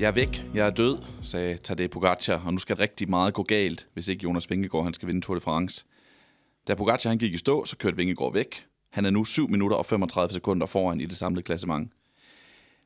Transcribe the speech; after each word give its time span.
Jeg 0.00 0.08
er 0.08 0.12
væk, 0.12 0.44
jeg 0.54 0.66
er 0.66 0.70
død, 0.70 0.98
sagde 1.22 1.56
Tadej 1.56 1.86
Pogacar, 1.86 2.42
og 2.46 2.52
nu 2.52 2.58
skal 2.58 2.76
det 2.76 2.82
rigtig 2.82 3.10
meget 3.10 3.34
gå 3.34 3.42
galt, 3.42 3.88
hvis 3.94 4.08
ikke 4.08 4.22
Jonas 4.22 4.50
Vingegaard 4.50 4.84
han 4.84 4.94
skal 4.94 5.08
vinde 5.08 5.20
Tour 5.20 5.34
de 5.34 5.40
France. 5.40 5.84
Da 6.68 6.74
Pogacar 6.74 7.10
han 7.10 7.18
gik 7.18 7.34
i 7.34 7.36
stå, 7.36 7.64
så 7.64 7.76
kørte 7.76 7.96
Vingegaard 7.96 8.32
væk. 8.32 8.66
Han 8.90 9.04
er 9.04 9.10
nu 9.10 9.24
7 9.24 9.48
minutter 9.48 9.76
og 9.76 9.86
35 9.86 10.32
sekunder 10.32 10.66
foran 10.66 11.00
i 11.00 11.06
det 11.06 11.16
samlede 11.16 11.42
klassement. 11.42 11.92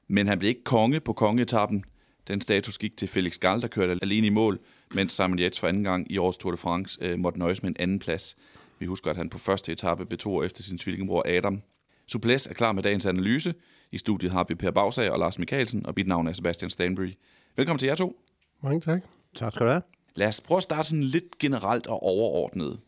Men 0.09 0.27
han 0.27 0.39
blev 0.39 0.49
ikke 0.49 0.65
konge 0.65 1.01
på 1.01 1.13
kongeetappen. 1.13 1.85
Den 2.29 2.41
status 2.41 2.79
gik 2.79 2.97
til 2.97 3.09
Felix 3.09 3.39
Gall, 3.39 3.63
der 3.63 3.69
kørte 3.69 3.99
alene 4.03 4.27
i 4.27 4.31
mål, 4.31 4.61
mens 4.95 5.13
Simon 5.13 5.39
Yates 5.39 5.61
for 5.61 5.69
anden 5.69 5.85
gang 5.85 6.13
i 6.13 6.19
årets 6.19 6.39
Tour 6.39 6.51
de 6.51 6.57
France 6.57 6.99
øh, 7.01 7.19
måtte 7.19 7.39
nøjes 7.39 7.63
med 7.63 7.71
en 7.71 7.77
anden 7.79 7.99
plads. 7.99 8.37
Vi 8.79 8.87
husker, 8.87 9.11
at 9.11 9.17
han 9.17 9.31
på 9.31 9.39
første 9.39 9.73
etape 9.73 10.07
betog 10.07 10.47
efter 10.47 10.63
sin 10.63 10.79
tvillingebror 10.79 11.23
Adam. 11.27 11.63
Suples 12.07 12.47
er 12.47 12.55
klar 12.55 12.73
med 12.73 12.83
dagens 12.83 13.07
analyse. 13.07 13.55
I 13.95 13.99
studiet 13.99 14.33
har 14.33 14.45
vi 14.49 14.55
Per 14.55 14.71
Bagsager 14.71 15.11
og 15.11 15.19
Lars 15.19 15.39
Mikkelsen, 15.39 15.87
og 15.87 15.93
mit 15.97 16.07
navn 16.07 16.27
er 16.27 16.33
Sebastian 16.33 16.71
Stanbury. 16.71 17.13
Velkommen 17.57 17.79
til 17.79 17.87
jer 17.87 17.95
to. 17.95 18.17
Mange 18.63 18.81
tak. 18.81 19.03
Tak 19.35 19.53
skal 19.53 19.67
du 19.67 19.71
have. 19.71 19.83
Lad 20.15 20.29
os 20.29 20.41
prøve 20.41 20.57
at 20.57 20.63
starte 20.63 20.89
sådan 20.89 21.05
lidt 21.05 21.39
generelt 21.39 21.87
og 21.87 22.03
overordnet. 22.03 22.81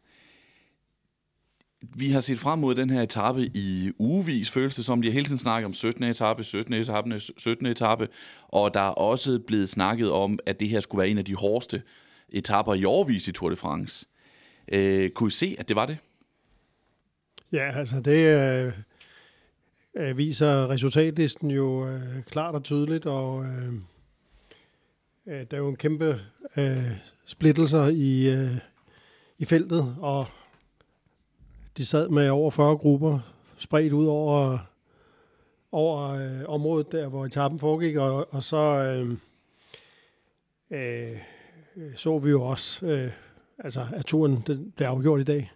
Vi 1.83 2.11
har 2.11 2.21
set 2.21 2.39
frem 2.39 2.59
mod 2.59 2.75
den 2.75 2.91
her 2.91 3.03
etape 3.03 3.51
i 3.55 3.91
ugevis, 3.99 4.51
føles 4.51 4.75
det 4.75 4.84
som. 4.84 5.03
De 5.03 5.09
har 5.09 5.12
hele 5.12 5.25
tiden 5.25 5.39
snakket 5.39 5.67
om 5.67 5.75
17. 5.75 6.05
etape, 6.05 6.45
17. 6.45 6.75
etape, 6.75 7.21
17. 7.21 7.67
etape, 7.67 8.09
og 8.49 8.75
der 8.75 8.81
er 8.81 8.91
også 8.91 9.41
blevet 9.47 9.69
snakket 9.69 10.12
om, 10.12 10.39
at 10.47 10.61
det 10.61 10.69
her 10.69 10.81
skulle 10.81 10.99
være 11.01 11.09
en 11.09 11.19
af 11.19 11.25
de 11.25 11.34
hårdeste 11.34 11.83
etapper 12.29 12.75
i 12.75 12.84
årvis 12.84 13.29
i 13.29 13.33
Tour 13.33 13.51
de 13.51 13.57
France. 13.57 14.07
Øh, 14.73 15.11
kunne 15.11 15.29
I 15.29 15.31
se, 15.31 15.57
at 15.59 15.69
det 15.69 15.77
var 15.77 15.87
det? 15.87 15.99
Ja, 17.53 17.79
altså 17.79 18.01
det 18.01 18.29
øh, 19.97 20.19
viser 20.19 20.71
resultatlisten 20.71 21.51
jo 21.51 21.87
øh, 21.89 22.23
klart 22.23 22.55
og 22.55 22.63
tydeligt, 22.63 23.07
og 23.07 23.45
øh, 23.45 23.75
øh, 25.27 25.47
der 25.51 25.57
er 25.57 25.61
jo 25.61 25.69
en 25.69 25.77
kæmpe 25.77 26.21
øh, 26.57 26.91
splittelser 27.27 27.87
i, 27.87 28.31
øh, 28.31 28.57
i 29.39 29.45
feltet, 29.45 29.97
og 30.01 30.27
de 31.77 31.87
sad 31.87 32.09
med 32.09 32.29
over 32.29 32.51
40 32.51 32.77
grupper 32.77 33.19
spredt 33.57 33.93
ud 33.93 34.07
over, 34.07 34.59
over 35.73 36.09
øh, 36.09 36.45
området 36.49 36.93
der, 36.93 37.09
hvor 37.09 37.27
etappen 37.27 37.61
foregik, 37.61 37.97
og, 37.97 38.35
og 38.35 38.43
så 38.43 38.57
øh, 38.57 39.17
øh, 40.71 41.19
så 41.97 42.19
vi 42.19 42.31
jo 42.31 42.43
også, 42.43 42.87
øh, 42.87 43.11
altså, 43.59 43.87
at 43.95 44.07
turen 44.07 44.45
den 44.47 44.73
blev 44.77 44.87
afgjort 44.87 45.21
i 45.21 45.25
dag. 45.25 45.53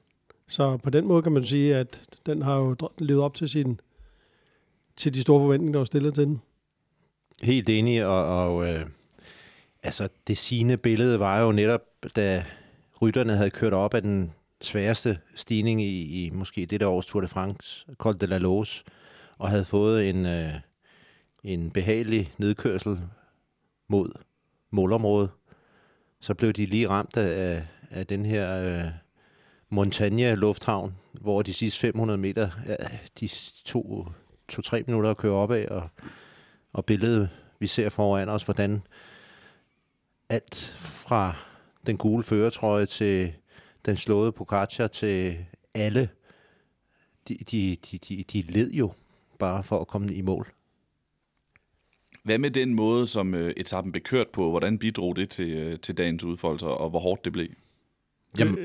Så 0.48 0.76
på 0.76 0.90
den 0.90 1.06
måde 1.06 1.22
kan 1.22 1.32
man 1.32 1.44
sige, 1.44 1.76
at 1.76 2.00
den 2.26 2.42
har 2.42 2.58
jo 2.58 2.76
levet 2.98 3.22
op 3.22 3.34
til 3.34 3.48
sin 3.48 3.80
til 4.96 5.14
de 5.14 5.22
store 5.22 5.40
forventninger, 5.40 5.72
der 5.72 5.78
var 5.78 5.84
stillet 5.84 6.14
til 6.14 6.24
den. 6.24 6.42
Helt 7.42 7.68
enig, 7.68 8.06
og, 8.06 8.24
og 8.24 8.68
øh, 8.68 8.86
altså 9.82 10.08
det 10.26 10.38
sigende 10.38 10.76
billede 10.76 11.20
var 11.20 11.40
jo 11.40 11.52
netop, 11.52 11.80
da 12.16 12.44
rytterne 13.02 13.36
havde 13.36 13.50
kørt 13.50 13.72
op 13.72 13.94
af 13.94 14.02
den 14.02 14.32
sværeste 14.60 15.18
stigning 15.34 15.82
i, 15.82 16.24
i 16.24 16.30
måske 16.30 16.66
det 16.66 16.80
der 16.80 16.86
års 16.88 17.06
Tour 17.06 17.20
de 17.20 17.28
France, 17.28 17.86
Col 17.94 18.20
de 18.20 18.26
la 18.26 18.38
Lose, 18.38 18.84
og 19.38 19.48
havde 19.48 19.64
fået 19.64 20.10
en, 20.10 20.26
øh, 20.26 20.52
en 21.44 21.70
behagelig 21.70 22.32
nedkørsel 22.38 23.00
mod 23.88 24.12
målområdet, 24.70 25.30
så 26.20 26.34
blev 26.34 26.52
de 26.52 26.66
lige 26.66 26.88
ramt 26.88 27.16
af, 27.16 27.66
af 27.90 28.06
den 28.06 28.24
her 28.26 28.62
øh, 28.62 28.90
Montagne 29.68 30.34
Lufthavn, 30.34 30.94
hvor 31.12 31.42
de 31.42 31.52
sidste 31.52 31.80
500 31.80 32.18
meter, 32.18 32.50
ja, 32.66 32.76
de 33.20 33.28
to, 33.64 34.06
to-tre 34.50 34.82
minutter 34.86 35.10
at 35.10 35.16
køre 35.16 35.32
op 35.32 35.50
af, 35.50 35.66
og, 35.70 35.88
og 36.72 36.84
billedet, 36.84 37.28
vi 37.58 37.66
ser 37.66 37.88
foran 37.88 38.28
os, 38.28 38.42
hvordan 38.42 38.82
alt 40.28 40.74
fra 40.78 41.34
den 41.86 41.96
gule 41.96 42.24
føretrøje 42.24 42.86
til 42.86 43.32
den 43.86 43.96
slåede 43.96 44.32
Pogacar 44.32 44.86
til 44.86 45.38
alle, 45.74 46.08
de, 47.28 47.36
de, 47.50 47.76
de, 47.90 47.98
de, 47.98 48.24
de 48.32 48.42
led 48.42 48.70
jo 48.70 48.92
bare 49.38 49.62
for 49.62 49.80
at 49.80 49.88
komme 49.88 50.14
i 50.14 50.20
mål. 50.20 50.52
Hvad 52.22 52.38
med 52.38 52.50
den 52.50 52.74
måde, 52.74 53.06
som 53.06 53.34
øh, 53.34 53.54
etappen 53.56 53.92
blev 53.92 54.02
kørt 54.02 54.28
på? 54.28 54.50
Hvordan 54.50 54.78
bidrog 54.78 55.16
det 55.16 55.30
til, 55.30 55.50
øh, 55.50 55.80
til 55.80 55.98
dagens 55.98 56.24
udfoldelser, 56.24 56.66
og 56.66 56.90
hvor 56.90 56.98
hårdt 56.98 57.24
det 57.24 57.32
blev? 57.32 57.48
Jamen, 58.38 58.58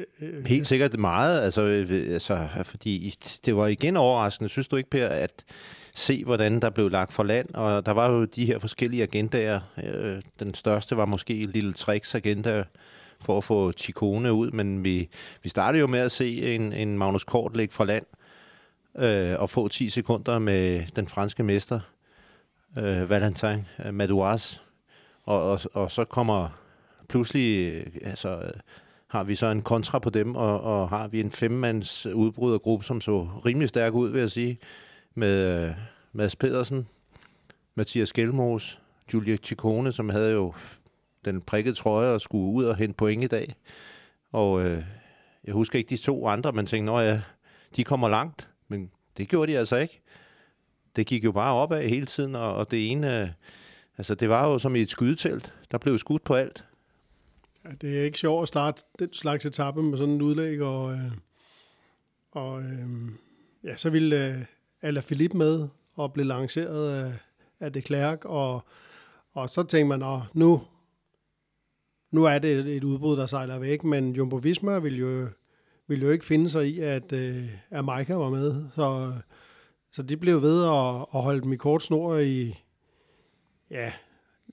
helt 0.46 0.68
sikkert 0.68 1.00
meget, 1.00 1.42
altså, 1.42 1.62
øh, 1.62 2.14
altså, 2.14 2.48
fordi 2.64 3.14
det 3.46 3.56
var 3.56 3.68
igen 3.68 3.98
overraskende. 3.98 4.50
Synes 4.50 4.68
du 4.68 4.76
ikke, 4.76 4.90
Per, 4.90 5.08
at 5.08 5.46
se, 5.94 6.24
hvordan 6.24 6.59
der 6.59 6.70
blev 6.70 6.90
lagt 6.90 7.14
for 7.14 7.24
land, 7.24 7.56
og 7.56 7.86
der 7.86 7.92
var 7.92 8.12
jo 8.12 8.26
de 8.26 8.46
her 8.46 8.59
forskellige 8.59 9.03
agendaer. 9.03 9.59
Øh, 9.84 10.22
den 10.40 10.53
største 10.53 10.98
var 10.98 11.06
måske 11.06 11.34
Lille 11.34 11.74
Tricks 11.74 12.16
agenda 12.16 12.64
for 13.22 13.38
at 13.38 13.44
få 13.44 13.72
Chikone 13.72 14.34
ud, 14.34 14.52
men 14.52 14.84
vi, 14.84 15.09
vi 15.44 15.50
startede 15.50 15.80
jo 15.80 15.88
med 15.88 16.00
at 16.00 16.12
se 16.12 16.56
en, 16.56 16.74
en 16.74 16.97
Magnus 16.97 17.24
Kort 17.24 17.56
lægge 17.58 17.74
fra 17.74 17.86
land 17.86 18.06
øh, 18.97 19.40
og 19.40 19.50
få 19.50 19.68
10 19.68 19.90
sekunder 19.90 20.40
med 20.40 20.84
den 20.96 21.08
franske 21.08 21.44
mester, 21.44 21.80
øh, 22.78 23.09
Valentin 23.09 23.66
Madouas, 23.92 24.62
og, 25.24 25.52
og, 25.52 25.59
og 25.74 25.92
så 25.92 26.06
kommer 26.06 26.50
pludselig, 27.09 27.84
altså 28.03 28.52
har 29.16 29.24
vi 29.24 29.36
så 29.36 29.48
en 29.48 29.62
kontra 29.62 30.00
på 30.00 30.09
dem, 30.09 30.36
og, 30.36 30.62
og 30.62 30.90
har 30.90 31.08
vi 31.08 31.20
en 31.20 31.31
femmands 31.31 32.06
udbrydergruppe, 32.06 32.86
som 32.86 33.02
så 33.02 33.28
rimelig 33.46 33.70
stærk 33.70 33.94
ud, 33.94 34.09
vil 34.09 34.20
jeg 34.20 34.31
sige, 34.31 34.58
med 35.14 35.66
øh, 35.68 35.76
Mads 36.14 36.36
Pedersen, 36.36 36.88
Mathias 37.76 38.14
Gjelmos, 38.14 38.80
Julia 39.14 39.38
Ciccone, 39.44 39.92
som 39.92 40.09
havde 40.09 40.31
jo 40.31 40.53
den 41.26 41.42
prikkede 41.42 41.76
trøje 41.76 42.14
og 42.14 42.22
skulle 42.22 42.53
ud 42.53 42.66
og 42.66 42.76
hente 42.76 42.96
point 42.96 43.24
i 43.24 43.28
dag. 43.28 43.56
Og 44.31 44.66
øh, 44.66 44.84
jeg 45.44 45.53
husker 45.53 45.80
ikke 45.80 45.90
de 45.90 45.97
to 45.97 46.28
andre, 46.28 46.52
man 46.52 46.66
tænkte, 46.66 46.94
at 46.94 47.06
ja, 47.06 47.22
de 47.76 47.84
kommer 47.84 48.09
langt, 48.09 48.50
men 48.68 48.92
det 49.18 49.30
gjorde 49.30 49.52
de 49.52 49.58
altså 49.58 49.76
ikke. 49.76 50.02
Det 50.96 51.08
gik 51.08 51.24
jo 51.24 51.32
bare 51.32 51.53
opad 51.53 51.84
hele 51.84 52.06
tiden, 52.06 52.36
og, 52.36 52.56
og 52.56 52.72
det 52.72 52.92
ene, 52.92 53.22
øh, 53.22 53.30
altså 53.97 54.16
det 54.16 54.30
var 54.30 54.47
jo 54.47 54.59
som 54.59 54.76
i 54.76 54.82
et 54.82 54.92
skydetelt. 54.92 55.53
Der 55.72 55.78
blev 55.78 55.97
skudt 55.97 56.24
på 56.24 56.34
alt. 56.34 56.66
Ja, 57.66 57.70
det 57.81 58.00
er 58.00 58.03
ikke 58.03 58.20
sjovt 58.20 58.42
at 58.42 58.48
starte 58.48 58.84
den 59.00 59.14
slags 59.14 59.46
etape 59.46 59.84
med 59.84 59.98
sådan 59.98 60.14
en 60.14 60.22
udlæg, 60.22 60.62
og, 60.62 60.92
øh, 60.92 61.12
og 62.31 62.62
øh, 62.62 62.90
ja, 63.64 63.76
så 63.76 63.90
ville 63.90 64.28
øh, 64.28 64.46
Alaphilippe 64.81 65.38
med 65.38 65.68
og 65.96 66.14
blev 66.14 66.26
lanceret 66.26 67.03
af, 67.03 67.14
af 67.59 67.74
de 67.74 67.81
Klerk, 67.81 68.26
og, 68.26 68.62
og 69.34 69.50
så 69.50 69.64
tænkte 69.64 69.98
man, 69.98 70.14
at 70.14 70.20
nu, 70.34 70.62
nu 72.12 72.23
er 72.23 72.40
det 72.40 72.52
et, 72.52 72.76
et 72.76 72.84
udbrud, 72.84 73.17
der 73.17 73.26
sejler 73.26 73.59
væk, 73.59 73.84
men 73.84 74.16
Jumbo 74.16 74.35
Visma 74.35 74.79
ville 74.79 75.00
jo, 75.00 75.28
ville 75.88 76.06
jo 76.06 76.11
ikke 76.11 76.26
finde 76.26 76.50
sig 76.50 76.68
i, 76.68 76.79
at, 76.79 77.11
øh, 77.11 77.50
at 77.70 77.85
Maika 77.85 78.14
var 78.14 78.29
med, 78.29 78.66
så, 78.76 79.14
så 79.91 80.03
de 80.03 80.18
blev 80.18 80.41
ved 80.41 80.64
at, 80.64 81.06
at 81.16 81.23
holde 81.23 81.41
dem 81.41 81.53
i 81.53 81.56
kort 81.56 81.84
snor 81.84 82.18
i, 82.18 82.56
ja, 83.72 83.94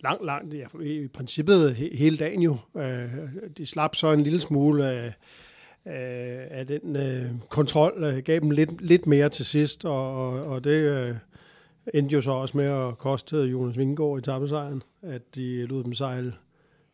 langt, 0.03 0.25
langt, 0.25 0.55
ja, 0.55 0.67
i 0.83 1.09
princippet 1.09 1.75
he, 1.75 1.91
hele 1.97 2.17
dagen 2.17 2.43
jo. 2.43 2.57
Øh, 2.77 3.09
de 3.57 3.67
slap 3.67 3.95
så 3.95 4.13
en 4.13 4.23
lille 4.23 4.41
smule 4.41 4.87
af, 4.87 5.15
af, 5.85 6.49
af 6.51 6.67
den 6.67 6.97
øh, 6.97 7.31
kontrol, 7.49 8.05
øh, 8.05 8.19
gav 8.19 8.41
dem 8.41 8.51
lidt, 8.51 8.81
lidt 8.81 9.07
mere 9.07 9.29
til 9.29 9.45
sidst, 9.45 9.85
og, 9.85 10.27
og, 10.27 10.45
og 10.47 10.65
det 10.65 11.09
øh, 11.09 11.17
endte 11.95 12.15
jo 12.15 12.21
så 12.21 12.31
også 12.31 12.57
med 12.57 12.65
at 12.65 12.99
koste 12.99 13.37
Jonas 13.37 13.79
Vingegaard 13.79 14.19
i 14.19 14.23
tappesejren, 14.23 14.83
at 15.03 15.23
de 15.35 15.67
lod 15.67 15.85
dem 15.85 15.95
sejle 15.95 16.35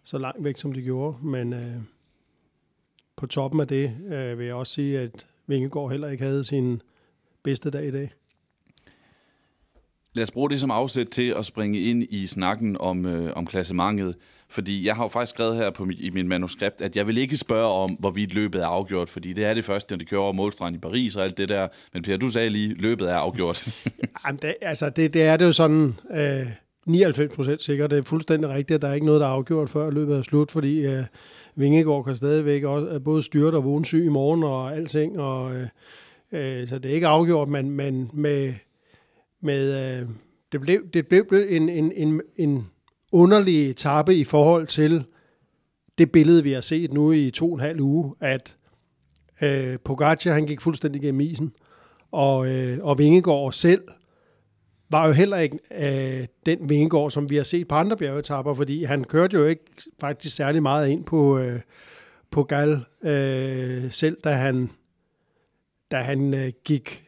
så 0.03 0.19
langt 0.19 0.45
væk, 0.45 0.59
som 0.59 0.73
de 0.73 0.83
gjorde. 0.83 1.17
Men 1.23 1.53
øh, 1.53 1.77
på 3.17 3.27
toppen 3.27 3.61
af 3.61 3.69
det 3.69 3.97
øh, 4.13 4.39
vil 4.39 4.47
jeg 4.47 4.55
også 4.55 4.73
sige, 4.73 4.99
at 4.99 5.27
Vingegaard 5.47 5.91
heller 5.91 6.09
ikke 6.09 6.25
havde 6.25 6.45
sin 6.45 6.83
bedste 7.43 7.71
dag 7.71 7.87
i 7.87 7.91
dag 7.91 8.11
lad 10.19 10.23
os 10.23 10.31
bruge 10.31 10.51
det 10.51 10.61
som 10.61 10.71
afsæt 10.71 11.07
til 11.07 11.35
at 11.39 11.45
springe 11.45 11.81
ind 11.81 12.03
i 12.11 12.27
snakken 12.27 12.77
om, 12.81 13.07
øh, 13.07 13.33
om 13.37 13.47
klassementet. 13.47 14.15
Fordi 14.51 14.87
jeg 14.87 14.97
har 14.97 15.05
jo 15.05 15.09
faktisk 15.09 15.35
skrevet 15.35 15.57
her 15.57 15.71
på 15.71 15.85
mit, 15.85 16.01
i 16.01 16.11
min 16.11 16.29
manuskript, 16.29 16.81
at 16.81 16.97
jeg 16.97 17.07
vil 17.07 17.19
ikke 17.19 17.37
spørge 17.37 17.73
om, 17.73 17.91
hvorvidt 17.91 18.35
løbet 18.35 18.63
er 18.63 18.67
afgjort, 18.67 19.09
fordi 19.09 19.33
det 19.33 19.45
er 19.45 19.55
det 19.55 19.65
første, 19.65 19.93
når 19.93 19.99
de 19.99 20.05
kører 20.05 20.21
over 20.21 20.33
målstregen 20.33 20.75
i 20.75 20.79
Paris 20.79 21.17
og 21.17 21.25
alt 21.25 21.39
det 21.39 21.49
der. 21.49 21.69
Men 21.95 22.03
Per, 22.03 22.17
du 22.17 22.29
sagde 22.29 22.51
lige, 22.51 22.75
løbet 22.75 23.11
er 23.11 23.15
afgjort. 23.15 23.85
Jamen, 24.27 24.39
det, 24.43 24.55
altså, 24.63 24.91
det, 24.91 25.15
det 25.15 25.23
er 25.23 25.37
det 25.37 25.45
jo 25.45 25.53
sådan 25.53 25.95
øh, 26.15 26.47
99 26.87 27.35
procent 27.35 27.63
sikkert. 27.63 27.91
Det 27.91 27.99
er 27.99 28.03
fuldstændig 28.03 28.51
rigtigt, 28.51 28.75
at 28.75 28.83
der 28.83 28.89
er 28.89 28.95
ikke 28.95 29.07
noget, 29.07 29.21
der 29.21 29.27
er 29.27 29.31
afgjort, 29.31 29.69
før 29.69 29.91
løbet 29.91 30.17
er 30.17 30.23
slut, 30.23 30.51
fordi 30.51 30.87
øh, 30.87 31.05
Vingegaard 31.57 32.05
kan 32.05 32.17
stadigvæk 32.17 32.65
også, 32.65 33.01
både 33.01 33.23
styrte 33.23 33.57
og 33.57 33.65
vågne 33.65 33.87
syg 33.87 34.05
i 34.05 34.09
morgen 34.09 34.45
og 34.45 34.77
alting. 34.77 35.21
Og, 35.21 35.55
øh, 35.57 35.67
øh, 36.33 36.69
så 36.69 36.79
det 36.79 36.91
er 36.91 36.95
ikke 36.95 37.07
afgjort, 37.07 37.49
men, 37.49 37.71
men 37.71 38.11
med, 38.13 38.55
med 39.41 39.99
øh, 40.01 40.09
det, 40.53 40.61
blev, 40.61 40.89
det 40.93 41.09
blev 41.09 41.47
en, 41.49 41.69
en, 41.69 41.93
en, 41.93 42.23
en 42.37 42.71
underlig 43.13 43.71
etape 43.71 44.15
i 44.15 44.25
forhold 44.25 44.67
til 44.67 45.05
det 45.99 46.13
billede, 46.13 46.43
vi 46.43 46.53
har 46.53 46.61
set 46.61 46.93
nu 46.93 47.13
i 47.13 47.31
to 47.31 47.53
og 47.53 47.55
en 47.55 47.61
halv 47.61 47.81
uge, 47.81 48.15
at 48.21 48.57
øh, 49.43 49.79
Pogacar 49.85 50.33
han 50.33 50.47
gik 50.47 50.61
fuldstændig 50.61 51.03
gennem 51.03 51.21
isen, 51.21 51.53
og, 52.11 52.49
øh, 52.49 52.79
og 52.81 52.99
Vingegaard 52.99 53.53
selv 53.53 53.83
var 54.91 55.07
jo 55.07 55.13
heller 55.13 55.37
ikke 55.37 55.59
øh, 55.81 56.27
den 56.47 56.69
Vingegaard, 56.69 57.11
som 57.11 57.31
vi 57.31 57.37
har 57.37 57.45
set 57.45 57.69
på 57.69 57.75
andre 57.75 57.97
bjergetapper, 57.97 58.55
fordi 58.55 58.85
han 58.85 59.05
kørte 59.05 59.37
jo 59.37 59.45
ikke 59.45 59.65
faktisk 60.01 60.37
særlig 60.37 60.63
meget 60.63 60.89
ind 60.89 61.05
på, 61.05 61.39
øh, 61.39 61.61
på 62.31 62.43
Gal 62.43 62.85
øh, 63.03 63.93
selv, 63.93 64.17
da 64.25 64.31
han, 64.31 64.71
da 65.91 65.97
han 65.97 66.35
øh, 66.35 66.53
gik 66.65 67.08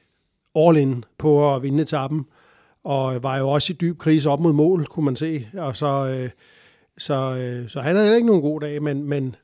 all 0.54 0.76
in 0.76 1.04
på 1.18 1.54
at 1.54 1.62
vinde 1.62 1.82
etappen 1.82 2.26
og 2.84 3.22
var 3.22 3.38
jo 3.38 3.48
også 3.48 3.72
i 3.72 3.76
dyb 3.76 3.98
krise 3.98 4.30
op 4.30 4.40
mod 4.40 4.52
mål, 4.52 4.86
kunne 4.86 5.04
man 5.04 5.16
se. 5.16 5.48
Og 5.54 5.76
så, 5.76 5.86
øh, 5.86 6.30
så, 6.98 7.14
øh, 7.14 7.68
så 7.68 7.80
han 7.80 7.96
havde 7.96 8.16
ikke 8.16 8.26
nogen 8.26 8.42
god 8.42 8.60
dag, 8.60 8.82
men, 8.82 9.04
men 9.04 9.36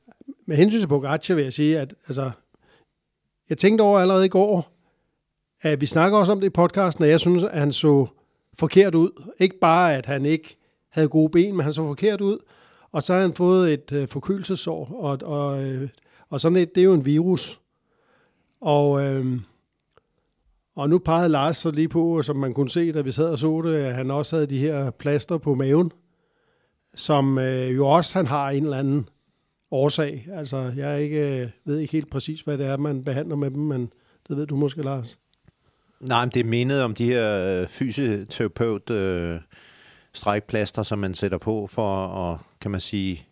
med 0.47 0.57
hensyn 0.57 0.81
til 0.81 0.87
Pogacar 0.87 1.35
vil 1.35 1.45
jeg 1.45 1.53
sige, 1.53 1.81
at 1.81 1.95
altså, 2.07 2.31
jeg 3.49 3.59
tænkte 3.59 3.83
over 3.83 3.99
allerede 3.99 4.27
i 4.27 4.29
går, 4.29 4.73
at 5.63 5.81
vi 5.81 5.87
snakker 5.87 6.19
også 6.19 6.33
om 6.33 6.41
det 6.41 6.47
i 6.47 6.51
podcasten, 6.51 7.05
at 7.05 7.11
jeg 7.11 7.21
synes, 7.21 7.45
at 7.45 7.59
han 7.59 7.73
så 7.73 8.07
forkert 8.59 8.95
ud. 8.95 9.33
Ikke 9.39 9.59
bare, 9.59 9.95
at 9.95 10.07
han 10.07 10.27
ikke 10.27 10.57
havde 10.89 11.09
gode 11.09 11.31
ben, 11.31 11.57
men 11.57 11.65
han 11.65 11.73
så 11.73 11.83
forkert 11.83 12.21
ud. 12.21 12.39
Og 12.93 13.03
så 13.03 13.13
har 13.13 13.21
han 13.21 13.33
fået 13.33 13.73
et 13.73 13.93
øh, 13.93 14.09
forkølelsesår, 14.09 14.97
og, 15.01 15.19
og, 15.23 15.65
øh, 15.65 15.89
og 16.31 16.41
sådan 16.41 16.59
et, 16.59 16.75
det 16.75 16.81
er 16.81 16.85
jo 16.85 16.93
en 16.93 17.07
virus. 17.07 17.61
Og, 18.61 19.05
øh, 19.05 19.41
og 20.77 20.91
nu 20.91 20.99
pegede 20.99 21.29
Lars 21.29 21.57
så 21.57 21.71
lige 21.71 21.89
på, 21.89 22.23
som 22.23 22.37
man 22.37 22.55
kunne 22.55 22.71
se, 22.71 22.93
da 22.93 23.01
vi 23.01 23.13
sad 23.13 23.33
og 23.33 23.39
så 23.39 23.63
det, 23.65 23.75
at 23.77 23.95
han 23.95 24.11
også 24.11 24.37
havde 24.37 24.47
de 24.47 24.59
her 24.59 24.91
plaster 24.91 25.39
på 25.39 25.55
maven, 25.55 25.93
som 26.95 27.39
øh, 27.39 27.77
jo 27.77 27.87
også 27.87 28.19
han 28.19 28.27
har 28.27 28.51
en 28.51 28.65
eller 28.65 28.79
anden 28.79 29.09
årsag. 29.71 30.29
Altså, 30.33 30.73
jeg 30.77 31.03
ikke, 31.03 31.43
øh, 31.43 31.49
ved 31.65 31.79
ikke 31.79 31.93
helt 31.93 32.11
præcis, 32.11 32.41
hvad 32.41 32.59
det 32.59 32.67
er, 32.67 32.77
man 32.77 33.05
behandler 33.05 33.37
med 33.37 33.51
dem, 33.51 33.63
men 33.63 33.93
det 34.29 34.37
ved 34.37 34.47
du 34.47 34.57
måske, 34.57 34.83
Lars. 34.83 35.19
Nej, 36.01 36.25
men 36.25 36.31
det 36.31 36.41
er 36.41 36.45
mindet 36.45 36.83
om 36.83 36.95
de 36.95 37.05
her 37.05 37.61
øh, 37.61 37.69
fysioterapeut 37.69 38.91
øh, 38.91 39.41
strækplaster, 40.13 40.83
som 40.83 40.99
man 40.99 41.15
sætter 41.15 41.39
på 41.39 41.67
for 41.67 42.07
at, 42.07 42.39
kan 42.61 42.71
man 42.71 42.81
sige, 42.81 43.27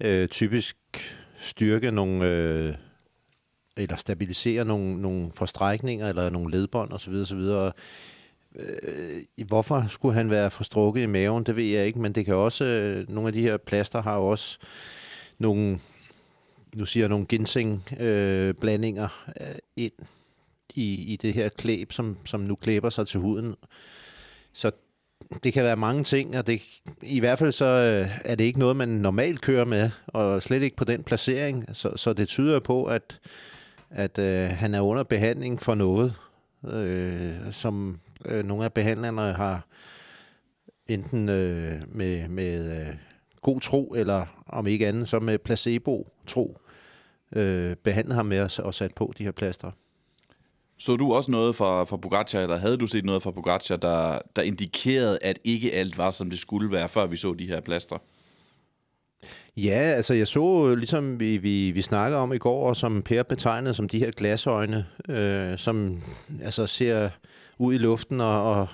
øh, 0.00 0.28
typisk 0.28 0.76
styrke 1.38 1.90
nogle 1.90 2.28
øh, 2.28 2.74
eller 3.78 3.96
stabilisere 3.96 4.64
nogle, 4.64 5.00
nogle 5.00 5.30
forstrækninger 5.34 6.08
eller 6.08 6.30
nogle 6.30 6.50
ledbånd 6.50 6.92
osv. 6.92 7.12
osv. 7.12 7.70
Øh, 8.56 9.22
hvorfor 9.46 9.86
skulle 9.88 10.14
han 10.14 10.30
være 10.30 10.50
forstrukket 10.50 11.02
i 11.02 11.06
maven, 11.06 11.44
det 11.44 11.56
ved 11.56 11.64
jeg 11.64 11.86
ikke, 11.86 11.98
men 11.98 12.12
det 12.12 12.24
kan 12.24 12.34
også, 12.34 12.64
øh, 12.64 13.08
nogle 13.08 13.26
af 13.26 13.32
de 13.32 13.42
her 13.42 13.56
plaster 13.56 14.02
har 14.02 14.16
jo 14.16 14.26
også 14.26 14.58
nogle, 15.38 15.80
nu 16.74 16.86
siger 16.86 17.04
jeg 17.04 17.10
nogle 17.10 17.26
ginseng-blandinger 17.26 19.08
øh, 19.40 19.48
øh, 19.48 19.54
ind 19.76 19.92
i, 20.74 21.12
i 21.12 21.16
det 21.16 21.34
her 21.34 21.48
klæb, 21.48 21.92
som, 21.92 22.16
som 22.24 22.40
nu 22.40 22.54
klæber 22.54 22.90
sig 22.90 23.06
til 23.06 23.20
huden. 23.20 23.54
Så 24.52 24.70
det 25.44 25.52
kan 25.52 25.64
være 25.64 25.76
mange 25.76 26.04
ting, 26.04 26.38
og 26.38 26.46
det, 26.46 26.62
i 27.02 27.20
hvert 27.20 27.38
fald 27.38 27.52
så 27.52 27.64
øh, 27.64 28.18
er 28.24 28.34
det 28.34 28.44
ikke 28.44 28.58
noget, 28.58 28.76
man 28.76 28.88
normalt 28.88 29.40
kører 29.40 29.64
med, 29.64 29.90
og 30.06 30.42
slet 30.42 30.62
ikke 30.62 30.76
på 30.76 30.84
den 30.84 31.02
placering. 31.02 31.68
Så, 31.72 31.96
så 31.96 32.12
det 32.12 32.28
tyder 32.28 32.60
på, 32.60 32.84
at 32.84 33.18
at 33.90 34.18
øh, 34.18 34.48
han 34.48 34.74
er 34.74 34.80
under 34.80 35.02
behandling 35.02 35.60
for 35.60 35.74
noget, 35.74 36.14
øh, 36.72 37.52
som 37.52 38.00
øh, 38.24 38.44
nogle 38.44 38.64
af 38.64 38.72
behandlerne 38.72 39.32
har 39.32 39.66
enten 40.86 41.28
øh, 41.28 41.82
med, 41.88 42.28
med 42.28 42.80
øh, 42.80 42.94
god 43.42 43.60
tro, 43.60 43.94
eller 43.96 44.44
om 44.46 44.66
ikke 44.66 44.88
andet, 44.88 45.08
så 45.08 45.20
med 45.20 45.38
placebo-tro, 45.38 46.58
øh, 47.32 47.76
behandlet 47.76 48.14
ham 48.16 48.26
med 48.26 48.40
og, 48.40 48.64
og 48.64 48.74
sat 48.74 48.94
på 48.94 49.12
de 49.18 49.24
her 49.24 49.32
plaster. 49.32 49.70
Så 50.78 50.96
du 50.96 51.12
også 51.12 51.30
noget 51.30 51.56
fra, 51.56 51.84
fra 51.84 51.96
Pogacar, 51.96 52.40
eller 52.40 52.56
havde 52.56 52.76
du 52.76 52.86
set 52.86 53.04
noget 53.04 53.22
fra 53.22 53.30
Pogacar, 53.30 53.76
der, 53.76 54.18
der 54.36 54.42
indikerede, 54.42 55.18
at 55.22 55.38
ikke 55.44 55.72
alt 55.72 55.98
var, 55.98 56.10
som 56.10 56.30
det 56.30 56.38
skulle 56.38 56.72
være, 56.72 56.88
før 56.88 57.06
vi 57.06 57.16
så 57.16 57.34
de 57.34 57.46
her 57.46 57.60
plaster? 57.60 57.98
Ja, 59.56 59.78
altså 59.96 60.14
jeg 60.14 60.28
så, 60.28 60.68
øh, 60.70 60.78
ligesom 60.78 61.20
vi, 61.20 61.36
vi, 61.36 61.70
vi 61.70 61.82
snakkede 61.82 62.20
om 62.20 62.32
i 62.32 62.38
går, 62.38 62.68
og 62.68 62.76
som 62.76 63.02
Per 63.02 63.22
betegnede 63.22 63.74
som 63.74 63.88
de 63.88 63.98
her 63.98 64.10
glasøjne, 64.10 64.86
øh, 65.08 65.58
som 65.58 66.02
altså 66.42 66.66
ser 66.66 67.10
ud 67.58 67.74
i 67.74 67.78
luften 67.78 68.20
og, 68.20 68.52
og 68.52 68.68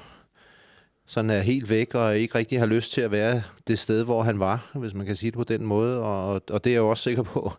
sådan 1.06 1.30
er 1.30 1.40
helt 1.40 1.70
væk 1.70 1.94
og 1.94 2.18
ikke 2.18 2.34
rigtig 2.34 2.58
har 2.58 2.66
lyst 2.66 2.92
til 2.92 3.00
at 3.00 3.10
være 3.10 3.42
det 3.68 3.78
sted, 3.78 4.04
hvor 4.04 4.22
han 4.22 4.38
var, 4.38 4.70
hvis 4.74 4.94
man 4.94 5.06
kan 5.06 5.16
sige 5.16 5.30
det 5.30 5.36
på 5.36 5.44
den 5.44 5.66
måde. 5.66 5.98
Og, 5.98 6.42
og 6.50 6.64
det 6.64 6.70
er 6.70 6.74
jeg 6.74 6.82
også 6.82 7.02
sikker 7.02 7.22
på, 7.22 7.52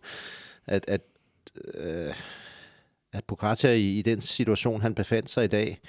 at, 0.68 0.86
at, 0.88 1.02
øh, 1.74 2.14
at 3.14 3.24
Pogacar 3.24 3.70
i, 3.70 4.00
i 4.00 4.02
den 4.02 4.22
situation, 4.22 4.82
han 4.82 4.96
befandt 4.96 5.30
sig 5.30 5.44
i 5.44 5.48
dag, 5.48 5.80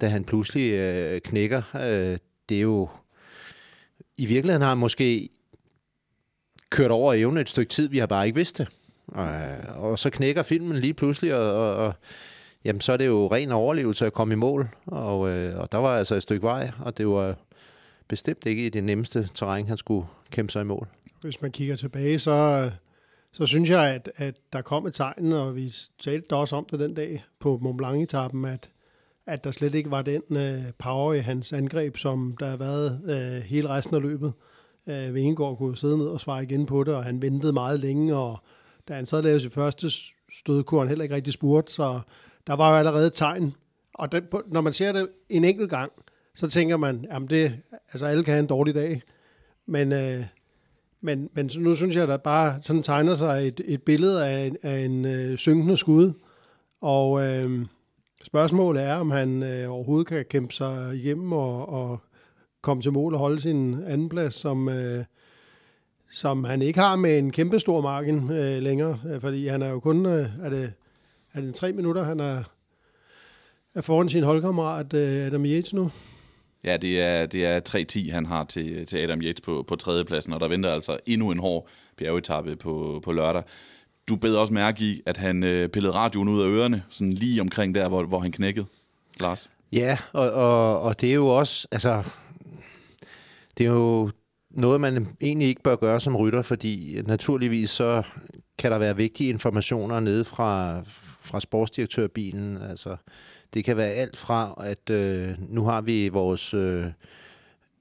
da 0.00 0.08
han 0.08 0.24
pludselig 0.24 0.72
øh, 0.72 1.20
knækker, 1.20 1.62
øh, 1.74 2.18
det 2.48 2.56
er 2.56 2.62
jo... 2.62 2.88
I 4.16 4.26
virkeligheden 4.26 4.62
har 4.62 4.68
han 4.68 4.78
måske 4.78 5.28
kørt 6.74 6.90
over 6.90 7.14
evne 7.14 7.40
et 7.40 7.48
stykke 7.48 7.70
tid, 7.70 7.88
vi 7.88 7.98
har 7.98 8.06
bare 8.06 8.26
ikke 8.26 8.36
vidst 8.36 8.58
det. 8.58 8.68
Og, 9.06 9.28
og 9.76 9.98
så 9.98 10.10
knækker 10.10 10.42
filmen 10.42 10.76
lige 10.76 10.94
pludselig, 10.94 11.34
og, 11.34 11.52
og, 11.52 11.76
og 11.86 11.94
jamen, 12.64 12.80
så 12.80 12.92
er 12.92 12.96
det 12.96 13.06
jo 13.06 13.26
ren 13.32 13.52
overlevelse 13.52 14.06
at 14.06 14.12
komme 14.12 14.32
i 14.32 14.36
mål. 14.36 14.68
Og, 14.86 15.28
øh, 15.28 15.58
og 15.58 15.72
der 15.72 15.78
var 15.78 15.98
altså 15.98 16.14
et 16.14 16.22
stykke 16.22 16.42
vej, 16.42 16.70
og 16.80 16.98
det 16.98 17.08
var 17.08 17.34
bestemt 18.08 18.46
ikke 18.46 18.66
i 18.66 18.68
det 18.68 18.84
nemmeste 18.84 19.28
terræn, 19.34 19.66
han 19.66 19.76
skulle 19.76 20.06
kæmpe 20.30 20.52
sig 20.52 20.60
i 20.60 20.64
mål. 20.64 20.88
Hvis 21.20 21.42
man 21.42 21.52
kigger 21.52 21.76
tilbage, 21.76 22.18
så, 22.18 22.70
så 23.32 23.46
synes 23.46 23.70
jeg, 23.70 23.94
at, 23.94 24.10
at 24.16 24.34
der 24.52 24.62
kom 24.62 24.86
et 24.86 24.94
tegn, 24.94 25.32
og 25.32 25.56
vi 25.56 25.74
talte 25.98 26.32
også 26.32 26.56
om 26.56 26.66
det 26.70 26.80
den 26.80 26.94
dag 26.94 27.24
på 27.40 27.58
Mont 27.62 27.78
Blanc-etappen, 27.78 28.44
at, 28.44 28.70
at 29.26 29.44
der 29.44 29.50
slet 29.50 29.74
ikke 29.74 29.90
var 29.90 30.02
den 30.02 30.22
øh, 30.36 30.62
power 30.78 31.12
i 31.12 31.18
hans 31.18 31.52
angreb, 31.52 31.96
som 31.96 32.36
der 32.40 32.46
har 32.46 32.56
været 32.56 33.00
øh, 33.06 33.42
hele 33.42 33.68
resten 33.68 33.96
af 33.96 34.02
løbet. 34.02 34.26
Øh, 34.26 34.53
Øh, 34.88 35.14
Vingegaard 35.14 35.56
kunne 35.58 35.76
sidde 35.76 35.98
ned 35.98 36.06
og 36.06 36.20
svare 36.20 36.42
igen 36.42 36.66
på 36.66 36.84
det, 36.84 36.94
og 36.94 37.04
han 37.04 37.22
ventede 37.22 37.52
meget 37.52 37.80
længe, 37.80 38.16
og 38.16 38.38
da 38.88 38.94
han 38.94 39.06
så 39.06 39.20
lavede 39.20 39.40
sit 39.40 39.52
første 39.52 39.90
stød, 40.38 40.62
kunne 40.62 40.80
han 40.80 40.88
heller 40.88 41.02
ikke 41.02 41.14
rigtig 41.14 41.32
spurgt, 41.32 41.70
så 41.70 42.00
der 42.46 42.54
var 42.54 42.70
jo 42.70 42.76
allerede 42.76 43.06
et 43.06 43.12
tegn. 43.12 43.54
Og 43.94 44.12
den, 44.12 44.24
når 44.46 44.60
man 44.60 44.72
ser 44.72 44.92
det 44.92 45.08
en 45.28 45.44
enkelt 45.44 45.70
gang, 45.70 45.92
så 46.34 46.48
tænker 46.48 46.76
man, 46.76 47.06
jamen 47.12 47.30
det, 47.30 47.52
altså 47.92 48.06
alle 48.06 48.24
kan 48.24 48.32
have 48.32 48.40
en 48.42 48.46
dårlig 48.46 48.74
dag, 48.74 49.02
men, 49.66 49.92
øh, 49.92 50.24
men, 51.00 51.30
men 51.34 51.50
nu 51.58 51.74
synes 51.74 51.94
jeg, 51.94 52.02
at 52.02 52.08
der 52.08 52.16
bare 52.16 52.58
sådan 52.62 52.82
tegner 52.82 53.14
sig 53.14 53.48
et, 53.48 53.60
et 53.64 53.82
billede 53.82 54.26
af 54.26 54.46
en, 54.46 54.56
af 54.62 54.78
en 54.78 55.04
øh, 55.04 55.36
synkende 55.36 55.76
skud, 55.76 56.12
og 56.80 57.26
øh, 57.26 57.66
spørgsmålet 58.24 58.82
er, 58.82 58.94
om 58.94 59.10
han 59.10 59.42
øh, 59.42 59.70
overhovedet 59.70 60.06
kan 60.06 60.24
kæmpe 60.24 60.54
sig 60.54 60.94
hjem 60.94 61.32
og, 61.32 61.68
og 61.68 61.98
komme 62.64 62.82
til 62.82 62.92
mål 62.92 63.14
og 63.14 63.20
holde 63.20 63.40
sin 63.40 63.84
anden 63.86 64.08
plads, 64.08 64.34
som, 64.34 64.68
øh, 64.68 65.04
som 66.10 66.44
han 66.44 66.62
ikke 66.62 66.80
har 66.80 66.96
med 66.96 67.18
en 67.18 67.32
kæmpe 67.32 67.58
stor 67.58 67.80
margin 67.80 68.30
øh, 68.30 68.62
længere, 68.62 69.00
øh, 69.12 69.20
fordi 69.20 69.46
han 69.46 69.62
er 69.62 69.70
jo 69.70 69.80
kun, 69.80 70.06
øh, 70.06 70.26
er, 70.42 70.50
det, 70.50 70.72
er 71.34 71.40
det 71.40 71.54
tre 71.54 71.72
minutter, 71.72 72.04
han 72.04 72.20
er, 72.20 72.42
er 73.74 73.80
foran 73.80 74.08
sin 74.08 74.22
holdkammerat 74.22 74.94
øh, 74.94 75.26
Adam 75.26 75.44
Yates 75.44 75.74
nu? 75.74 75.90
Ja, 76.64 76.76
det 76.76 77.02
er, 77.02 77.26
det 77.26 77.46
er 77.46 77.60
3-10, 78.08 78.12
han 78.12 78.26
har 78.26 78.44
til, 78.44 78.86
til 78.86 78.96
Adam 78.96 79.20
Yates 79.20 79.40
på, 79.40 79.64
på 79.68 79.76
tredjepladsen, 79.76 80.32
og 80.32 80.40
der 80.40 80.48
venter 80.48 80.70
altså 80.70 80.98
endnu 81.06 81.30
en 81.30 81.38
hård 81.38 81.68
bjergetappe 81.96 82.56
på, 82.56 83.00
på 83.04 83.12
lørdag. 83.12 83.42
Du 84.08 84.16
bed 84.16 84.34
også 84.34 84.52
mærke 84.52 84.84
i, 84.84 85.02
at 85.06 85.16
han 85.16 85.42
øh, 85.42 85.68
pillede 85.68 85.94
radioen 85.94 86.28
ud 86.28 86.42
af 86.42 86.48
ørerne, 86.48 86.82
sådan 86.90 87.12
lige 87.12 87.40
omkring 87.40 87.74
der, 87.74 87.88
hvor, 87.88 88.02
hvor 88.02 88.18
han 88.18 88.32
knækkede, 88.32 88.66
Lars. 89.20 89.50
Ja, 89.72 89.98
og, 90.12 90.30
og, 90.30 90.80
og 90.80 91.00
det 91.00 91.10
er 91.10 91.14
jo 91.14 91.26
også, 91.26 91.68
altså, 91.70 92.02
det 93.58 93.66
er 93.66 93.70
jo 93.70 94.10
noget, 94.50 94.80
man 94.80 95.06
egentlig 95.20 95.48
ikke 95.48 95.62
bør 95.62 95.76
gøre 95.76 96.00
som 96.00 96.16
rytter, 96.16 96.42
fordi 96.42 97.02
naturligvis 97.06 97.70
så 97.70 98.02
kan 98.58 98.72
der 98.72 98.78
være 98.78 98.96
vigtige 98.96 99.30
informationer 99.30 100.00
nede 100.00 100.24
fra, 100.24 100.80
fra 101.22 101.40
sportsdirektørbilen. 101.40 102.58
Altså, 102.70 102.96
det 103.54 103.64
kan 103.64 103.76
være 103.76 103.90
alt 103.90 104.16
fra, 104.16 104.54
at 104.60 104.90
øh, 104.90 105.34
nu 105.48 105.64
har 105.64 105.80
vi 105.80 106.08
vores 106.08 106.54
øh, 106.54 106.84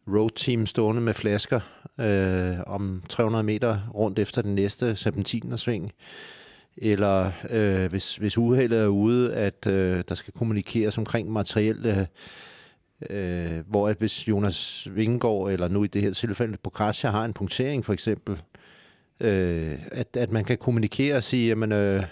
road 0.07 0.29
team 0.35 0.65
stående 0.65 1.01
med 1.01 1.13
flasker 1.13 1.59
øh, 1.99 2.57
om 2.67 3.03
300 3.09 3.43
meter 3.43 3.79
rundt 3.93 4.19
efter 4.19 4.41
den 4.41 4.55
næste 4.55 4.95
serpentinersving, 4.95 5.91
eller 6.77 7.31
øh, 7.49 7.89
hvis, 7.89 8.15
hvis 8.15 8.37
uheldet 8.37 8.79
er 8.79 8.87
ude, 8.87 9.33
at 9.33 9.67
øh, 9.67 10.03
der 10.09 10.15
skal 10.15 10.33
kommunikeres 10.33 10.97
omkring 10.97 11.31
materielle 11.31 11.99
øh, 11.99 12.05
Øh, 13.09 13.63
hvor 13.67 13.89
at 13.89 13.97
hvis 13.97 14.27
Jonas 14.27 14.87
Vingegaard, 14.91 15.51
eller 15.51 15.67
nu 15.67 15.83
i 15.83 15.87
det 15.87 16.01
her 16.01 16.13
tilfælde 16.13 16.57
Bocaccia, 16.63 17.09
har 17.09 17.25
en 17.25 17.33
punktering 17.33 17.85
for 17.85 17.93
eksempel, 17.93 18.41
øh, 19.19 19.79
at, 19.91 20.17
at 20.17 20.31
man 20.31 20.45
kan 20.45 20.57
kommunikere 20.57 21.15
og 21.15 21.23
sige, 21.23 21.47
jamen, 21.47 21.71
øh, 21.71 22.03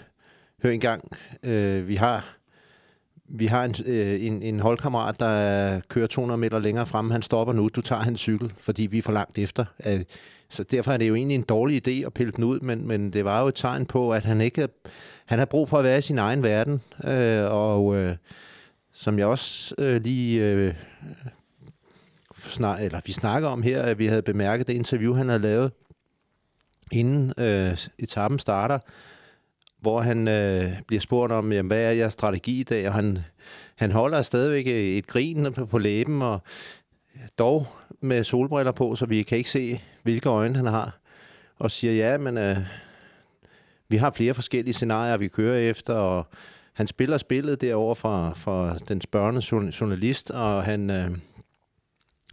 hør 0.62 0.70
engang, 0.70 1.12
øh, 1.42 1.88
vi 1.88 1.94
har 1.94 2.36
vi 3.34 3.46
har 3.46 3.64
en, 3.64 3.74
øh, 3.86 4.26
en, 4.26 4.42
en 4.42 4.60
holdkammerat, 4.60 5.20
der 5.20 5.80
kører 5.88 6.06
200 6.06 6.38
meter 6.38 6.58
længere 6.58 6.86
frem. 6.86 7.10
Han 7.10 7.22
stopper 7.22 7.54
nu. 7.54 7.68
Du 7.68 7.80
tager 7.80 8.02
hans 8.02 8.20
cykel, 8.20 8.52
fordi 8.60 8.86
vi 8.86 8.98
er 8.98 9.02
for 9.02 9.12
langt 9.12 9.38
efter. 9.38 9.64
Øh, 9.86 10.00
så 10.50 10.62
derfor 10.62 10.92
er 10.92 10.96
det 10.96 11.08
jo 11.08 11.14
egentlig 11.14 11.34
en 11.34 11.42
dårlig 11.42 11.88
idé 11.88 12.06
at 12.06 12.14
pille 12.14 12.32
den 12.32 12.44
ud, 12.44 12.60
men, 12.60 12.88
men 12.88 13.12
det 13.12 13.24
var 13.24 13.40
jo 13.40 13.48
et 13.48 13.54
tegn 13.54 13.86
på, 13.86 14.10
at 14.10 14.24
han 14.24 14.40
ikke 14.40 14.68
han 15.24 15.38
har 15.38 15.46
brug 15.46 15.68
for 15.68 15.78
at 15.78 15.84
være 15.84 15.98
i 15.98 16.00
sin 16.00 16.18
egen 16.18 16.42
verden. 16.42 16.80
Øh, 17.04 17.44
og 17.50 17.96
øh, 17.96 18.16
som 18.92 19.18
jeg 19.18 19.26
også 19.26 19.74
øh, 19.78 20.02
lige 20.02 20.44
øh, 20.44 20.74
snak, 22.48 22.82
eller 22.82 23.00
vi 23.06 23.12
snakker 23.12 23.48
om 23.48 23.62
her, 23.62 23.82
at 23.82 23.98
vi 23.98 24.06
havde 24.06 24.22
bemærket 24.22 24.66
det 24.66 24.74
interview, 24.74 25.14
han 25.14 25.28
havde 25.28 25.42
lavet 25.42 25.72
inden 26.92 27.32
øh, 27.38 27.76
etappen 27.98 28.38
starter, 28.38 28.78
hvor 29.80 30.00
han 30.00 30.28
øh, 30.28 30.70
bliver 30.86 31.00
spurgt 31.00 31.32
om, 31.32 31.52
jamen, 31.52 31.66
hvad 31.66 31.84
er 31.84 31.90
jeres 31.90 32.12
strategi 32.12 32.60
i 32.60 32.62
dag, 32.62 32.88
og 32.88 32.94
han, 32.94 33.18
han 33.76 33.92
holder 33.92 34.22
stadigvæk 34.22 34.66
øh, 34.66 34.96
et 34.96 35.06
grin 35.06 35.52
på, 35.52 35.66
på 35.66 35.78
læben, 35.78 36.22
og 36.22 36.42
dog 37.38 37.66
med 38.00 38.24
solbriller 38.24 38.72
på, 38.72 38.96
så 38.96 39.06
vi 39.06 39.22
kan 39.22 39.38
ikke 39.38 39.50
se, 39.50 39.82
hvilke 40.02 40.28
øjne 40.28 40.56
han 40.56 40.66
har, 40.66 40.98
og 41.58 41.70
siger, 41.70 41.94
ja, 41.94 42.18
men 42.18 42.38
øh, 42.38 42.56
vi 43.88 43.96
har 43.96 44.10
flere 44.10 44.34
forskellige 44.34 44.74
scenarier, 44.74 45.16
vi 45.16 45.28
kører 45.28 45.58
efter, 45.58 45.94
og 45.94 46.26
han 46.72 46.86
spiller 46.86 47.18
spillet 47.18 47.60
derovre 47.60 47.96
fra, 47.96 48.32
fra 48.34 48.78
den 48.88 49.00
spørgende 49.00 49.42
journalist, 49.80 50.30
og 50.30 50.64
han, 50.64 50.90
øh, 50.90 51.10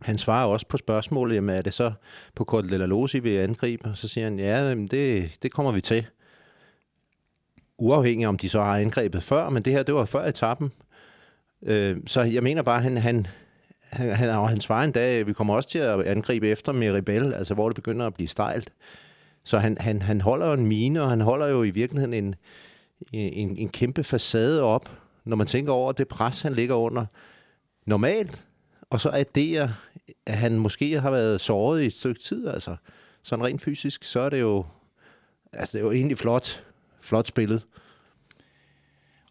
han 0.01 0.17
svarer 0.17 0.45
også 0.47 0.67
på 0.67 0.77
spørgsmålet, 0.77 1.35
jamen 1.35 1.55
er 1.55 1.61
det 1.61 1.73
så 1.73 1.91
på 2.35 2.43
Kort 2.43 2.63
de 2.63 2.87
Losi, 2.87 3.19
vi 3.19 3.37
angriber? 3.37 3.93
Så 3.93 4.07
siger 4.07 4.23
han, 4.23 4.39
ja, 4.39 4.75
det, 4.75 5.31
det 5.43 5.51
kommer 5.53 5.71
vi 5.71 5.81
til. 5.81 6.05
Uafhængig 7.77 8.27
om 8.27 8.37
de 8.37 8.49
så 8.49 8.63
har 8.63 8.77
angrebet 8.77 9.23
før, 9.23 9.49
men 9.49 9.63
det 9.63 9.73
her, 9.73 9.83
det 9.83 9.95
var 9.95 10.05
før 10.05 10.25
etappen. 10.25 10.71
Øh, 11.63 11.97
så 12.07 12.21
jeg 12.21 12.43
mener 12.43 12.61
bare, 12.61 12.81
han, 12.81 12.97
han, 12.97 13.27
han, 13.89 14.11
han, 14.15 14.29
han 14.29 14.59
svarer 14.59 14.83
en 14.83 14.91
dag, 14.91 15.27
vi 15.27 15.33
kommer 15.33 15.55
også 15.55 15.69
til 15.69 15.79
at 15.79 16.01
angribe 16.01 16.47
efter 16.47 16.71
med 16.71 16.93
Rebel, 16.93 17.33
altså 17.33 17.53
hvor 17.53 17.69
det 17.69 17.75
begynder 17.75 18.07
at 18.07 18.13
blive 18.13 18.27
stejlt. 18.27 18.73
Så 19.43 19.59
han, 19.59 19.77
han, 19.79 20.01
han 20.01 20.21
holder 20.21 20.47
jo 20.47 20.53
en 20.53 20.67
mine, 20.67 21.01
og 21.01 21.09
han 21.09 21.21
holder 21.21 21.47
jo 21.47 21.63
i 21.63 21.69
virkeligheden 21.69 22.13
en, 22.13 22.35
en, 23.13 23.57
en 23.57 23.69
kæmpe 23.69 24.03
facade 24.03 24.63
op, 24.63 24.91
når 25.25 25.35
man 25.35 25.47
tænker 25.47 25.73
over 25.73 25.91
det 25.91 26.07
pres, 26.07 26.41
han 26.41 26.53
ligger 26.53 26.75
under 26.75 27.05
normalt, 27.85 28.45
og 28.89 29.01
så 29.01 29.09
adderer, 29.13 29.69
at 30.25 30.37
han 30.37 30.59
måske 30.59 30.99
har 30.99 31.11
været 31.11 31.41
såret 31.41 31.81
i 31.81 31.85
et 31.85 31.93
stykke 31.93 32.21
tid, 32.21 32.47
altså 32.47 32.75
sådan 33.23 33.45
rent 33.45 33.61
fysisk, 33.61 34.03
så 34.03 34.19
er 34.19 34.29
det 34.29 34.39
jo, 34.39 34.65
altså 35.53 35.77
det 35.77 35.83
er 35.83 35.87
jo 35.87 35.91
egentlig 35.93 36.17
flot, 36.17 36.63
flot 37.01 37.27
spillet. 37.27 37.65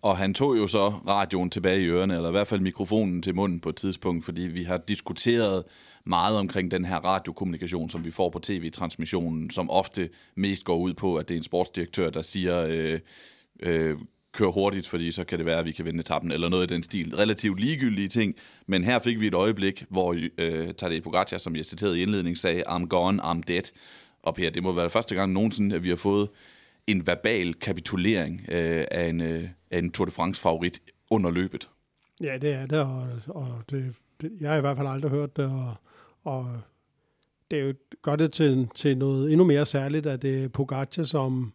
Og 0.03 0.17
han 0.17 0.35
tog 0.35 0.57
jo 0.57 0.67
så 0.67 0.89
radioen 0.89 1.51
tilbage 1.51 1.81
i 1.81 1.87
ørerne, 1.87 2.15
eller 2.15 2.29
i 2.29 2.33
hvert 2.33 2.47
fald 2.47 2.61
mikrofonen 2.61 3.23
til 3.23 3.35
munden 3.35 3.61
på 3.61 3.69
et 3.69 3.77
tidspunkt, 3.77 4.25
fordi 4.25 4.43
vi 4.43 4.63
har 4.63 4.77
diskuteret 4.77 5.65
meget 6.05 6.37
omkring 6.37 6.71
den 6.71 6.85
her 6.85 6.97
radiokommunikation, 6.97 7.91
som 7.91 8.05
vi 8.05 8.11
får 8.11 8.31
på 8.31 8.39
tv-transmissionen, 8.39 9.51
som 9.51 9.71
ofte 9.71 10.11
mest 10.35 10.65
går 10.65 10.77
ud 10.77 10.95
på, 10.95 11.17
at 11.17 11.29
det 11.29 11.35
er 11.35 11.39
en 11.39 11.45
sportsdirektør, 11.45 12.11
der 12.11 12.23
siger, 12.23 12.67
øh, 12.69 13.01
øh, 13.61 13.99
køre 14.33 14.53
hurtigt, 14.53 14.89
fordi 14.89 15.13
så 15.13 15.25
kan 15.25 15.39
det 15.39 15.47
være, 15.47 15.59
at 15.59 15.65
vi 15.65 15.73
kan 15.73 15.85
vinde 15.85 16.01
etappen, 16.01 16.33
eller 16.33 16.49
noget 16.49 16.71
i 16.71 16.75
den 16.75 16.83
stil. 16.83 17.17
Relativt 17.17 17.61
ligegyldige 17.61 18.09
ting, 18.09 18.35
men 18.67 18.85
her 18.85 18.99
fik 18.99 19.21
vi 19.21 19.27
et 19.27 19.35
øjeblik, 19.35 19.85
hvor 19.89 20.17
øh, 20.39 20.75
Tadej 20.75 21.01
Pogacar, 21.01 21.39
som 21.39 21.57
jeg 21.57 21.65
citerede 21.65 21.99
i 21.99 22.03
indledningen, 22.03 22.37
sagde, 22.37 22.63
I'm 22.69 22.87
gone, 22.87 23.23
I'm 23.23 23.41
dead. 23.49 23.73
Og 24.23 24.35
Per, 24.35 24.51
det 24.51 24.63
må 24.63 24.73
være 24.73 24.91
første 24.91 25.15
gang 25.15 25.33
nogensinde, 25.33 25.77
at 25.77 25.85
vi 25.85 25.89
har 25.89 25.97
fået 25.97 26.29
en 26.87 27.07
verbal 27.07 27.55
kapitulering 27.55 28.41
øh, 28.49 28.85
af, 28.91 29.09
en, 29.09 29.21
øh, 29.21 29.49
af 29.71 29.79
en 29.79 29.91
Tour 29.91 30.05
de 30.05 30.11
France-favorit 30.11 30.83
under 31.11 31.31
løbet. 31.31 31.69
Ja, 32.21 32.39
det 32.39 32.53
er 32.53 32.67
det, 32.67 32.81
og, 32.81 33.09
og 33.27 33.63
det, 33.71 33.95
det, 34.21 34.33
jeg 34.41 34.51
har 34.51 34.57
i 34.57 34.61
hvert 34.61 34.77
fald 34.77 34.89
aldrig 34.89 35.11
hørt 35.11 35.37
det, 35.37 35.45
og, 35.45 35.75
og 36.25 36.61
det 37.51 37.59
er 37.59 37.63
jo 37.63 37.75
godt 38.03 38.21
det 38.21 38.33
til, 38.33 38.69
til 38.75 38.99
noget 38.99 39.33
endnu 39.33 39.45
mere 39.45 39.67
særligt, 39.67 40.07
at 40.07 40.23
det 40.23 40.45
er 40.45 40.49
Pogacar, 40.49 41.05
som 41.05 41.53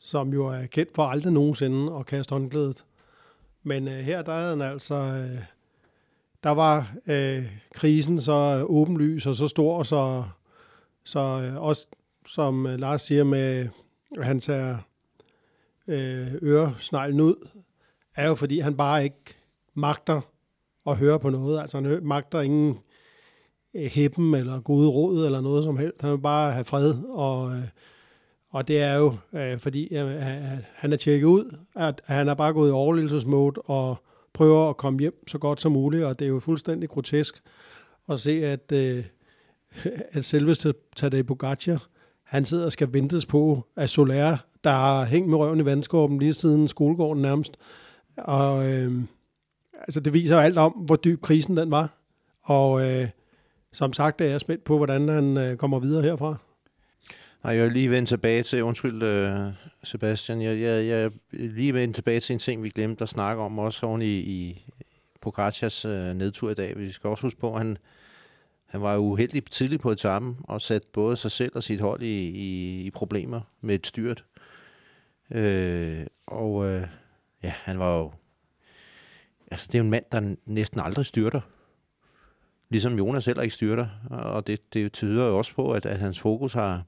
som 0.00 0.32
jo 0.32 0.46
er 0.46 0.66
kendt 0.66 0.94
for 0.94 1.02
aldrig 1.02 1.32
nogensinde 1.32 1.96
at 1.96 2.06
kaste 2.06 2.32
håndklædet. 2.32 2.84
Men 3.62 3.88
øh, 3.88 3.94
her 3.94 4.22
der 4.22 4.32
havde 4.32 4.50
han 4.50 4.60
altså, 4.60 4.94
øh, 4.94 5.38
der 6.44 6.50
var 6.50 6.94
øh, 7.06 7.44
krisen 7.74 8.20
så 8.20 8.66
åbenlys 8.68 9.26
og 9.26 9.34
så 9.34 9.48
stor, 9.48 9.82
så, 9.82 10.24
så 11.04 11.20
øh, 11.20 11.62
også 11.62 11.86
som 12.26 12.66
øh, 12.66 12.78
Lars 12.78 13.02
siger 13.02 13.24
med, 13.24 13.68
at 14.16 14.24
han 14.24 14.40
tager 14.40 14.78
øh, 15.86 16.34
øresneglen 16.42 17.20
ud, 17.20 17.48
er 18.14 18.26
jo 18.26 18.34
fordi 18.34 18.58
han 18.58 18.76
bare 18.76 19.04
ikke 19.04 19.36
magter 19.74 20.20
at 20.86 20.96
høre 20.96 21.20
på 21.20 21.30
noget. 21.30 21.60
Altså 21.60 21.80
han 21.80 22.00
magter 22.02 22.40
ingen 22.40 22.78
øh, 23.74 23.90
hæppen 23.90 24.34
eller 24.34 24.60
gode 24.60 24.88
råd 24.88 25.26
eller 25.26 25.40
noget 25.40 25.64
som 25.64 25.76
helst. 25.76 26.00
Han 26.00 26.10
vil 26.10 26.18
bare 26.18 26.52
have 26.52 26.64
fred 26.64 26.94
og 27.08 27.52
øh, 27.56 27.64
og 28.50 28.68
det 28.68 28.82
er 28.82 28.94
jo, 28.94 29.14
øh, 29.32 29.58
fordi 29.58 29.96
øh, 29.96 30.22
han 30.74 30.92
er 30.92 30.96
tjekket 30.96 31.26
ud, 31.26 31.56
at 31.76 32.02
han 32.04 32.28
er 32.28 32.34
bare 32.34 32.52
gået 32.52 32.68
i 32.68 32.72
overlevelsesmode 32.72 33.60
og 33.60 33.96
prøver 34.32 34.68
at 34.68 34.76
komme 34.76 35.00
hjem 35.00 35.28
så 35.28 35.38
godt 35.38 35.60
som 35.60 35.72
muligt, 35.72 36.04
og 36.04 36.18
det 36.18 36.24
er 36.24 36.28
jo 36.28 36.40
fuldstændig 36.40 36.88
grotesk 36.88 37.42
at 38.08 38.20
se, 38.20 38.46
at, 38.46 38.72
øh, 38.72 39.04
at 40.12 40.24
selveste 40.24 40.74
Tadej 40.96 41.22
Pogacar, 41.22 41.86
han 42.22 42.44
sidder 42.44 42.64
og 42.64 42.72
skal 42.72 42.92
ventes 42.92 43.26
på 43.26 43.66
af 43.76 43.90
Soler, 43.90 44.36
der 44.64 44.70
har 44.70 45.04
hængt 45.04 45.28
med 45.28 45.38
røven 45.38 45.60
i 45.60 45.64
vandskorben 45.64 46.18
lige 46.18 46.34
siden 46.34 46.68
skolegården 46.68 47.22
nærmest. 47.22 47.56
Og 48.16 48.72
øh, 48.72 49.02
altså 49.74 50.00
det 50.00 50.14
viser 50.14 50.34
jo 50.34 50.40
alt 50.40 50.58
om, 50.58 50.72
hvor 50.72 50.96
dyb 50.96 51.22
krisen 51.22 51.56
den 51.56 51.70
var. 51.70 51.98
Og 52.42 52.90
øh, 52.90 53.08
som 53.72 53.92
sagt 53.92 54.20
er 54.20 54.24
jeg 54.24 54.40
spændt 54.40 54.64
på, 54.64 54.76
hvordan 54.76 55.08
han 55.08 55.36
øh, 55.36 55.56
kommer 55.56 55.78
videre 55.78 56.02
herfra. 56.02 56.36
Nej, 57.44 57.54
jeg 57.54 57.64
vil 57.64 57.72
lige 57.72 57.90
vende 57.90 58.08
tilbage 58.08 58.42
til, 58.42 58.62
undskyld 58.62 59.02
øh, 59.02 59.52
Sebastian, 59.82 60.42
jeg, 60.42 60.60
jeg, 60.60 60.86
jeg 60.86 61.10
lige 61.30 61.74
vende 61.74 61.94
tilbage 61.94 62.20
til 62.20 62.32
en 62.32 62.38
ting, 62.38 62.62
vi 62.62 62.68
glemte 62.68 63.02
at 63.02 63.08
snakke 63.08 63.42
om, 63.42 63.58
også 63.58 63.86
oven 63.86 64.02
i, 64.02 64.18
i 64.18 64.64
Pogacars 65.20 65.84
øh, 65.84 66.14
nedtur 66.14 66.50
i 66.50 66.54
dag. 66.54 66.78
Vi 66.78 66.92
skal 66.92 67.10
også 67.10 67.26
huske 67.26 67.40
på, 67.40 67.52
at 67.52 67.58
han, 67.58 67.78
han 68.66 68.80
var 68.80 68.96
uheldig 68.96 69.44
tidligt 69.44 69.82
på 69.82 69.90
etappen 69.90 70.36
og 70.44 70.60
satte 70.60 70.88
både 70.92 71.16
sig 71.16 71.30
selv 71.30 71.52
og 71.54 71.62
sit 71.62 71.80
hold 71.80 72.02
i, 72.02 72.28
i, 72.28 72.80
i 72.82 72.90
problemer 72.90 73.40
med 73.60 73.74
et 73.74 73.86
styrt. 73.86 74.24
Øh, 75.30 76.06
og 76.26 76.66
øh, 76.66 76.86
ja, 77.42 77.52
han 77.62 77.78
var 77.78 77.98
jo... 77.98 78.12
Altså, 79.50 79.66
det 79.66 79.74
er 79.74 79.78
jo 79.78 79.84
en 79.84 79.90
mand, 79.90 80.04
der 80.12 80.34
næsten 80.46 80.80
aldrig 80.80 81.06
styrter. 81.06 81.40
Ligesom 82.68 82.98
Jonas 82.98 83.26
heller 83.26 83.42
ikke 83.42 83.54
styrter. 83.54 83.88
Og 84.10 84.46
det, 84.46 84.74
det 84.74 84.92
tyder 84.92 85.26
jo 85.26 85.38
også 85.38 85.54
på, 85.54 85.72
at, 85.72 85.86
at 85.86 85.98
hans 85.98 86.20
fokus 86.20 86.52
har, 86.52 86.84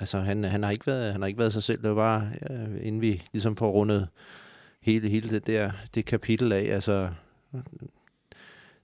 Altså, 0.00 0.20
han, 0.20 0.44
han, 0.44 0.62
har 0.62 0.70
ikke 0.70 0.86
været, 0.86 1.12
han 1.12 1.20
har 1.20 1.28
ikke 1.28 1.38
været 1.38 1.52
sig 1.52 1.62
selv. 1.62 1.82
Det 1.82 1.88
var 1.88 1.94
bare, 1.94 2.30
ja, 2.50 2.54
inden 2.80 3.00
vi 3.00 3.22
ligesom 3.32 3.56
får 3.56 3.70
rundet 3.70 4.08
hele, 4.80 5.08
hele 5.08 5.30
det 5.30 5.46
der 5.46 5.70
det 5.94 6.04
kapitel 6.04 6.52
af. 6.52 6.74
Altså, 6.74 7.08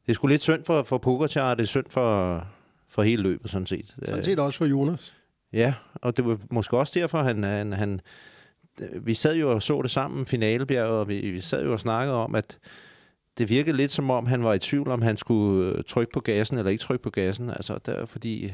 det 0.07 0.09
er 0.09 0.13
sgu 0.13 0.27
lidt 0.27 0.43
synd 0.43 0.65
for, 0.65 0.83
for 0.83 0.99
Pogacar, 0.99 1.51
og 1.51 1.57
det 1.57 1.63
er 1.63 1.67
synd 1.67 1.87
for, 1.91 2.47
for 2.89 3.03
hele 3.03 3.23
løbet, 3.23 3.51
sådan 3.51 3.67
set. 3.67 3.97
Sådan 4.03 4.25
set 4.25 4.39
også 4.39 4.59
for 4.59 4.67
Jonas. 4.67 5.15
Ja, 5.53 5.75
og 5.95 6.17
det 6.17 6.27
var 6.27 6.39
måske 6.51 6.77
også 6.77 6.93
derfor, 7.01 7.23
han, 7.23 7.43
han, 7.43 7.73
han 7.73 8.01
vi 9.01 9.15
sad 9.15 9.37
jo 9.37 9.53
og 9.53 9.63
så 9.63 9.83
det 9.83 9.91
sammen, 9.91 10.27
finalebjerget, 10.27 11.01
og 11.01 11.09
vi, 11.09 11.31
vi 11.31 11.41
sad 11.41 11.65
jo 11.65 11.73
og 11.73 11.81
snakkede 11.81 12.17
om, 12.17 12.35
at 12.35 12.59
det 13.39 13.49
virkede 13.49 13.77
lidt 13.77 13.93
som 13.93 14.11
om, 14.11 14.27
han 14.27 14.45
var 14.45 14.55
i 14.55 14.59
tvivl 14.59 14.89
om, 14.89 15.03
han 15.03 15.17
skulle 15.17 15.83
trykke 15.83 16.13
på 16.13 16.21
gassen 16.21 16.59
eller 16.59 16.71
ikke 16.71 16.83
trykke 16.83 17.03
på 17.03 17.11
gassen. 17.11 17.51
Altså, 17.51 17.79
der, 17.87 18.07
fordi 18.07 18.53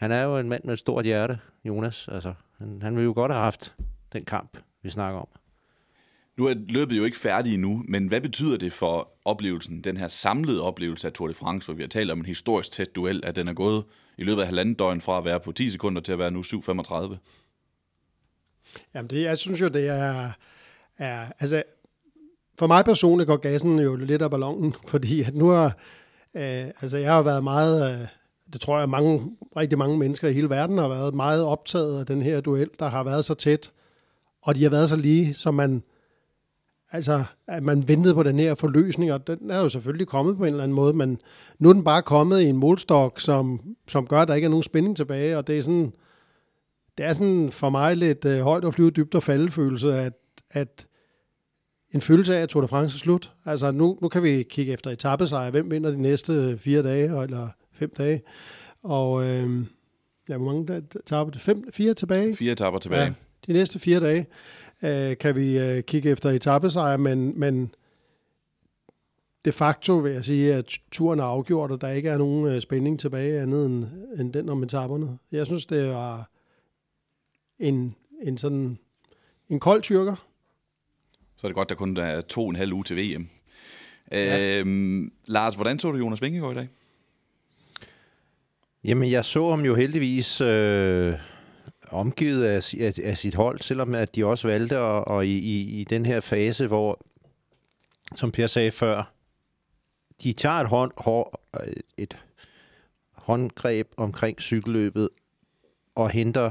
han 0.00 0.12
er 0.12 0.22
jo 0.22 0.38
en 0.38 0.48
mand 0.48 0.64
med 0.64 0.72
et 0.72 0.78
stort 0.78 1.04
hjerte, 1.04 1.38
Jonas. 1.64 2.08
Altså, 2.08 2.34
han, 2.58 2.82
han 2.82 2.96
vil 2.96 3.04
jo 3.04 3.12
godt 3.12 3.32
have 3.32 3.42
haft 3.42 3.74
den 4.12 4.24
kamp, 4.24 4.58
vi 4.82 4.90
snakker 4.90 5.20
om. 5.20 5.28
Nu 6.36 6.46
er 6.46 6.54
løbet 6.68 6.96
jo 6.96 7.04
ikke 7.04 7.16
færdigt 7.16 7.54
endnu, 7.54 7.84
men 7.88 8.06
hvad 8.06 8.20
betyder 8.20 8.56
det 8.56 8.72
for 8.72 9.08
oplevelsen, 9.24 9.84
den 9.84 9.96
her 9.96 10.08
samlede 10.08 10.62
oplevelse 10.62 11.06
af 11.06 11.12
Tour 11.12 11.28
de 11.28 11.34
France, 11.34 11.66
hvor 11.66 11.74
vi 11.74 11.82
har 11.82 11.88
talt 11.88 12.10
om 12.10 12.18
en 12.18 12.26
historisk 12.26 12.70
tæt 12.70 12.96
duel, 12.96 13.20
at 13.24 13.36
den 13.36 13.48
er 13.48 13.52
gået 13.52 13.84
i 14.18 14.22
løbet 14.22 14.40
af 14.40 14.46
halvanden 14.46 14.74
døgn 14.74 15.00
fra 15.00 15.18
at 15.18 15.24
være 15.24 15.40
på 15.40 15.52
10 15.52 15.70
sekunder 15.70 16.02
til 16.02 16.12
at 16.12 16.18
være 16.18 16.30
nu 16.30 16.40
7.35? 16.40 17.16
Jamen, 18.94 19.10
det, 19.10 19.22
jeg 19.22 19.38
synes 19.38 19.60
jo, 19.60 19.68
det 19.68 19.88
er, 19.88 20.30
er 20.98 21.26
altså, 21.38 21.62
for 22.58 22.66
mig 22.66 22.84
personligt 22.84 23.26
går 23.26 23.36
gassen 23.36 23.78
jo 23.78 23.96
lidt 23.96 24.22
af 24.22 24.30
ballonen, 24.30 24.74
fordi 24.88 25.22
at 25.22 25.34
nu 25.34 25.48
har, 25.48 25.76
øh, 26.34 26.66
altså 26.80 26.96
jeg 26.96 27.12
har 27.12 27.22
været 27.22 27.44
meget, 27.44 28.00
øh, 28.00 28.08
det 28.52 28.60
tror 28.60 28.78
jeg 28.78 28.88
mange, 28.88 29.36
rigtig 29.56 29.78
mange 29.78 29.98
mennesker 29.98 30.28
i 30.28 30.32
hele 30.32 30.50
verden 30.50 30.78
har 30.78 30.88
været 30.88 31.14
meget 31.14 31.44
optaget 31.44 32.00
af 32.00 32.06
den 32.06 32.22
her 32.22 32.40
duel, 32.40 32.70
der 32.78 32.88
har 32.88 33.04
været 33.04 33.24
så 33.24 33.34
tæt, 33.34 33.72
og 34.42 34.54
de 34.54 34.62
har 34.62 34.70
været 34.70 34.88
så 34.88 34.96
lige, 34.96 35.34
som 35.34 35.54
man, 35.54 35.82
altså, 36.92 37.24
at 37.46 37.62
man 37.62 37.88
ventede 37.88 38.14
på 38.14 38.22
den 38.22 38.38
her 38.38 38.54
forløsning, 38.54 39.12
og 39.12 39.26
den 39.26 39.50
er 39.50 39.60
jo 39.60 39.68
selvfølgelig 39.68 40.06
kommet 40.06 40.36
på 40.36 40.44
en 40.44 40.50
eller 40.50 40.62
anden 40.62 40.74
måde, 40.74 40.94
men 40.94 41.20
nu 41.58 41.68
er 41.68 41.72
den 41.72 41.84
bare 41.84 42.02
kommet 42.02 42.40
i 42.40 42.46
en 42.46 42.56
målstok, 42.56 43.20
som, 43.20 43.60
som 43.88 44.06
gør, 44.06 44.20
at 44.20 44.28
der 44.28 44.34
ikke 44.34 44.44
er 44.44 44.50
nogen 44.50 44.62
spænding 44.62 44.96
tilbage, 44.96 45.38
og 45.38 45.46
det 45.46 45.58
er 45.58 45.62
sådan, 45.62 45.92
det 46.98 47.06
er 47.06 47.12
sådan 47.12 47.50
for 47.52 47.70
mig 47.70 47.96
lidt 47.96 48.24
øh, 48.24 48.40
højt 48.40 48.64
og 48.64 48.74
flyve 48.74 48.90
dybt 48.90 49.14
og 49.14 49.22
falde 49.22 49.50
følelse, 49.50 49.94
at, 49.94 50.12
at 50.50 50.86
en 51.94 52.00
følelse 52.00 52.36
af, 52.36 52.42
at 52.42 52.48
Tour 52.48 52.62
de 52.62 52.68
France 52.68 52.96
er 52.96 52.98
slut. 52.98 53.32
Altså 53.44 53.70
nu, 53.70 53.98
nu 54.02 54.08
kan 54.08 54.22
vi 54.22 54.42
kigge 54.42 54.72
efter 54.72 54.90
etappesejr. 54.90 55.50
Hvem 55.50 55.70
vinder 55.70 55.90
de 55.90 56.02
næste 56.02 56.58
fire 56.58 56.82
dage, 56.82 57.22
eller 57.22 57.48
fem 57.80 57.92
dage? 57.98 58.22
Og 58.82 59.24
øh, 59.24 59.64
ja, 60.28 60.36
hvor 60.36 60.52
mange 60.52 60.76
etaper? 60.76 61.38
Fem, 61.38 61.72
fire 61.72 61.94
tilbage? 61.94 62.36
Fire 62.36 62.52
etapper 62.52 62.80
tilbage. 62.80 63.02
Ja, 63.02 63.12
de 63.46 63.52
næste 63.52 63.78
fire 63.78 64.00
dage 64.00 64.26
øh, 64.82 65.18
kan 65.18 65.36
vi 65.36 65.58
øh, 65.58 65.82
kigge 65.82 66.10
efter 66.10 66.30
etappesejr, 66.30 66.96
men, 66.96 67.40
men 67.40 67.74
de 69.44 69.52
facto 69.52 69.92
vil 69.92 70.12
jeg 70.12 70.24
sige, 70.24 70.54
at 70.54 70.78
turen 70.90 71.20
er 71.20 71.24
afgjort, 71.24 71.70
og 71.70 71.80
der 71.80 71.88
ikke 71.88 72.08
er 72.08 72.18
nogen 72.18 72.46
øh, 72.46 72.60
spænding 72.60 73.00
tilbage 73.00 73.40
andet 73.40 73.66
end, 73.66 73.86
end 74.18 74.32
den 74.32 74.48
om 74.48 74.62
etapperne. 74.62 75.18
Jeg 75.32 75.46
synes, 75.46 75.66
det 75.66 75.88
var 75.88 76.30
en, 77.58 77.94
en 78.22 78.38
sådan 78.38 78.78
en 79.48 79.60
kold 79.60 79.82
tyrker, 79.82 80.16
så 81.40 81.46
er 81.46 81.48
det 81.48 81.54
godt, 81.54 81.68
der 81.68 81.74
kun 81.74 81.96
er 81.96 82.20
to 82.20 82.42
og 82.42 82.50
en 82.50 82.56
halv 82.56 82.72
uge 82.72 82.84
til 82.84 82.96
VM. 82.96 83.28
Ja. 84.12 84.60
Øhm, 84.60 85.12
Lars, 85.26 85.54
hvordan 85.54 85.78
så 85.78 85.90
du 85.90 85.98
Jonas 85.98 86.22
Vingegaard 86.22 86.52
i 86.52 86.54
dag? 86.54 86.68
Jamen, 88.84 89.10
jeg 89.10 89.24
så 89.24 89.50
ham 89.50 89.64
jo 89.64 89.74
heldigvis 89.74 90.40
øh, 90.40 91.14
omgivet 91.90 92.44
af, 92.44 92.74
af, 92.80 92.94
af 93.04 93.18
sit 93.18 93.34
hold, 93.34 93.60
selvom 93.60 93.94
at 93.94 94.16
de 94.16 94.26
også 94.26 94.48
valgte 94.48 94.76
at, 94.76 95.04
og 95.04 95.26
i, 95.26 95.38
i, 95.38 95.80
i 95.80 95.84
den 95.84 96.06
her 96.06 96.20
fase, 96.20 96.66
hvor, 96.66 97.00
som 98.16 98.32
Per 98.32 98.46
sagde 98.46 98.70
før, 98.70 99.12
de 100.22 100.32
tager 100.32 100.54
et, 100.54 100.68
hånd, 100.68 100.92
hår, 100.96 101.46
øh, 101.60 101.72
et 101.96 102.16
håndgreb 103.12 103.88
omkring 103.96 104.40
cykelløbet 104.40 105.08
og 105.94 106.10
henter 106.10 106.50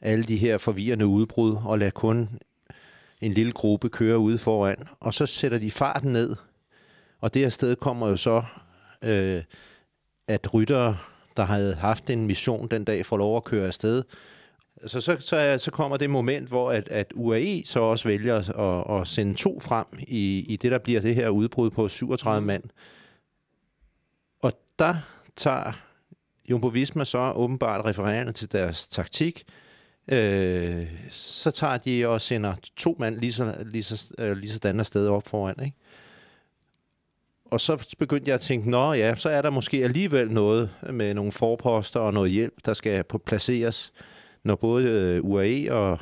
alle 0.00 0.24
de 0.24 0.36
her 0.36 0.58
forvirrende 0.58 1.06
udbrud 1.06 1.56
og 1.64 1.78
lader 1.78 1.90
kun 1.90 2.40
en 3.20 3.32
lille 3.32 3.52
gruppe 3.52 3.88
køre 3.88 4.18
ude 4.18 4.38
foran, 4.38 4.88
og 5.00 5.14
så 5.14 5.26
sætter 5.26 5.58
de 5.58 5.70
farten 5.70 6.12
ned. 6.12 6.36
Og 7.20 7.34
det 7.34 7.52
sted 7.52 7.76
kommer 7.76 8.08
jo 8.08 8.16
så, 8.16 8.42
øh, 9.04 9.42
at 10.28 10.54
ryttere, 10.54 10.98
der 11.38 11.44
havde 11.44 11.74
haft 11.74 12.10
en 12.10 12.26
mission 12.26 12.68
den 12.68 12.84
dag, 12.84 13.06
får 13.06 13.16
lov 13.16 13.36
at 13.36 13.44
køre 13.44 13.66
afsted. 13.66 14.02
Så, 14.86 15.00
så, 15.00 15.16
så, 15.20 15.56
så 15.58 15.70
kommer 15.70 15.96
det 15.96 16.10
moment, 16.10 16.48
hvor 16.48 16.72
at, 16.72 16.88
at 16.88 17.12
UAE 17.14 17.62
så 17.64 17.80
også 17.80 18.08
vælger 18.08 18.36
at, 18.58 19.00
at 19.00 19.08
sende 19.08 19.34
to 19.34 19.60
frem 19.60 19.86
i, 19.98 20.44
i 20.48 20.56
det, 20.56 20.72
der 20.72 20.78
bliver 20.78 21.00
det 21.00 21.14
her 21.14 21.28
udbrud 21.28 21.70
på 21.70 21.88
37 21.88 22.46
mand. 22.46 22.62
Og 24.42 24.52
der 24.78 24.94
tager 25.36 25.72
Jumbo 26.50 26.68
Visma 26.68 27.04
så 27.04 27.32
åbenbart 27.36 27.84
refererende 27.84 28.32
til 28.32 28.52
deres 28.52 28.88
taktik, 28.88 29.44
øh, 30.08 30.86
så 31.10 31.50
tager 31.50 31.78
de 31.78 32.08
og 32.08 32.20
sender 32.20 32.54
to 32.76 32.96
mand 32.98 33.16
lige, 33.16 33.32
så, 33.32 33.64
lige, 33.66 33.82
så, 33.82 34.14
øh, 34.18 34.36
lige 34.36 34.50
så 34.50 34.60
afsted 34.64 35.08
op 35.08 35.28
foran, 35.28 35.54
ikke? 35.64 35.76
Og 37.50 37.60
så 37.60 37.96
begyndte 37.98 38.28
jeg 38.28 38.34
at 38.34 38.40
tænke, 38.40 38.70
nå 38.70 38.92
ja, 38.92 39.14
så 39.16 39.28
er 39.28 39.42
der 39.42 39.50
måske 39.50 39.84
alligevel 39.84 40.30
noget 40.30 40.70
med 40.90 41.14
nogle 41.14 41.32
forposter 41.32 42.00
og 42.00 42.14
noget 42.14 42.30
hjælp, 42.30 42.54
der 42.64 42.74
skal 42.74 43.04
på 43.04 43.18
placeres, 43.18 43.92
når 44.44 44.56
både 44.56 44.84
øh, 44.84 45.24
UAE 45.24 45.72
og, 45.72 45.98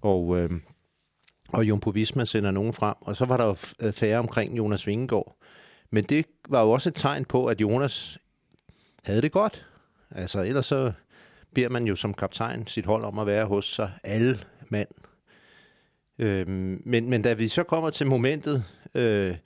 og, 0.00 0.38
øh, 0.38 0.50
og 1.52 1.68
Jumbo 1.68 1.90
Visma 1.90 2.24
sender 2.24 2.50
nogen 2.50 2.72
frem. 2.72 2.94
Og 3.00 3.16
så 3.16 3.24
var 3.24 3.36
der 3.36 3.44
jo 3.44 3.54
færre 3.92 4.18
omkring 4.18 4.58
Jonas 4.58 4.86
Vingegaard. 4.86 5.36
Men 5.90 6.04
det 6.04 6.26
var 6.48 6.62
jo 6.62 6.70
også 6.70 6.88
et 6.88 6.94
tegn 6.94 7.24
på, 7.24 7.46
at 7.46 7.60
Jonas 7.60 8.18
havde 9.02 9.22
det 9.22 9.32
godt. 9.32 9.66
Altså 10.10 10.40
ellers 10.42 10.66
så 10.66 10.92
beder 11.54 11.68
man 11.68 11.86
jo 11.86 11.96
som 11.96 12.14
kaptajn 12.14 12.66
sit 12.66 12.86
hold 12.86 13.04
om 13.04 13.18
at 13.18 13.26
være 13.26 13.46
hos 13.46 13.74
sig 13.74 13.90
alle 14.04 14.38
mand. 14.68 14.88
Øh, 16.18 16.48
men, 16.84 17.10
men 17.10 17.22
da 17.22 17.32
vi 17.32 17.48
så 17.48 17.62
kommer 17.62 17.90
til 17.90 18.06
momentet, 18.06 18.64
øh, 18.94 19.36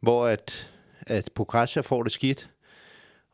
hvor 0.00 0.26
at, 0.26 0.70
at 1.06 1.30
Pokrasja 1.34 1.80
får 1.80 2.02
det 2.02 2.12
skidt, 2.12 2.50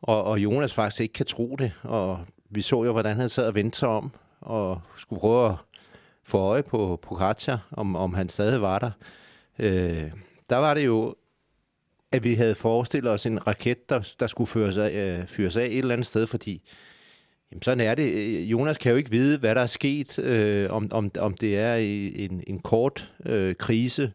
og, 0.01 0.23
og 0.23 0.39
Jonas 0.39 0.73
faktisk 0.73 1.01
ikke 1.01 1.13
kan 1.13 1.25
tro 1.25 1.55
det, 1.55 1.73
og 1.83 2.19
vi 2.49 2.61
så 2.61 2.83
jo, 2.83 2.91
hvordan 2.91 3.15
han 3.15 3.29
sad 3.29 3.47
og 3.47 3.55
vendte 3.55 3.77
sig 3.77 3.89
om, 3.89 4.11
og 4.41 4.81
skulle 4.97 5.19
prøve 5.19 5.49
at 5.49 5.55
få 6.23 6.37
øje 6.37 6.63
på 6.63 6.99
Pokrasja, 7.01 7.57
om, 7.71 7.95
om 7.95 8.13
han 8.13 8.29
stadig 8.29 8.61
var 8.61 8.79
der. 8.79 8.91
Øh, 9.59 10.11
der 10.49 10.57
var 10.57 10.73
det 10.73 10.85
jo, 10.85 11.15
at 12.11 12.23
vi 12.23 12.33
havde 12.33 12.55
forestillet 12.55 13.11
os 13.11 13.25
en 13.25 13.47
raket, 13.47 13.89
der, 13.89 14.13
der 14.19 14.27
skulle 14.27 14.47
fyres 14.47 14.77
af, 14.77 15.19
øh, 15.19 15.27
fyres 15.27 15.57
af 15.57 15.65
et 15.65 15.77
eller 15.77 15.93
andet 15.93 16.07
sted, 16.07 16.27
fordi 16.27 16.61
Jamen 17.51 17.61
sådan 17.61 17.79
er 17.79 17.95
det. 17.95 18.11
Øh, 18.11 18.51
Jonas 18.51 18.77
kan 18.77 18.91
jo 18.91 18.97
ikke 18.97 19.11
vide, 19.11 19.37
hvad 19.37 19.55
der 19.55 19.61
er 19.61 19.67
sket, 19.67 20.19
øh, 20.19 20.71
om, 20.71 20.87
om, 20.91 21.11
om 21.19 21.33
det 21.33 21.57
er 21.57 21.75
en, 21.75 22.43
en 22.47 22.59
kort 22.59 23.11
øh, 23.25 23.55
krise, 23.55 24.11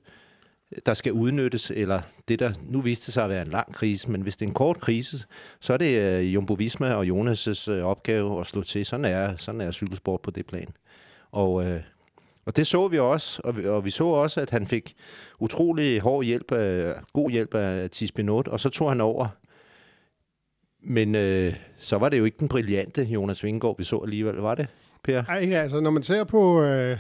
der 0.87 0.95
skal 0.95 1.13
udnyttes, 1.13 1.71
eller 1.71 2.01
det, 2.29 2.39
der 2.39 2.53
nu 2.63 2.81
viste 2.81 3.13
sig 3.13 3.25
at 3.25 3.31
være 3.31 3.43
en 3.43 3.51
lang 3.51 3.75
krise. 3.75 4.11
Men 4.11 4.21
hvis 4.21 4.37
det 4.37 4.45
er 4.45 4.49
en 4.49 4.55
kort 4.55 4.81
krise, 4.81 5.27
så 5.61 5.73
er 5.73 5.77
det 5.77 6.01
øh, 6.01 6.35
Jumbo 6.35 6.55
Visma 6.55 6.95
og 6.95 7.05
Jonas' 7.05 7.71
øh, 7.71 7.85
opgave 7.85 8.41
at 8.41 8.47
slå 8.47 8.63
til. 8.63 8.87
Sådan 8.87 9.05
er, 9.05 9.37
sådan 9.37 9.61
er 9.61 9.71
cykelsport 9.71 10.21
på 10.21 10.31
det 10.31 10.47
plan. 10.47 10.69
Og, 11.31 11.67
øh, 11.67 11.81
og 12.47 12.57
det 12.57 12.67
så 12.67 12.89
vi 12.89 12.99
også, 12.99 13.41
og 13.45 13.57
vi, 13.57 13.67
og 13.67 13.85
vi 13.85 13.91
så 13.91 14.05
også, 14.05 14.41
at 14.41 14.51
han 14.51 14.67
fik 14.67 14.95
utrolig 15.39 16.01
hård 16.01 16.25
hjælp, 16.25 16.53
af, 16.53 16.95
god 17.13 17.31
hjælp 17.31 17.55
af 17.55 17.91
Tisbinot, 17.91 18.49
og 18.49 18.61
så 18.61 18.69
tog 18.69 18.89
han 18.89 19.01
over 19.01 19.29
men 20.85 21.15
øh, 21.15 21.55
så 21.79 21.99
var 21.99 22.09
det 22.09 22.19
jo 22.19 22.25
ikke 22.25 22.37
den 22.41 22.49
brillante 22.49 23.03
Jonas 23.03 23.45
Vingegaard, 23.45 23.79
vi 23.79 23.85
så 23.85 23.99
alligevel, 23.99 24.35
var 24.35 24.55
det, 24.55 24.67
Per? 25.03 25.23
Nej, 25.23 25.53
altså, 25.53 25.81
når 25.81 25.91
man 25.91 26.03
ser 26.03 26.25
på... 26.25 26.63
Øh, 26.63 26.99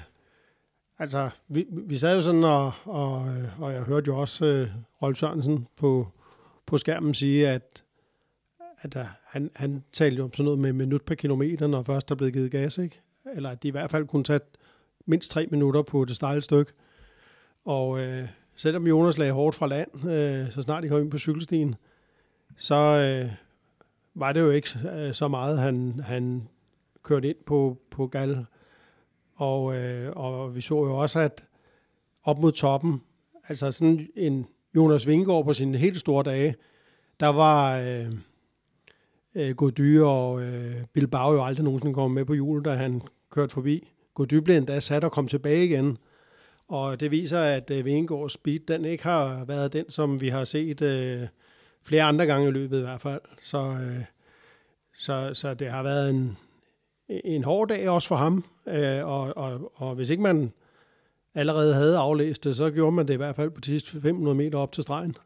altså, 1.03 1.31
vi, 1.49 1.67
vi 1.71 1.99
sad 1.99 2.17
jo 2.17 2.23
sådan, 2.23 2.45
og, 2.45 2.73
og, 2.85 3.35
og 3.59 3.73
jeg 3.73 3.83
hørte 3.83 4.07
jo 4.07 4.19
også 4.19 4.45
øh, 4.45 4.71
Rolf 5.03 5.19
Sørensen 5.19 5.67
på, 5.77 6.09
på 6.67 6.79
skærmen 6.79 7.15
sige, 7.15 7.49
at, 7.49 7.83
at 8.81 8.95
der, 8.95 9.07
han, 9.25 9.51
han 9.55 9.85
talte 9.93 10.17
jo 10.17 10.25
om 10.25 10.33
sådan 10.33 10.45
noget 10.45 10.59
med 10.59 10.73
minut 10.73 11.03
per 11.03 11.15
kilometer, 11.15 11.67
når 11.67 11.83
først 11.83 12.09
der 12.09 12.15
blev 12.15 12.33
givet 12.33 12.51
gas, 12.51 12.79
ikke? 12.79 13.01
Eller 13.35 13.51
at 13.51 13.62
de 13.62 13.69
i 13.69 13.71
hvert 13.71 13.91
fald 13.91 14.07
kunne 14.07 14.25
tage 14.25 14.41
mindst 15.07 15.31
tre 15.31 15.47
minutter 15.47 15.83
på 15.83 16.05
det 16.05 16.17
stejle 16.17 16.43
stykke. 16.43 16.73
Og 17.65 18.01
øh, 18.01 18.29
selvom 18.57 18.87
Jonas 18.87 19.19
lagde 19.19 19.33
hårdt 19.33 19.57
fra 19.57 19.67
land, 19.67 20.09
øh, 20.09 20.53
så 20.53 20.62
snart 20.62 20.83
de 20.83 20.88
kom 20.88 21.01
ind 21.01 21.11
på 21.11 21.19
cykelstien, 21.19 21.75
så, 22.57 22.75
øh, 22.75 23.31
var 24.15 24.33
det 24.33 24.41
jo 24.41 24.51
ikke 24.51 24.69
øh, 24.97 25.12
så 25.12 25.29
meget, 25.29 25.59
han, 25.59 26.01
han 26.05 26.49
kørte 27.03 27.29
ind 27.29 27.37
på, 27.47 27.79
på 27.91 28.07
Gal. 28.07 28.47
Og, 29.35 29.77
øh, 29.77 30.12
og 30.16 30.55
vi 30.55 30.61
så 30.61 30.75
jo 30.75 30.97
også, 30.97 31.21
at 31.21 31.45
op 32.25 32.38
mod 32.38 32.53
toppen, 32.53 33.03
altså 33.49 33.71
sådan 33.71 34.09
en 34.16 34.47
Jonas 34.77 35.07
Vingegaard 35.07 35.45
på 35.45 35.53
sine 35.55 35.79
helt 35.79 36.01
store 36.01 36.23
dage, 36.23 36.55
der 37.21 37.29
var 37.29 37.79
øh, 37.79 38.12
øh, 39.35 39.55
Gody 39.57 40.01
og 40.01 40.42
øh, 40.42 40.85
Bilbao 40.92 41.33
jo 41.33 41.45
aldrig 41.45 41.64
nogensinde 41.64 41.95
kommet 41.95 42.14
med 42.14 42.25
på 42.25 42.35
jul, 42.35 42.64
da 42.64 42.75
han 42.75 43.03
kørte 43.31 43.55
forbi. 43.55 43.88
Gody 44.14 44.35
blev 44.35 44.57
endda 44.57 44.81
sat 44.81 45.05
og 45.05 45.12
kom 45.12 45.29
tilbage 45.29 45.64
igen. 45.64 45.99
Og 46.68 47.01
det 47.01 47.11
viser, 47.11 47.40
at 47.40 47.71
øh, 47.71 47.85
Vingegaards 47.85 48.33
speed, 48.33 48.61
den 48.61 48.85
ikke 48.85 49.05
har 49.05 49.45
været 49.45 49.73
den, 49.73 49.90
som 49.90 50.21
vi 50.21 50.29
har 50.29 50.45
set 50.45 50.83
øh, 50.83 51.29
flere 51.83 52.03
andre 52.03 52.27
gange 52.27 52.49
i 52.49 52.51
løbet 52.51 52.79
i 52.79 52.83
hvert 52.83 53.01
fald. 53.01 53.21
Så, 53.42 53.59
øh, 53.59 54.05
så, 54.95 55.31
så 55.35 55.55
det 55.55 55.71
har 55.71 55.83
været 55.83 56.11
en, 56.11 56.37
en 57.25 57.44
hård 57.44 57.68
dag 57.68 57.88
også 57.88 58.09
for 58.09 58.16
ham. 58.16 58.44
Øh, 58.68 59.07
og, 59.07 59.37
og, 59.37 59.72
og 59.75 59.94
hvis 59.94 60.11
ikke 60.11 60.22
man 60.22 60.53
allerede 61.35 61.75
havde 61.75 61.98
aflæst 61.98 62.44
det, 62.44 62.57
så 62.57 62.70
gjorde 62.70 62.92
man 62.92 63.09
det 63.09 63.14
i 63.14 63.16
hvert 63.16 63.37
fald 63.37 63.51
på 63.51 63.61
de 63.61 63.66
sidste 63.66 64.01
500 64.01 64.35
meter 64.35 64.59
op 64.59 64.72
til 64.72 64.83
stregen. 64.83 65.16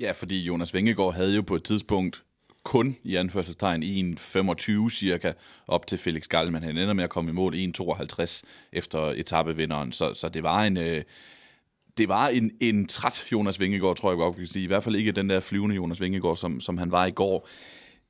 Ja, 0.00 0.12
fordi 0.12 0.42
Jonas 0.42 0.74
Vingegaard 0.74 1.14
havde 1.14 1.34
jo 1.34 1.42
på 1.42 1.54
et 1.54 1.64
tidspunkt 1.64 2.22
kun 2.62 2.96
i 3.04 3.16
anførselstegn 3.16 3.82
1.25 4.18 4.90
cirka 4.90 5.32
op 5.68 5.86
til 5.86 5.98
Felix 5.98 6.28
Gall, 6.28 6.52
men 6.52 6.62
han 6.62 6.78
ender 6.78 6.92
med 6.92 7.04
at 7.04 7.10
komme 7.10 7.30
i 7.30 7.34
mål 7.34 7.54
1.52 7.54 8.42
efter 8.72 9.00
etappevinderen, 9.00 9.92
så, 9.92 10.14
så 10.14 10.28
det 10.28 10.42
var 10.42 10.62
en... 10.62 10.76
Øh, 10.76 11.02
det 11.98 12.08
var 12.08 12.28
en, 12.28 12.50
en 12.60 12.86
træt 12.86 13.26
Jonas 13.32 13.60
Vingegaard, 13.60 13.96
tror 13.96 14.10
jeg 14.10 14.18
godt, 14.18 14.36
kan 14.36 14.46
sige. 14.46 14.64
I 14.64 14.66
hvert 14.66 14.84
fald 14.84 14.96
ikke 14.96 15.12
den 15.12 15.28
der 15.28 15.40
flyvende 15.40 15.74
Jonas 15.76 16.00
Vingegaard, 16.00 16.36
som, 16.36 16.60
som 16.60 16.78
han 16.78 16.90
var 16.90 17.06
i 17.06 17.10
går. 17.10 17.48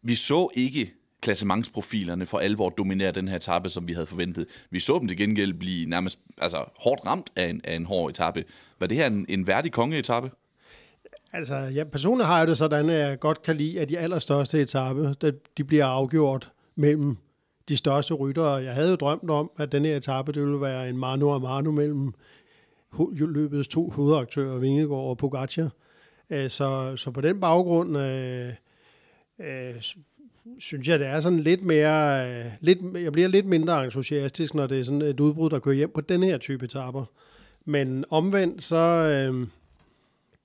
Vi 0.03 0.15
så 0.15 0.49
ikke 0.55 0.95
klassementsprofilerne 1.27 2.27
for 2.27 2.39
alvor 2.39 2.69
dominerer 2.69 3.11
den 3.11 3.29
her 3.29 3.37
etape, 3.37 3.69
som 3.69 3.89
vi 3.89 3.93
havde 3.93 4.07
forventet. 4.07 4.47
Vi 4.71 4.81
så 4.81 4.99
dem 4.99 5.09
til 5.09 5.17
gengæld 5.17 5.55
blive 5.55 5.89
nærmest 5.89 6.19
altså, 6.39 6.65
hårdt 6.79 7.07
ramt 7.07 7.31
af 7.37 7.47
en, 7.49 7.61
af 7.65 7.77
en 7.77 7.87
hård 7.87 8.11
etape. 8.11 8.45
Var 8.81 8.87
det 8.87 8.97
her 8.97 9.07
en, 9.07 9.27
en 9.29 9.47
værdig 9.47 9.73
kongeetappe? 9.73 10.31
Altså, 11.33 11.57
ja, 11.57 11.85
personligt 11.85 12.27
har 12.27 12.39
jeg 12.39 12.47
det 12.47 12.59
sådan, 12.59 12.91
at 12.91 13.09
jeg 13.09 13.21
godt 13.21 13.43
kan 13.43 13.57
lide, 13.57 13.81
at 13.81 13.89
de 13.89 13.99
allerstørste 13.99 14.61
etape, 14.61 15.15
de 15.57 15.65
bliver 15.65 15.85
afgjort 15.85 16.53
mellem 16.77 17.17
de 17.69 17.77
største 17.77 18.15
ryttere. 18.15 18.53
Jeg 18.53 18.75
havde 18.75 18.91
jo 18.91 18.97
drømt 18.97 19.31
om, 19.31 19.51
at 19.59 19.73
den 19.73 19.85
her 19.85 19.97
etape, 19.97 20.33
det 20.33 20.43
ville 20.43 20.61
være 20.61 20.89
en 20.89 20.99
mano 20.99 21.35
a 21.35 21.39
mano 21.39 21.71
mellem 21.71 22.15
løbets 23.11 23.69
to 23.69 23.91
hovedaktører, 23.91 24.59
Vingegaard 24.59 25.09
og 25.09 25.19
Pogacar. 25.19 25.71
Øh, 26.31 26.51
så, 26.51 26.97
så 26.97 27.11
på 27.11 27.21
den 27.21 27.41
baggrund 27.41 27.99
øh, 27.99 28.53
øh, 29.41 29.83
synes 30.59 30.89
jeg, 30.89 30.99
det 30.99 31.07
er 31.07 31.21
sådan 31.21 31.41
lidt 31.41 31.63
mere, 31.63 32.31
øh, 32.31 32.45
lidt, 32.61 32.79
jeg 33.05 33.13
bliver 33.13 33.29
lidt 33.29 33.47
mindre 33.47 33.85
entusiastisk, 33.85 34.55
når 34.55 34.67
det 34.67 34.81
er 34.81 34.85
sådan 34.85 35.03
et 35.03 35.21
udbrud, 35.21 35.51
der 35.51 35.59
kører 35.59 35.75
hjem 35.75 35.91
på 35.95 36.01
den 36.01 36.23
her 36.23 36.39
type 36.39 36.65
etapper. 36.65 37.05
Men 37.65 38.05
omvendt, 38.11 38.63
så 38.63 38.77
øh, 38.77 39.47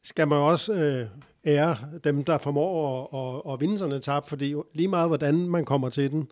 skal 0.03 0.27
man 0.27 0.37
også 0.37 0.73
øh, 0.73 1.07
ære 1.45 1.77
dem, 2.03 2.23
der 2.23 2.37
formår 2.37 3.07
at, 3.13 3.47
at, 3.47 3.53
at 3.53 3.61
vinde 3.61 3.77
sådan 3.77 3.91
en 3.91 3.97
etape, 3.97 4.29
fordi 4.29 4.55
lige 4.73 4.87
meget 4.87 5.09
hvordan 5.09 5.35
man 5.35 5.65
kommer 5.65 5.89
til 5.89 6.11
den, 6.11 6.31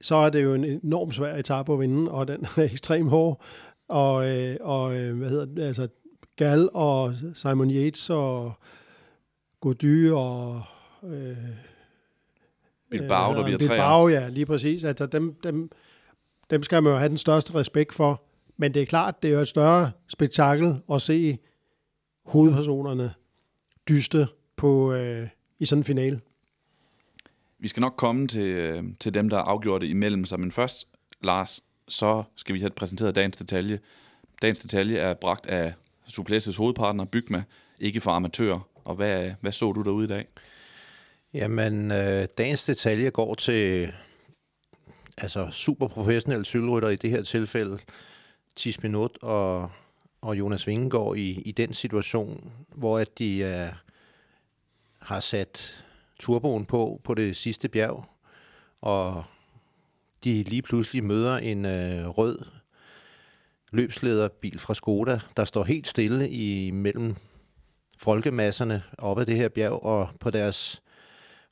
så 0.00 0.14
er 0.14 0.30
det 0.30 0.42
jo 0.42 0.54
en 0.54 0.64
enorm 0.64 1.12
svær 1.12 1.36
etape 1.36 1.72
at 1.72 1.80
vinde, 1.80 2.10
og 2.10 2.28
den 2.28 2.46
er 2.56 2.62
ekstremt 2.72 3.10
hård. 3.10 3.44
Og, 3.88 4.28
øh, 4.28 4.56
og 4.60 4.96
øh, 4.96 5.18
hvad 5.18 5.28
hedder 5.28 5.44
det, 5.44 5.62
altså 5.62 5.88
Gal 6.36 6.68
og 6.72 7.14
Simon 7.34 7.70
Yates 7.70 8.10
og 8.10 8.52
Gody 9.60 10.10
og 10.10 10.62
øh, 11.04 11.36
Bilbao, 12.98 13.34
der 13.34 13.42
bliver 13.42 13.58
Bilbao, 13.58 14.08
ja, 14.08 14.28
lige 14.28 14.46
præcis. 14.46 14.84
Altså, 14.84 15.06
dem, 15.06 15.34
dem, 15.44 15.70
dem 16.50 16.62
skal 16.62 16.82
man 16.82 16.92
jo 16.92 16.98
have 16.98 17.08
den 17.08 17.18
største 17.18 17.54
respekt 17.54 17.94
for. 17.94 18.22
Men 18.56 18.74
det 18.74 18.82
er 18.82 18.86
klart, 18.86 19.22
det 19.22 19.30
er 19.30 19.34
jo 19.34 19.40
et 19.40 19.48
større 19.48 19.90
spektakel 20.08 20.76
at 20.92 21.02
se 21.02 21.38
hovedpersonerne 22.26 23.14
dyste 23.88 24.26
på, 24.56 24.92
øh, 24.92 25.28
i 25.58 25.64
sådan 25.64 25.80
en 25.80 25.84
finale. 25.84 26.20
Vi 27.58 27.68
skal 27.68 27.80
nok 27.80 27.94
komme 27.96 28.28
til, 28.28 28.42
øh, 28.42 28.84
til 29.00 29.14
dem, 29.14 29.28
der 29.28 29.36
har 29.36 29.44
afgjort 29.44 29.80
det 29.80 29.88
imellem 29.88 30.24
sig. 30.24 30.40
Men 30.40 30.52
først, 30.52 30.88
Lars, 31.22 31.60
så 31.88 32.22
skal 32.36 32.54
vi 32.54 32.60
have 32.60 32.70
præsenteret 32.70 33.14
dagens 33.14 33.36
detalje. 33.36 33.78
Dagens 34.42 34.60
detalje 34.60 34.96
er 34.96 35.14
bragt 35.14 35.46
af 35.46 35.74
Suplesses 36.06 36.56
hovedpartner, 36.56 37.04
Bygma, 37.04 37.42
ikke 37.78 38.00
for 38.00 38.10
amatører. 38.10 38.68
Og 38.84 38.94
hvad, 38.94 39.30
hvad 39.40 39.52
så 39.52 39.72
du 39.72 39.82
derude 39.82 40.04
i 40.04 40.08
dag? 40.08 40.26
Jamen, 41.34 41.92
øh, 41.92 42.28
dagens 42.38 42.64
detalje 42.64 43.10
går 43.10 43.34
til 43.34 43.92
altså 45.16 45.48
super 45.50 45.88
professionelle 45.88 46.44
cykelrytter 46.44 46.88
i 46.88 46.96
det 46.96 47.10
her 47.10 47.22
tilfælde, 47.22 47.78
Tis 48.56 48.82
Minut 48.82 49.18
og, 49.22 49.70
og 50.20 50.38
Jonas 50.38 50.66
Vingegaard 50.66 51.16
i, 51.16 51.40
i 51.40 51.52
den 51.52 51.74
situation, 51.74 52.52
hvor 52.68 52.98
at 52.98 53.18
de 53.18 53.38
øh, 53.38 53.68
har 54.98 55.20
sat 55.20 55.84
turboen 56.18 56.66
på 56.66 57.00
på 57.04 57.14
det 57.14 57.36
sidste 57.36 57.68
bjerg, 57.68 58.04
og 58.80 59.24
de 60.24 60.42
lige 60.42 60.62
pludselig 60.62 61.04
møder 61.04 61.36
en 61.36 61.64
øh, 61.64 62.08
rød 62.08 62.38
løbslederbil 63.70 64.58
fra 64.58 64.74
Skoda, 64.74 65.20
der 65.36 65.44
står 65.44 65.64
helt 65.64 65.88
stille 65.88 66.30
i 66.30 66.70
mellem 66.70 67.16
folkemasserne 67.98 68.82
op 68.98 69.18
ad 69.18 69.26
det 69.26 69.36
her 69.36 69.48
bjerg, 69.48 69.82
og 69.82 70.08
på 70.20 70.30
deres 70.30 70.82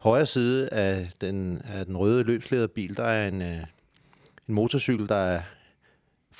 højre 0.00 0.26
side 0.26 0.68
af 0.68 1.10
den, 1.20 1.62
af 1.64 1.86
den 1.86 1.96
røde 1.96 2.24
løbslederbil, 2.24 2.96
der 2.96 3.04
er 3.04 3.28
en, 3.28 3.42
øh, 3.42 3.64
en 4.48 4.54
motorcykel, 4.54 5.08
der 5.08 5.14
er, 5.14 5.42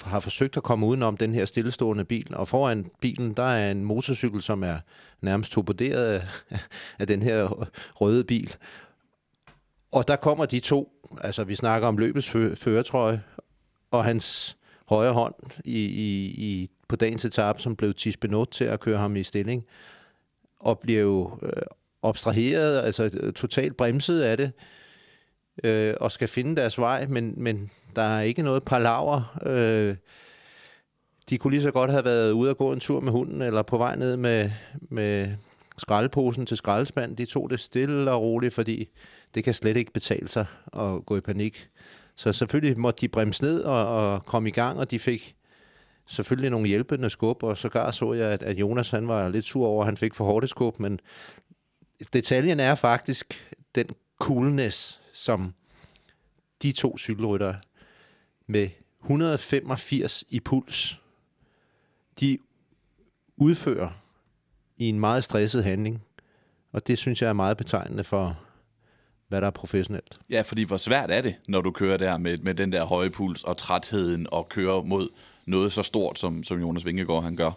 har 0.03 0.21
forsøgt 0.21 0.57
at 0.57 0.63
komme 0.63 0.87
udenom 0.87 1.17
den 1.17 1.35
her 1.35 1.45
stillestående 1.45 2.05
bil, 2.05 2.35
og 2.35 2.49
foran 2.49 2.91
bilen, 3.01 3.35
der 3.35 3.43
er 3.43 3.71
en 3.71 3.85
motorcykel, 3.85 4.43
som 4.43 4.63
er 4.63 4.79
nærmest 5.21 5.53
torpederet 5.53 6.07
af, 6.07 6.27
af 6.99 7.07
den 7.07 7.23
her 7.23 7.69
røde 7.95 8.25
bil. 8.25 8.57
Og 9.93 10.09
der 10.09 10.17
kommer 10.17 10.47
de 10.47 10.61
to, 10.61 10.93
altså 11.21 11.45
vi 11.45 11.55
snakker 11.55 11.89
om 11.89 11.99
løbets 11.99 12.31
føretrøje, 12.31 13.23
og 13.91 14.05
hans 14.05 14.57
højre 14.87 15.13
hånd 15.13 15.35
i, 15.65 15.85
i, 15.85 16.27
i, 16.27 16.71
på 16.89 16.97
dagens 16.97 17.25
etape, 17.25 17.61
som 17.61 17.77
blev 17.77 17.95
Tisbenot 17.95 18.49
til 18.51 18.65
at 18.65 18.81
køre 18.81 18.99
ham 18.99 19.17
i 19.17 19.23
stilling, 19.23 19.65
og 20.61 20.79
bliver 20.79 21.01
jo 21.01 21.39
øh, 21.43 21.53
abstraheret, 22.03 22.83
altså 22.83 23.11
øh, 23.21 23.33
totalt 23.33 23.77
bremset 23.77 24.23
af 24.23 24.37
det, 24.37 24.53
øh, 25.65 25.95
og 26.01 26.13
skal 26.13 26.29
finde 26.29 26.57
deres 26.57 26.79
vej, 26.79 27.07
men, 27.07 27.35
men 27.37 27.71
der 27.97 28.03
er 28.03 28.21
ikke 28.21 28.43
noget 28.43 28.65
palaver. 28.65 29.39
Øh, 29.47 29.97
de 31.31 31.39
kunne 31.39 31.51
lige 31.53 31.63
så 31.63 31.71
godt 31.71 31.91
have 31.91 32.05
været 32.05 32.33
ude 32.33 32.51
og 32.51 32.57
gå 32.57 32.73
en 32.73 32.81
tur 32.81 33.01
med 33.01 33.13
hunden, 33.13 33.43
eller 33.43 33.63
på 33.63 33.79
vej 33.79 33.97
ned 33.97 34.17
med, 34.17 34.51
med 34.81 35.29
skraldeposen 35.79 36.47
til 36.47 36.57
skraldespanden. 36.57 37.19
De 37.19 37.27
tog 37.27 37.51
det 37.51 37.61
stille 37.61 38.11
og 38.11 38.23
roligt, 38.23 38.55
fordi 38.55 38.89
det 39.35 39.45
kan 39.45 39.55
slet 39.55 39.77
ikke 39.77 39.93
betale 39.93 40.29
sig 40.29 40.47
at 40.73 41.07
gå 41.07 41.17
i 41.17 41.21
panik. 41.21 41.69
Så 42.17 42.33
selvfølgelig 42.33 42.79
måtte 42.79 43.01
de 43.01 43.09
bremse 43.09 43.43
ned 43.43 43.63
og, 43.63 43.87
og 43.87 44.27
komme 44.27 44.49
i 44.49 44.53
gang, 44.53 44.79
og 44.79 44.91
de 44.91 44.99
fik 44.99 45.35
selvfølgelig 46.07 46.51
nogle 46.51 46.69
hjælpende 46.69 47.11
skub, 47.11 47.43
og 47.43 47.59
sågar 47.59 47.91
så 47.91 48.13
jeg, 48.13 48.27
at, 48.29 48.43
at 48.43 48.57
Jonas 48.57 48.91
han 48.91 49.09
var 49.09 49.29
lidt 49.29 49.45
sur 49.45 49.67
over, 49.67 49.83
at 49.83 49.87
han 49.87 49.97
fik 49.97 50.15
for 50.15 50.25
hårdt 50.25 50.51
skub, 50.51 50.81
men 50.81 51.01
detaljen 52.13 52.61
er 52.61 52.75
faktisk 52.75 53.55
den 53.75 53.87
coolness, 54.21 55.01
som 55.13 55.55
de 56.63 56.73
to 56.73 56.99
cykelrytter 56.99 57.55
med 58.47 58.69
185 59.03 60.25
i 60.29 60.41
puls, 60.41 61.01
de 62.21 62.39
udfører 63.37 63.91
i 64.77 64.89
en 64.89 65.01
meget 65.01 65.25
stresset 65.25 65.65
handling. 65.65 66.03
Og 66.73 66.87
det 66.87 66.99
synes 66.99 67.23
jeg 67.23 67.29
er 67.29 67.33
meget 67.33 67.57
betegnende 67.57 68.05
for, 68.05 68.39
hvad 69.29 69.41
der 69.41 69.47
er 69.47 69.51
professionelt. 69.51 70.19
Ja, 70.31 70.43
fordi 70.43 70.63
hvor 70.63 70.77
svært 70.77 71.11
er 71.11 71.21
det, 71.21 71.35
når 71.49 71.61
du 71.61 71.71
kører 71.71 71.97
der 71.97 72.19
med, 72.19 72.39
med 72.39 72.55
den 72.55 72.73
der 72.73 72.85
høje 72.85 73.11
puls 73.11 73.45
og 73.45 73.57
trætheden 73.57 74.27
og 74.33 74.49
kører 74.49 74.83
mod 74.83 75.09
noget 75.47 75.73
så 75.73 75.83
stort, 75.83 76.19
som, 76.19 76.45
som 76.45 76.61
Jonas 76.61 76.87
Vingegaard 76.87 77.23
han 77.23 77.37
gør? 77.37 77.51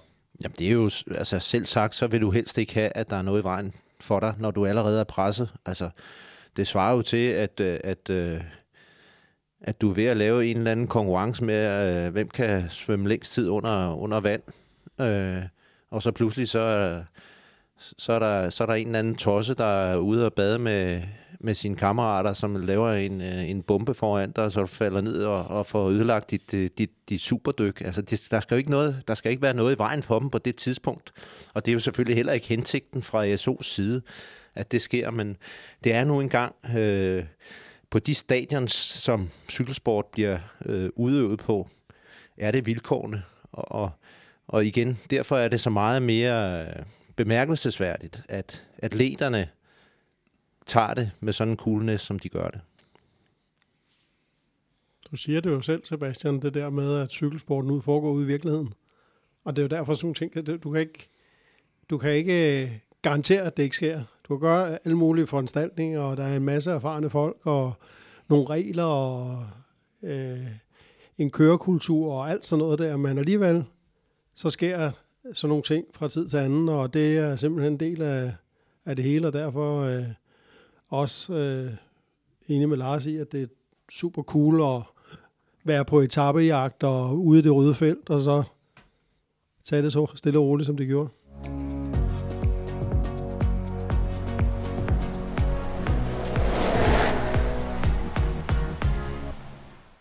Jamen 0.44 0.56
det 0.60 0.68
er 0.68 0.72
jo, 0.72 0.90
altså 1.08 1.40
selv 1.40 1.66
sagt, 1.66 1.96
så 1.96 2.08
vil 2.08 2.22
du 2.22 2.32
helst 2.32 2.58
ikke 2.58 2.74
have, 2.74 2.98
at 2.98 3.10
der 3.10 3.16
er 3.16 3.22
noget 3.22 3.42
i 3.42 3.44
vejen 3.44 3.74
for 4.04 4.20
dig, 4.20 4.34
når 4.40 4.52
du 4.52 4.66
allerede 4.66 5.00
er 5.00 5.04
presset. 5.04 5.50
Altså, 5.66 5.90
det 6.56 6.68
svarer 6.68 6.96
jo 6.96 7.02
til, 7.02 7.30
at, 7.30 7.60
øh, 7.60 7.80
at, 7.84 8.10
at, 8.10 8.42
at 9.62 9.82
du 9.82 9.90
er 9.90 9.96
ved 9.96 10.06
at 10.06 10.18
lave 10.18 10.46
en 10.46 10.58
eller 10.58 10.72
anden 10.72 10.88
konkurrence 10.88 11.44
med, 11.44 12.06
øh, 12.06 12.12
hvem 12.12 12.30
kan 12.30 12.70
svømme 12.70 13.10
længst 13.10 13.34
tid 13.34 13.50
under, 13.50 13.96
under 13.96 14.20
vand. 14.20 14.42
og 15.92 16.04
så 16.04 16.12
pludselig 16.12 16.50
så, 16.50 17.00
så, 17.98 18.14
er 18.14 18.20
der, 18.20 18.50
så 18.50 18.64
er 18.64 18.68
der 18.68 18.74
en 18.74 18.88
eller 18.88 19.00
anden 19.00 19.16
tosse, 19.16 19.54
der 19.54 19.66
er 19.66 19.98
ude 19.98 20.26
og 20.26 20.34
bade 20.34 20.60
med, 20.60 21.02
med 21.44 21.56
sine 21.56 21.76
kammerater, 21.76 22.34
som 22.34 22.56
laver 22.56 22.92
en, 22.92 23.22
øh, 23.22 23.50
en 23.50 23.64
bombe 23.64 23.94
foran 23.94 24.32
dig, 24.32 24.52
så 24.52 24.62
du 24.62 24.68
falder 24.68 25.02
ned 25.02 25.24
og, 25.24 25.48
og 25.48 25.66
får 25.66 25.90
ødelagt 25.90 26.32
dit, 26.32 26.54
øh, 26.54 26.70
dit, 26.78 26.92
dit 27.10 27.22
superdyk. 27.22 27.82
Altså, 27.82 28.02
det, 28.02 28.28
der, 28.32 28.40
skal 28.40 28.56
jo 28.56 28.58
ikke 28.58 28.72
noget, 28.72 29.04
der 29.08 29.14
skal 29.14 29.32
ikke 29.32 29.42
være 29.42 29.54
noget 29.54 29.76
i 29.76 29.78
vejen 29.78 30.04
for 30.04 30.20
dem 30.20 30.30
på 30.30 30.38
det 30.38 30.56
tidspunkt. 30.56 31.12
Og 31.54 31.66
det 31.66 31.72
er 31.72 31.74
jo 31.74 31.80
selvfølgelig 31.80 32.16
heller 32.16 32.34
ikke 32.34 32.48
hensigten 32.48 33.02
fra 33.02 33.26
ESO's 33.26 33.64
side, 33.64 34.02
at 34.56 34.72
det 34.72 34.82
sker, 34.82 35.12
men 35.12 35.38
det 35.84 35.94
er 35.94 36.04
nu 36.04 36.20
engang 36.20 36.56
øh, 36.76 37.24
på 37.90 38.00
de 38.00 38.16
stadions, 38.16 38.74
som 38.74 39.30
cykelsport 39.50 40.06
bliver 40.06 40.40
øh, 40.66 40.90
udøvet 40.96 41.40
på, 41.40 41.70
er 42.38 42.52
det 42.52 42.66
vilkårene. 42.66 43.24
Og, 43.52 43.72
og, 43.72 43.92
og 44.48 44.66
igen, 44.66 45.00
derfor 45.10 45.38
er 45.38 45.48
det 45.48 45.60
så 45.60 45.70
meget 45.70 46.02
mere 46.02 46.66
øh, 46.66 46.84
bemærkelsesværdigt, 47.16 48.22
at 48.30 48.64
atleterne 48.78 49.48
tager 50.66 50.94
det 50.94 51.12
med 51.20 51.34
sådan 51.34 51.52
en 51.52 51.58
coolness, 51.58 52.06
som 52.06 52.20
de 52.20 52.30
gør 52.30 52.48
det. 52.48 52.62
Du 55.12 55.16
siger 55.16 55.42
det 55.42 55.50
jo 55.50 55.62
selv, 55.62 55.86
Sebastian, 55.86 56.42
det 56.42 56.54
der 56.54 56.70
med, 56.70 56.96
at 56.96 57.12
cykelsporten 57.12 57.72
ud 57.72 57.82
foregår 57.82 58.12
ude 58.12 58.24
i 58.24 58.28
virkeligheden. 58.28 58.74
Og 59.44 59.56
det 59.56 59.62
er 59.62 59.64
jo 59.64 59.78
derfor 59.78 59.94
sådan 59.94 60.14
ting, 60.14 60.48
du 60.64 60.72
kan 60.72 60.82
ikke, 60.82 61.10
du 61.90 61.98
kan 61.98 62.12
ikke 62.12 62.64
øh, 62.64 62.72
garantere, 63.02 63.42
at 63.42 63.58
det 63.58 63.64
ikke 63.64 63.76
sker. 63.76 64.04
Du 64.28 64.38
kan 64.38 64.40
gøre 64.40 64.80
alle 64.86 64.98
mulige 64.98 65.28
foranstaltninger, 65.28 66.00
og 66.00 66.18
der 66.18 66.24
er 66.24 66.36
en 66.36 66.46
masse 66.46 66.72
erfarne 66.72 67.10
folk, 67.10 67.38
og 67.44 67.74
nogle 68.28 68.46
regler, 68.50 68.84
og 68.84 69.46
øh, 70.04 70.48
en 71.18 71.32
kørekultur, 71.32 72.14
og 72.14 72.30
alt 72.30 72.46
sådan 72.46 72.60
noget 72.60 72.80
der. 72.80 72.98
Men 72.98 73.18
alligevel, 73.18 73.66
så 74.36 74.50
sker 74.50 74.92
sådan 75.34 75.50
nogle 75.50 75.64
ting 75.64 75.86
fra 75.94 76.10
tid 76.10 76.28
til 76.28 76.38
anden, 76.38 76.70
og 76.70 76.94
det 76.94 77.18
er 77.18 77.36
simpelthen 77.36 77.74
en 77.74 77.80
del 77.80 78.02
af, 78.02 78.32
af 78.86 78.96
det 78.96 79.06
hele, 79.06 79.28
og 79.28 79.34
derfor 79.34 79.82
øh, 79.82 80.04
også 80.94 81.34
øh, 81.34 81.72
enig 82.48 82.70
med 82.70 82.78
Lars 82.78 83.06
i, 83.06 83.18
at 83.18 83.32
det 83.32 83.42
er 83.42 83.48
super 83.92 84.24
cool 84.24 84.76
at 84.76 84.84
være 85.64 85.86
på 85.86 86.00
etappejagt 86.00 86.84
og 86.84 87.20
ude 87.20 87.40
i 87.40 87.42
det 87.42 87.56
røde 87.56 87.76
felt, 87.76 88.10
og 88.10 88.22
så 88.22 88.44
tage 89.64 89.82
det 89.82 89.94
så 89.94 90.12
stille 90.16 90.40
og 90.40 90.46
roligt, 90.46 90.68
som 90.68 90.78
det 90.78 90.88
gjorde. 90.88 91.10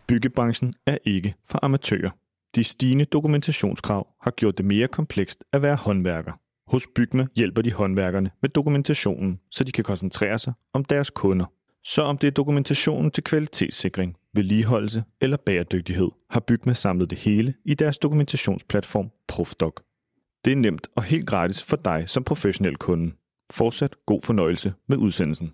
Byggebranchen 0.07 0.75
er 0.87 0.99
ikke 1.05 1.35
for 1.45 1.59
amatører. 1.63 2.11
De 2.55 2.65
stigende 2.65 3.05
dokumentationskrav 3.05 4.09
har 4.21 4.31
gjort 4.31 4.59
det 4.59 4.67
mere 4.67 4.89
komplekst 4.89 5.45
at 5.53 5.63
være 5.63 5.77
håndværker. 5.77 6.42
Hos 6.73 6.87
Bygme 6.95 7.29
hjælper 7.37 7.63
de 7.63 7.73
håndværkerne 7.73 8.31
med 8.43 8.51
dokumentationen, 8.51 9.41
så 9.51 9.65
de 9.65 9.73
kan 9.73 9.85
koncentrere 9.85 10.39
sig 10.39 10.53
om 10.73 10.85
deres 10.85 11.11
kunder. 11.11 11.47
Så 11.85 12.03
om 12.03 12.19
det 12.19 12.27
er 12.27 12.31
dokumentationen 12.31 13.11
til 13.11 13.25
kvalitetssikring, 13.25 14.17
vedligeholdelse 14.35 15.05
eller 15.21 15.37
bæredygtighed, 15.37 16.09
har 16.31 16.41
Bygme 16.41 16.75
samlet 16.75 17.11
det 17.11 17.19
hele 17.19 17.55
i 17.65 17.75
deres 17.75 17.99
dokumentationsplatform 17.99 19.11
Profdoc. 19.29 19.75
Det 20.45 20.53
er 20.53 20.57
nemt 20.57 20.89
og 20.97 21.03
helt 21.03 21.27
gratis 21.27 21.63
for 21.63 21.77
dig 21.77 22.05
som 22.07 22.25
professionel 22.25 22.77
kunde. 22.77 23.13
Fortsat 23.51 23.95
god 24.07 24.23
fornøjelse 24.23 24.73
med 24.89 24.97
udsendelsen. 24.97 25.53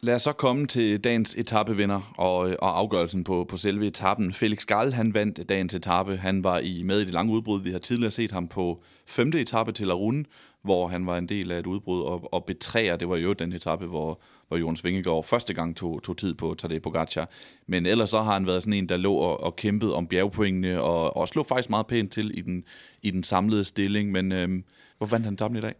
Lad 0.00 0.14
os 0.14 0.22
så 0.22 0.32
komme 0.32 0.66
til 0.66 1.04
dagens 1.04 1.34
etapevinder 1.34 2.14
og, 2.18 2.38
og 2.38 2.78
afgørelsen 2.78 3.24
på, 3.24 3.46
på 3.48 3.56
selve 3.56 3.86
etappen. 3.86 4.32
Felix 4.32 4.66
Gall, 4.66 4.92
han 4.92 5.14
vandt 5.14 5.48
dagens 5.48 5.74
etape. 5.74 6.16
Han 6.16 6.44
var 6.44 6.58
i 6.58 6.82
med 6.82 7.00
i 7.00 7.04
det 7.04 7.12
lange 7.12 7.32
udbrud. 7.32 7.62
Vi 7.62 7.70
har 7.70 7.78
tidligere 7.78 8.10
set 8.10 8.32
ham 8.32 8.48
på 8.48 8.82
femte 9.06 9.40
etape 9.40 9.72
til 9.72 9.86
Larun, 9.86 10.26
hvor 10.62 10.86
han 10.86 11.06
var 11.06 11.18
en 11.18 11.28
del 11.28 11.50
af 11.50 11.58
et 11.58 11.66
udbrud. 11.66 12.02
Og, 12.02 12.34
og 12.34 12.44
betræer, 12.44 12.96
det 12.96 13.08
var 13.08 13.16
jo 13.16 13.32
den 13.32 13.52
etape, 13.52 13.86
hvor, 13.86 14.20
hvor 14.48 14.56
Jonas 14.56 14.84
Vingegaard 14.84 15.24
første 15.24 15.54
gang 15.54 15.76
tog, 15.76 16.02
tog 16.02 16.16
tid 16.16 16.34
på 16.34 16.54
Tadej 16.58 16.78
Pogacar. 16.78 17.28
Men 17.66 17.86
ellers 17.86 18.10
så 18.10 18.22
har 18.22 18.32
han 18.32 18.46
været 18.46 18.62
sådan 18.62 18.72
en, 18.72 18.88
der 18.88 18.96
lå 18.96 19.14
og, 19.14 19.40
og 19.40 19.56
kæmpede 19.56 19.94
om 19.94 20.06
bjergpoengene, 20.06 20.82
og, 20.82 21.16
og 21.16 21.28
slog 21.28 21.46
faktisk 21.46 21.70
meget 21.70 21.86
pænt 21.86 22.12
til 22.12 22.38
i 22.38 22.40
den, 22.40 22.64
i 23.02 23.10
den 23.10 23.22
samlede 23.22 23.64
stilling. 23.64 24.12
Men 24.12 24.32
øhm, 24.32 24.64
hvor 24.98 25.06
vandt 25.06 25.24
han 25.24 25.34
etappen 25.34 25.58
i 25.58 25.60
dag? 25.60 25.74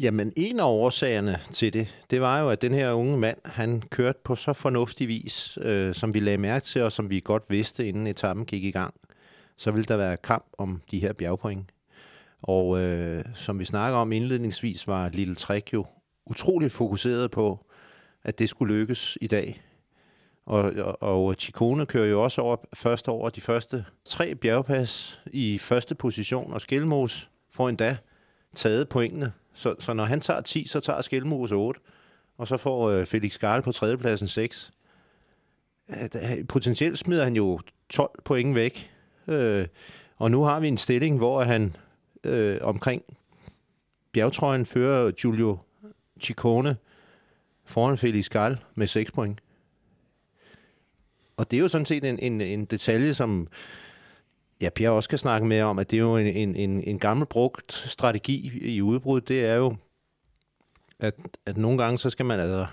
Jamen, 0.00 0.32
en 0.36 0.60
af 0.60 0.64
årsagerne 0.64 1.38
til 1.52 1.72
det, 1.72 2.04
det 2.10 2.20
var 2.20 2.40
jo, 2.40 2.48
at 2.48 2.62
den 2.62 2.74
her 2.74 2.92
unge 2.92 3.18
mand, 3.18 3.38
han 3.44 3.82
kørte 3.82 4.18
på 4.24 4.36
så 4.36 4.52
fornuftig 4.52 5.08
vis, 5.08 5.58
øh, 5.62 5.94
som 5.94 6.14
vi 6.14 6.20
lagde 6.20 6.38
mærke 6.38 6.64
til, 6.64 6.82
og 6.82 6.92
som 6.92 7.10
vi 7.10 7.20
godt 7.20 7.42
vidste, 7.48 7.88
inden 7.88 8.06
etappen 8.06 8.46
gik 8.46 8.64
i 8.64 8.70
gang. 8.70 8.94
Så 9.56 9.70
ville 9.70 9.84
der 9.84 9.96
være 9.96 10.16
kamp 10.16 10.44
om 10.58 10.82
de 10.90 11.00
her 11.00 11.12
bjergpoint. 11.12 11.70
Og 12.42 12.80
øh, 12.80 13.24
som 13.34 13.58
vi 13.58 13.64
snakker 13.64 13.98
om 13.98 14.12
indledningsvis, 14.12 14.88
var 14.88 15.08
Lille 15.08 15.34
Trek 15.34 15.72
jo 15.72 15.86
utroligt 16.26 16.72
fokuseret 16.72 17.30
på, 17.30 17.66
at 18.24 18.38
det 18.38 18.48
skulle 18.48 18.74
lykkes 18.74 19.18
i 19.20 19.26
dag. 19.26 19.62
Og, 20.46 20.62
og, 20.62 21.02
og 21.02 21.34
Chikone 21.34 21.86
kører 21.86 22.06
jo 22.06 22.22
også 22.22 22.40
over, 22.40 22.56
først 22.74 23.08
over 23.08 23.30
de 23.30 23.40
første 23.40 23.84
tre 24.04 24.34
bjergpas 24.34 25.20
i 25.26 25.58
første 25.58 25.94
position, 25.94 26.52
og 26.52 26.60
Skelmos 26.60 27.28
får 27.50 27.68
endda 27.68 27.96
taget 28.54 28.88
pointene 28.88 29.32
så, 29.54 29.74
så 29.78 29.94
når 29.94 30.04
han 30.04 30.20
tager 30.20 30.40
10, 30.40 30.66
så 30.66 30.80
tager 30.80 31.02
Skelmose 31.02 31.54
8. 31.54 31.80
Og 32.38 32.48
så 32.48 32.56
får 32.56 32.90
øh, 32.90 33.06
Felix 33.06 33.38
Garl 33.38 33.62
på 33.62 33.72
tredjepladsen 33.72 34.28
6. 34.28 34.72
Øh, 35.88 36.46
potentielt 36.48 36.98
smider 36.98 37.24
han 37.24 37.36
jo 37.36 37.60
12 37.88 38.10
point 38.24 38.54
væk. 38.54 38.90
Øh, 39.28 39.66
og 40.16 40.30
nu 40.30 40.42
har 40.42 40.60
vi 40.60 40.68
en 40.68 40.78
stilling, 40.78 41.16
hvor 41.16 41.42
han 41.42 41.76
øh, 42.24 42.58
omkring 42.62 43.02
bjergtrøjen 44.12 44.66
fører 44.66 45.10
Giulio 45.10 45.58
Ciccone 46.20 46.76
foran 47.64 47.98
Felix 47.98 48.28
Garl 48.28 48.56
med 48.74 48.86
6 48.86 49.12
point. 49.12 49.40
Og 51.36 51.50
det 51.50 51.56
er 51.56 51.60
jo 51.60 51.68
sådan 51.68 51.86
set 51.86 52.04
en, 52.04 52.18
en, 52.18 52.40
en 52.40 52.64
detalje, 52.64 53.14
som 53.14 53.48
Ja, 54.62 54.70
Pierre 54.70 54.92
også 54.92 55.08
kan 55.08 55.18
snakke 55.18 55.46
mere 55.46 55.64
om, 55.64 55.78
at 55.78 55.90
det 55.90 55.96
er 55.96 56.00
jo 56.00 56.16
en, 56.16 56.54
en, 56.54 56.80
en 56.80 56.98
gammel 56.98 57.26
brugt 57.26 57.72
strategi 57.72 58.60
i 58.74 58.82
udbrud. 58.82 59.20
Det 59.20 59.44
er 59.44 59.54
jo, 59.54 59.76
at, 60.98 61.14
at 61.46 61.56
nogle 61.56 61.82
gange 61.82 61.98
så 61.98 62.10
skal 62.10 62.26
man 62.26 62.40
altså... 62.40 62.66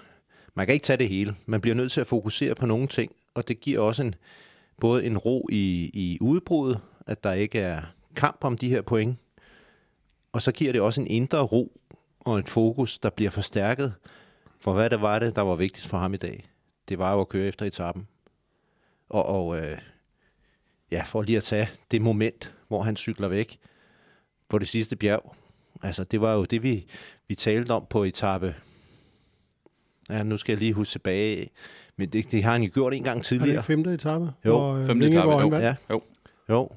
Man 0.54 0.66
kan 0.66 0.74
ikke 0.74 0.84
tage 0.84 0.98
det 0.98 1.10
hele. 1.10 1.36
Man 1.46 1.62
bliver 1.62 1.76
nødt 1.76 1.92
til 1.92 2.02
at 2.02 2.08
fokusere 2.08 2.56
på 2.56 2.66
nogle 2.66 2.88
ting, 2.88 3.12
og 3.34 3.48
det 3.48 3.60
giver 3.60 3.80
også 3.80 4.04
en, 4.04 4.16
både 4.82 5.06
en 5.06 5.18
ro 5.18 5.48
i, 5.52 5.92
i 5.94 6.18
udbruddet, 6.22 6.80
at 7.08 7.24
der 7.24 7.34
ikke 7.34 7.60
er 7.60 7.82
kamp 8.16 8.44
om 8.44 8.58
de 8.58 8.70
her 8.70 8.82
point, 8.82 9.18
og 10.32 10.42
så 10.42 10.52
giver 10.52 10.72
det 10.72 10.82
også 10.82 11.02
en 11.02 11.08
indre 11.08 11.42
ro 11.42 11.80
og 12.20 12.40
et 12.40 12.50
fokus, 12.50 12.98
der 12.98 13.10
bliver 13.10 13.32
forstærket 13.32 13.94
for 14.60 14.74
hvad 14.74 14.90
det 14.90 15.02
var 15.02 15.20
det, 15.20 15.36
der 15.36 15.42
var 15.42 15.56
vigtigst 15.56 15.88
for 15.88 15.98
ham 15.98 16.14
i 16.14 16.18
dag. 16.18 16.50
Det 16.90 17.00
var 17.00 17.14
jo 17.14 17.22
at 17.22 17.30
køre 17.30 17.48
efter 17.48 17.66
etappen. 17.66 18.08
Og, 19.10 19.26
og 19.26 19.58
øh, 19.58 19.78
ja, 20.92 21.04
for 21.06 21.22
lige 21.22 21.38
at 21.38 21.44
tage 21.44 21.70
det 21.92 22.02
moment, 22.02 22.54
hvor 22.68 22.82
han 22.82 22.96
cykler 22.96 23.28
væk 23.28 23.60
på 24.50 24.60
det 24.60 24.68
sidste 24.68 24.96
bjerg. 24.96 25.36
Altså, 25.84 26.04
det 26.04 26.22
var 26.22 26.34
jo 26.34 26.46
det, 26.46 26.64
vi, 26.64 26.86
vi 27.28 27.36
talte 27.36 27.72
om 27.72 27.86
på 27.90 28.04
etape. 28.04 28.56
Ja, 30.10 30.24
nu 30.24 30.38
skal 30.38 30.54
jeg 30.54 30.60
lige 30.60 30.74
huske 30.74 30.92
tilbage. 30.92 31.50
Men 31.98 32.10
det, 32.10 32.32
det 32.32 32.44
har 32.44 32.52
han 32.52 32.64
jo 32.64 32.70
gjort 32.74 32.94
en 32.94 33.04
gang 33.04 33.24
tidligere. 33.24 33.52
Er 33.52 33.56
det 33.56 33.66
femte 33.66 33.94
etape? 33.94 34.32
Jo, 34.46 34.58
hvor, 34.58 34.74
øh, 34.74 34.86
femte 34.86 35.08
etape, 35.08 35.32
jo. 35.32 35.56
Ja. 35.56 35.76
jo. 35.90 36.02
Jo. 36.50 36.70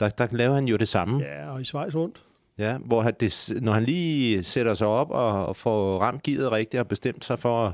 Der, 0.00 0.08
der 0.08 0.26
laver 0.30 0.54
han 0.54 0.64
jo 0.64 0.76
det 0.76 0.88
samme. 0.88 1.24
Ja, 1.24 1.50
og 1.50 1.60
i 1.60 1.64
Schweiz 1.64 1.94
rundt. 1.94 2.24
Ja, 2.58 2.78
hvor 2.78 3.02
han 3.02 3.14
det, 3.20 3.52
når 3.60 3.72
han 3.72 3.84
lige 3.84 4.44
sætter 4.44 4.74
sig 4.74 4.86
op 4.86 5.10
og, 5.10 5.46
og 5.46 5.56
får 5.56 5.98
ramt 5.98 6.22
givet 6.22 6.52
rigtigt 6.52 6.80
og 6.80 6.88
bestemt 6.88 7.24
sig 7.24 7.38
for 7.38 7.66
at, 7.66 7.72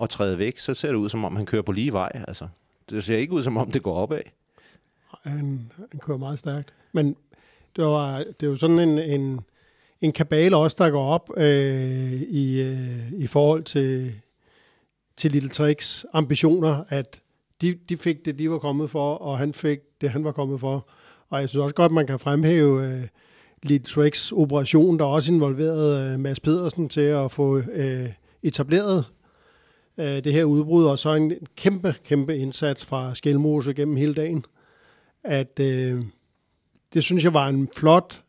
at 0.00 0.08
træde 0.08 0.38
væk, 0.38 0.58
så 0.58 0.74
ser 0.74 0.88
det 0.88 0.96
ud, 0.96 1.08
som 1.08 1.24
om 1.24 1.36
han 1.36 1.46
kører 1.46 1.62
på 1.62 1.72
lige 1.72 1.92
vej. 1.92 2.24
Altså 2.28 2.48
det 2.90 3.04
ser 3.04 3.16
ikke 3.16 3.32
ud, 3.32 3.42
som 3.42 3.56
om 3.56 3.70
det 3.70 3.82
går 3.82 3.94
opad. 3.94 4.20
Han, 5.22 5.72
han 5.90 6.00
kører 6.00 6.18
meget 6.18 6.38
stærkt. 6.38 6.72
Men 6.92 7.16
det, 7.76 7.84
var, 7.84 8.18
det 8.18 8.46
er 8.46 8.50
jo 8.50 8.56
sådan 8.56 8.78
en, 8.78 8.98
en, 8.98 9.40
en 10.00 10.12
kabale 10.12 10.56
også, 10.56 10.76
der 10.78 10.90
går 10.90 11.04
op 11.04 11.30
øh, 11.36 12.22
i, 12.22 12.62
øh, 12.62 13.12
i 13.12 13.26
forhold 13.26 13.62
til, 13.64 14.12
til 15.16 15.32
Little 15.32 15.50
Tricks 15.50 16.06
ambitioner, 16.12 16.84
at 16.88 17.22
de, 17.60 17.78
de 17.88 17.96
fik 17.96 18.24
det, 18.24 18.38
de 18.38 18.50
var 18.50 18.58
kommet 18.58 18.90
for, 18.90 19.14
og 19.14 19.38
han 19.38 19.52
fik 19.52 19.78
det, 20.00 20.10
han 20.10 20.24
var 20.24 20.32
kommet 20.32 20.60
for. 20.60 20.88
Og 21.28 21.40
jeg 21.40 21.48
synes 21.48 21.62
også 21.62 21.74
godt, 21.74 21.92
man 21.92 22.06
kan 22.06 22.18
fremhæve 22.18 22.86
øh, 22.86 23.06
Little 23.62 23.92
Tricks 23.92 24.32
operation, 24.32 24.98
der 24.98 25.04
også 25.04 25.32
involverede 25.32 26.12
øh, 26.12 26.20
Mads 26.20 26.40
Pedersen 26.40 26.88
til 26.88 27.00
at 27.00 27.32
få 27.32 27.58
øh, 27.58 28.08
etableret 28.42 29.04
øh, 30.00 30.24
det 30.24 30.32
her 30.32 30.44
udbrud, 30.44 30.84
og 30.84 30.98
så 30.98 31.14
en 31.14 31.32
kæmpe, 31.56 31.94
kæmpe 32.04 32.36
indsats 32.36 32.84
fra 32.84 33.14
Skelmose 33.14 33.74
gennem 33.74 33.96
hele 33.96 34.14
dagen. 34.14 34.44
At 35.24 35.60
øh, 35.60 36.02
det 36.94 37.04
synes 37.04 37.24
jeg 37.24 37.34
var 37.34 37.48
en 37.48 37.68
flot 37.76 38.22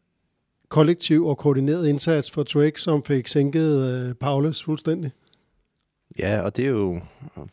kollektiv 0.70 1.26
og 1.26 1.38
koordineret 1.38 1.88
indsats 1.88 2.32
for 2.32 2.44
Trek, 2.44 2.78
som 2.78 3.04
fik 3.04 3.28
sænket 3.28 3.90
øh, 3.90 4.14
Paulus 4.14 4.64
fuldstændig. 4.64 5.12
Ja, 6.20 6.42
og 6.42 6.58
det 6.58 6.66
er 6.66 6.70
jo, 6.70 7.02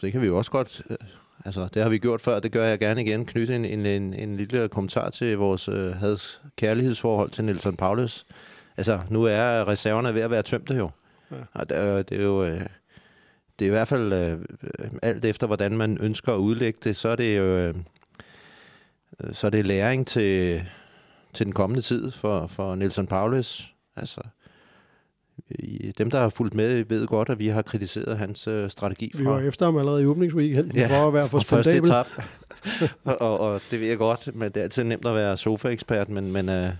det 0.00 0.12
kan 0.12 0.20
vi 0.20 0.26
jo 0.26 0.38
også 0.38 0.50
godt, 0.50 0.82
øh, 0.90 0.96
altså 1.44 1.68
det 1.74 1.82
har 1.82 1.88
vi 1.88 1.98
gjort 1.98 2.20
før, 2.20 2.40
det 2.40 2.52
gør 2.52 2.66
jeg 2.66 2.78
gerne 2.78 3.04
igen, 3.04 3.26
knytte 3.26 3.56
en, 3.56 3.64
en, 3.64 3.86
en, 3.86 4.14
en 4.14 4.36
lille 4.36 4.68
kommentar 4.68 5.10
til 5.10 5.36
vores 5.36 5.68
øh, 5.68 5.94
hads 5.94 6.40
kærlighedsforhold 6.56 7.30
til 7.30 7.44
Nelson 7.44 7.76
Paulus. 7.76 8.26
Altså, 8.76 9.00
nu 9.10 9.24
er 9.24 9.68
reserverne 9.68 10.14
ved 10.14 10.20
at 10.20 10.30
være 10.30 10.42
tømte 10.42 10.74
jo. 10.74 10.90
Ja. 11.30 11.36
Og 11.52 11.68
det, 11.68 12.08
det 12.08 12.18
er 12.18 12.24
jo, 12.24 12.44
øh, 12.44 12.60
det 13.58 13.64
er 13.64 13.68
i 13.68 13.70
hvert 13.70 13.88
fald 13.88 14.12
øh, 14.12 14.38
alt 15.02 15.24
efter, 15.24 15.46
hvordan 15.46 15.76
man 15.76 15.98
ønsker 16.00 16.32
at 16.32 16.38
udlægge 16.38 16.78
det, 16.84 16.96
så 16.96 17.08
er 17.08 17.16
det 17.16 17.38
jo 17.38 17.44
øh, 17.44 17.74
så 19.32 19.46
er 19.46 19.50
det 19.50 19.66
læring 19.66 20.06
til, 20.06 20.62
til 21.34 21.46
den 21.46 21.54
kommende 21.54 21.82
tid 21.82 22.10
for, 22.10 22.46
for 22.46 22.74
Nelson 22.74 23.06
Paulus. 23.06 23.74
Altså, 23.96 24.20
dem, 25.98 26.10
der 26.10 26.20
har 26.20 26.28
fulgt 26.28 26.54
med, 26.54 26.84
ved 26.84 27.06
godt, 27.06 27.28
at 27.28 27.38
vi 27.38 27.48
har 27.48 27.62
kritiseret 27.62 28.18
hans 28.18 28.46
øh, 28.46 28.70
strategi. 28.70 29.10
Fra, 29.14 29.20
vi 29.20 29.26
var 29.26 29.40
efter 29.40 29.64
ham 29.64 29.76
allerede 29.76 30.02
i 30.02 30.06
åbningsweekenden 30.06 30.76
ja, 30.76 30.86
for 30.86 31.08
at 31.08 31.14
være 31.14 31.28
for 31.28 31.38
spandabel. 31.38 31.92
og, 33.04 33.20
og, 33.20 33.40
og 33.40 33.60
det 33.70 33.80
ved 33.80 33.88
jeg 33.88 33.98
godt, 33.98 34.34
men 34.34 34.48
det 34.48 34.56
er 34.56 34.62
altid 34.62 34.84
nemt 34.84 35.06
at 35.06 35.14
være 35.14 35.36
sofa-ekspert, 35.36 36.08
men, 36.08 36.32
men 36.32 36.48
øh, 36.48 36.70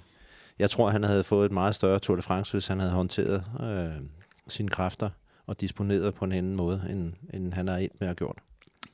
jeg 0.59 0.71
tror, 0.71 0.91
han 0.91 1.05
havde 1.05 1.25
fået 1.25 1.47
et 1.47 1.53
meget 1.53 1.75
større 1.75 1.99
Tour 1.99 2.17
de 2.17 2.23
France, 2.23 2.53
hvis 2.53 2.67
han 2.67 2.81
havde 2.81 2.93
håndteret 2.93 3.45
øh, 3.61 4.03
sine 4.49 4.69
kræfter 4.69 5.11
og 5.49 5.61
disponeret 5.61 6.15
på 6.15 6.25
en 6.25 6.33
anden 6.33 6.57
måde, 6.57 6.87
end, 6.91 7.13
end 7.35 7.53
han 7.53 7.69
har 7.69 7.79
ind 7.79 7.91
med 8.01 8.09
at 8.09 8.17
gjort. 8.17 8.39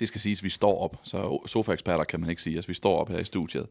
Det 0.00 0.08
skal 0.08 0.20
siges, 0.20 0.40
at 0.40 0.44
vi 0.44 0.48
står 0.48 0.78
op, 0.78 1.00
så 1.02 1.38
sofaeksperter 1.46 2.04
kan 2.04 2.20
man 2.20 2.30
ikke 2.30 2.42
sige, 2.42 2.54
at 2.54 2.56
altså, 2.56 2.68
vi 2.68 2.74
står 2.74 2.98
op 2.98 3.08
her 3.08 3.18
i 3.18 3.24
studiet. 3.24 3.66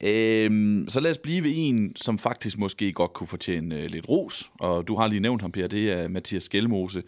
Øhm, 0.00 0.86
så 0.88 1.00
lad 1.00 1.10
os 1.10 1.18
blive 1.18 1.44
ved 1.44 1.52
en, 1.54 1.96
som 1.96 2.18
faktisk 2.18 2.58
måske 2.58 2.92
godt 2.92 3.12
kunne 3.12 3.26
fortjene 3.26 3.80
øh, 3.80 3.90
lidt 3.90 4.08
ros, 4.08 4.50
og 4.60 4.88
du 4.88 4.96
har 4.96 5.06
lige 5.06 5.20
nævnt 5.20 5.42
ham, 5.42 5.52
Per, 5.52 5.66
det 5.66 5.92
er 5.92 6.08
Mathias 6.08 6.42
Skelmose. 6.42 7.02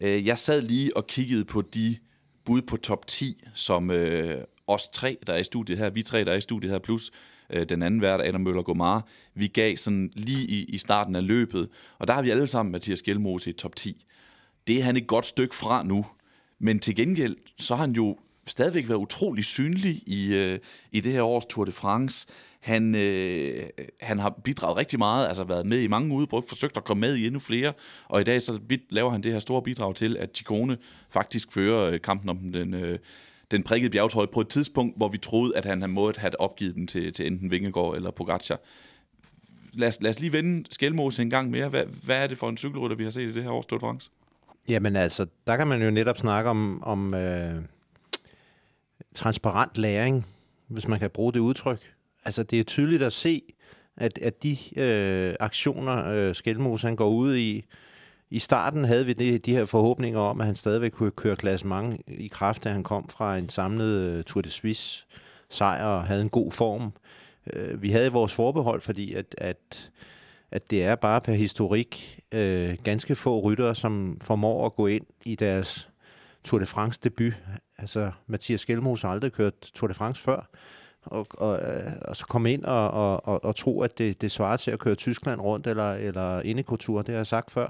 Øh, 0.00 0.26
jeg 0.26 0.38
sad 0.38 0.62
lige 0.62 0.96
og 0.96 1.06
kiggede 1.06 1.44
på 1.44 1.62
de 1.62 1.96
bud 2.44 2.62
på 2.62 2.76
top 2.76 3.06
10, 3.06 3.44
som 3.54 3.90
øh, 3.90 4.44
os 4.66 4.88
tre, 4.88 5.16
der 5.26 5.32
er 5.32 5.38
i 5.38 5.44
studiet 5.44 5.78
her, 5.78 5.90
vi 5.90 6.02
tre, 6.02 6.24
der 6.24 6.32
er 6.32 6.36
i 6.36 6.40
studiet 6.40 6.72
her, 6.72 6.78
plus 6.78 7.10
øh, 7.50 7.68
den 7.68 7.82
anden 7.82 8.00
vært, 8.00 8.20
Adam 8.20 8.40
Møller 8.40 8.62
Gomar, 8.62 9.06
vi 9.34 9.46
gav 9.46 9.76
sådan 9.76 10.10
lige 10.16 10.46
i, 10.46 10.64
i 10.64 10.78
starten 10.78 11.16
af 11.16 11.26
løbet, 11.26 11.68
og 11.98 12.08
der 12.08 12.14
har 12.14 12.22
vi 12.22 12.30
alle 12.30 12.46
sammen 12.46 12.72
Mathias 12.72 12.98
Skelmose 12.98 13.50
i 13.50 13.52
top 13.52 13.76
10 13.76 14.04
det 14.66 14.78
er 14.78 14.82
han 14.82 14.96
et 14.96 15.06
godt 15.06 15.26
stykke 15.26 15.54
fra 15.54 15.82
nu. 15.82 16.06
Men 16.58 16.78
til 16.78 16.96
gengæld, 16.96 17.36
så 17.58 17.74
har 17.74 17.84
han 17.84 17.94
jo 17.94 18.18
stadigvæk 18.46 18.88
været 18.88 18.98
utrolig 18.98 19.44
synlig 19.44 20.02
i, 20.06 20.34
øh, 20.34 20.58
i 20.92 21.00
det 21.00 21.12
her 21.12 21.22
års 21.22 21.44
Tour 21.44 21.64
de 21.64 21.72
France. 21.72 22.26
Han, 22.60 22.94
øh, 22.94 23.66
han 24.00 24.18
har 24.18 24.40
bidraget 24.44 24.76
rigtig 24.76 24.98
meget, 24.98 25.28
altså 25.28 25.44
været 25.44 25.66
med 25.66 25.80
i 25.80 25.86
mange 25.86 26.14
udbrud, 26.14 26.42
forsøgt 26.48 26.76
at 26.76 26.84
komme 26.84 27.00
med 27.00 27.16
i 27.16 27.26
endnu 27.26 27.40
flere, 27.40 27.72
og 28.08 28.20
i 28.20 28.24
dag 28.24 28.42
så 28.42 28.58
laver 28.90 29.10
han 29.10 29.22
det 29.22 29.32
her 29.32 29.38
store 29.38 29.62
bidrag 29.62 29.94
til, 29.94 30.16
at 30.16 30.30
Chikone 30.34 30.78
faktisk 31.10 31.52
fører 31.52 31.90
øh, 31.90 32.00
kampen 32.00 32.28
om 32.28 32.38
den, 32.38 32.74
øh, 32.74 32.98
den 33.50 33.62
prikkede 33.62 33.90
bjergtrøje 33.90 34.26
på 34.26 34.40
et 34.40 34.48
tidspunkt, 34.48 34.96
hvor 34.96 35.08
vi 35.08 35.18
troede, 35.18 35.56
at 35.56 35.64
han 35.64 35.90
måtte 35.90 36.20
have 36.20 36.40
opgivet 36.40 36.74
den 36.74 36.86
til, 36.86 37.12
til 37.12 37.26
enten 37.26 37.50
Vingegaard 37.50 37.96
eller 37.96 38.10
Pogacar. 38.10 38.60
Lad 39.72 39.88
os, 39.88 39.98
lad 40.00 40.10
os 40.10 40.20
lige 40.20 40.32
vende 40.32 40.64
Skelmose 40.70 41.22
en 41.22 41.30
gang 41.30 41.50
mere. 41.50 41.68
Hvad, 41.68 41.84
hvad 42.02 42.22
er 42.22 42.26
det 42.26 42.38
for 42.38 42.48
en 42.48 42.56
cykelrytter, 42.56 42.96
vi 42.96 43.04
har 43.04 43.10
set 43.10 43.28
i 43.28 43.32
det 43.32 43.42
her 43.42 43.50
års 43.50 43.66
Tour 43.66 43.78
de 43.78 43.80
France? 43.80 44.10
Jamen 44.68 44.96
altså, 44.96 45.26
der 45.46 45.56
kan 45.56 45.66
man 45.66 45.82
jo 45.82 45.90
netop 45.90 46.18
snakke 46.18 46.50
om, 46.50 46.82
om 46.82 47.14
øh, 47.14 47.54
transparent 49.14 49.78
læring, 49.78 50.26
hvis 50.68 50.88
man 50.88 50.98
kan 50.98 51.10
bruge 51.10 51.32
det 51.32 51.40
udtryk. 51.40 51.94
Altså, 52.24 52.42
det 52.42 52.60
er 52.60 52.64
tydeligt 52.64 53.02
at 53.02 53.12
se, 53.12 53.42
at, 53.96 54.18
at 54.18 54.42
de 54.42 54.56
øh, 54.76 55.34
aktioner, 55.40 56.06
øh, 56.06 56.34
Skelmos 56.34 56.82
han 56.82 56.96
går 56.96 57.08
ud 57.08 57.36
i, 57.36 57.64
i 58.30 58.38
starten 58.38 58.84
havde 58.84 59.06
vi 59.06 59.12
det, 59.12 59.46
de 59.46 59.56
her 59.56 59.64
forhåbninger 59.64 60.20
om, 60.20 60.40
at 60.40 60.46
han 60.46 60.54
stadigvæk 60.54 60.90
kunne 60.90 61.10
køre 61.10 61.36
klassement 61.36 62.00
i 62.06 62.26
kraft, 62.26 62.64
da 62.64 62.70
han 62.70 62.82
kom 62.82 63.08
fra 63.08 63.36
en 63.36 63.48
samlet 63.48 64.00
øh, 64.00 64.24
Tour 64.24 64.42
de 64.42 64.50
Suisse 64.50 65.06
sejr 65.50 65.84
og 65.84 66.04
havde 66.04 66.22
en 66.22 66.28
god 66.28 66.52
form. 66.52 66.92
Øh, 67.52 67.82
vi 67.82 67.90
havde 67.90 68.12
vores 68.12 68.32
forbehold, 68.32 68.80
fordi 68.80 69.14
at, 69.14 69.34
at, 69.38 69.90
at 70.54 70.70
det 70.70 70.84
er 70.84 70.94
bare 70.94 71.20
per 71.20 71.32
historik 71.32 72.20
øh, 72.32 72.76
ganske 72.84 73.14
få 73.14 73.40
ryttere, 73.40 73.74
som 73.74 74.18
formår 74.22 74.66
at 74.66 74.74
gå 74.74 74.86
ind 74.86 75.06
i 75.24 75.34
deres 75.34 75.88
Tour 76.44 76.58
de 76.58 76.66
France 76.66 77.00
debut. 77.04 77.32
Altså, 77.78 78.10
Mathias 78.26 78.60
Skelmos 78.60 79.02
har 79.02 79.08
aldrig 79.08 79.32
kørt 79.32 79.54
Tour 79.74 79.88
de 79.88 79.94
France 79.94 80.22
før. 80.22 80.48
Og, 81.02 81.26
og, 81.30 81.62
øh, 81.62 81.92
og 82.02 82.16
så 82.16 82.26
komme 82.26 82.52
ind 82.52 82.64
og, 82.64 82.90
og, 82.90 83.26
og, 83.26 83.44
og 83.44 83.56
tro, 83.56 83.80
at 83.80 83.98
det, 83.98 84.20
det 84.20 84.30
svarer 84.30 84.56
til 84.56 84.70
at 84.70 84.78
køre 84.78 84.94
Tyskland 84.94 85.40
rundt 85.40 85.66
eller, 85.66 85.92
eller 85.92 86.40
Indekotur, 86.40 87.02
det 87.02 87.08
har 87.08 87.18
jeg 87.18 87.26
sagt 87.26 87.50
før. 87.50 87.68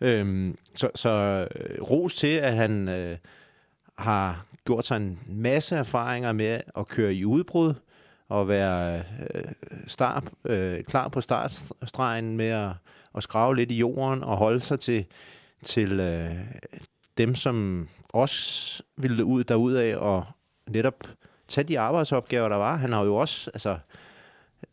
Øhm, 0.00 0.58
så 0.74 0.90
så 0.94 1.46
øh, 1.54 1.82
ros 1.82 2.14
til, 2.14 2.36
at 2.36 2.54
han 2.54 2.88
øh, 2.88 3.16
har 3.98 4.46
gjort 4.64 4.86
sig 4.86 4.96
en 4.96 5.18
masse 5.26 5.76
erfaringer 5.76 6.32
med 6.32 6.60
at 6.76 6.88
køre 6.88 7.14
i 7.14 7.24
udbrud 7.24 7.74
og 8.28 8.48
være 8.48 8.98
øh, 9.34 9.44
start, 9.86 10.24
øh, 10.44 10.84
klar 10.84 11.08
på 11.08 11.20
startstregen 11.20 12.36
med 12.36 12.48
at, 12.48 12.70
at 13.14 13.22
skrave 13.22 13.56
lidt 13.56 13.70
i 13.70 13.76
jorden 13.76 14.24
og 14.24 14.36
holde 14.36 14.60
sig 14.60 14.80
til, 14.80 15.06
til 15.62 16.00
øh, 16.00 16.30
dem, 17.18 17.34
som 17.34 17.88
også 18.08 18.82
ville 18.96 19.24
ud 19.24 19.44
derudad 19.44 19.94
og 19.94 20.24
netop 20.66 21.04
tage 21.48 21.64
de 21.64 21.78
arbejdsopgaver, 21.78 22.48
der 22.48 22.56
var. 22.56 22.76
Han 22.76 22.92
har 22.92 23.04
jo 23.04 23.16
også, 23.16 23.50
altså, 23.54 23.78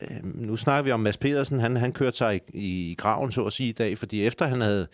øh, 0.02 0.20
nu 0.24 0.58
snakker 0.58 0.84
vi 0.84 0.92
om 0.92 1.00
Mads 1.00 1.18
Pedersen, 1.18 1.60
han, 1.60 1.78
han 1.78 1.94
kørte 1.94 2.18
sig 2.18 2.42
i, 2.54 2.92
i 2.92 2.96
graven, 2.96 3.32
så 3.32 3.46
at 3.46 3.54
sige, 3.54 3.70
i 3.70 3.72
dag, 3.72 3.98
fordi 3.98 4.26
efter 4.26 4.46
han 4.46 4.62
havde 4.62 4.88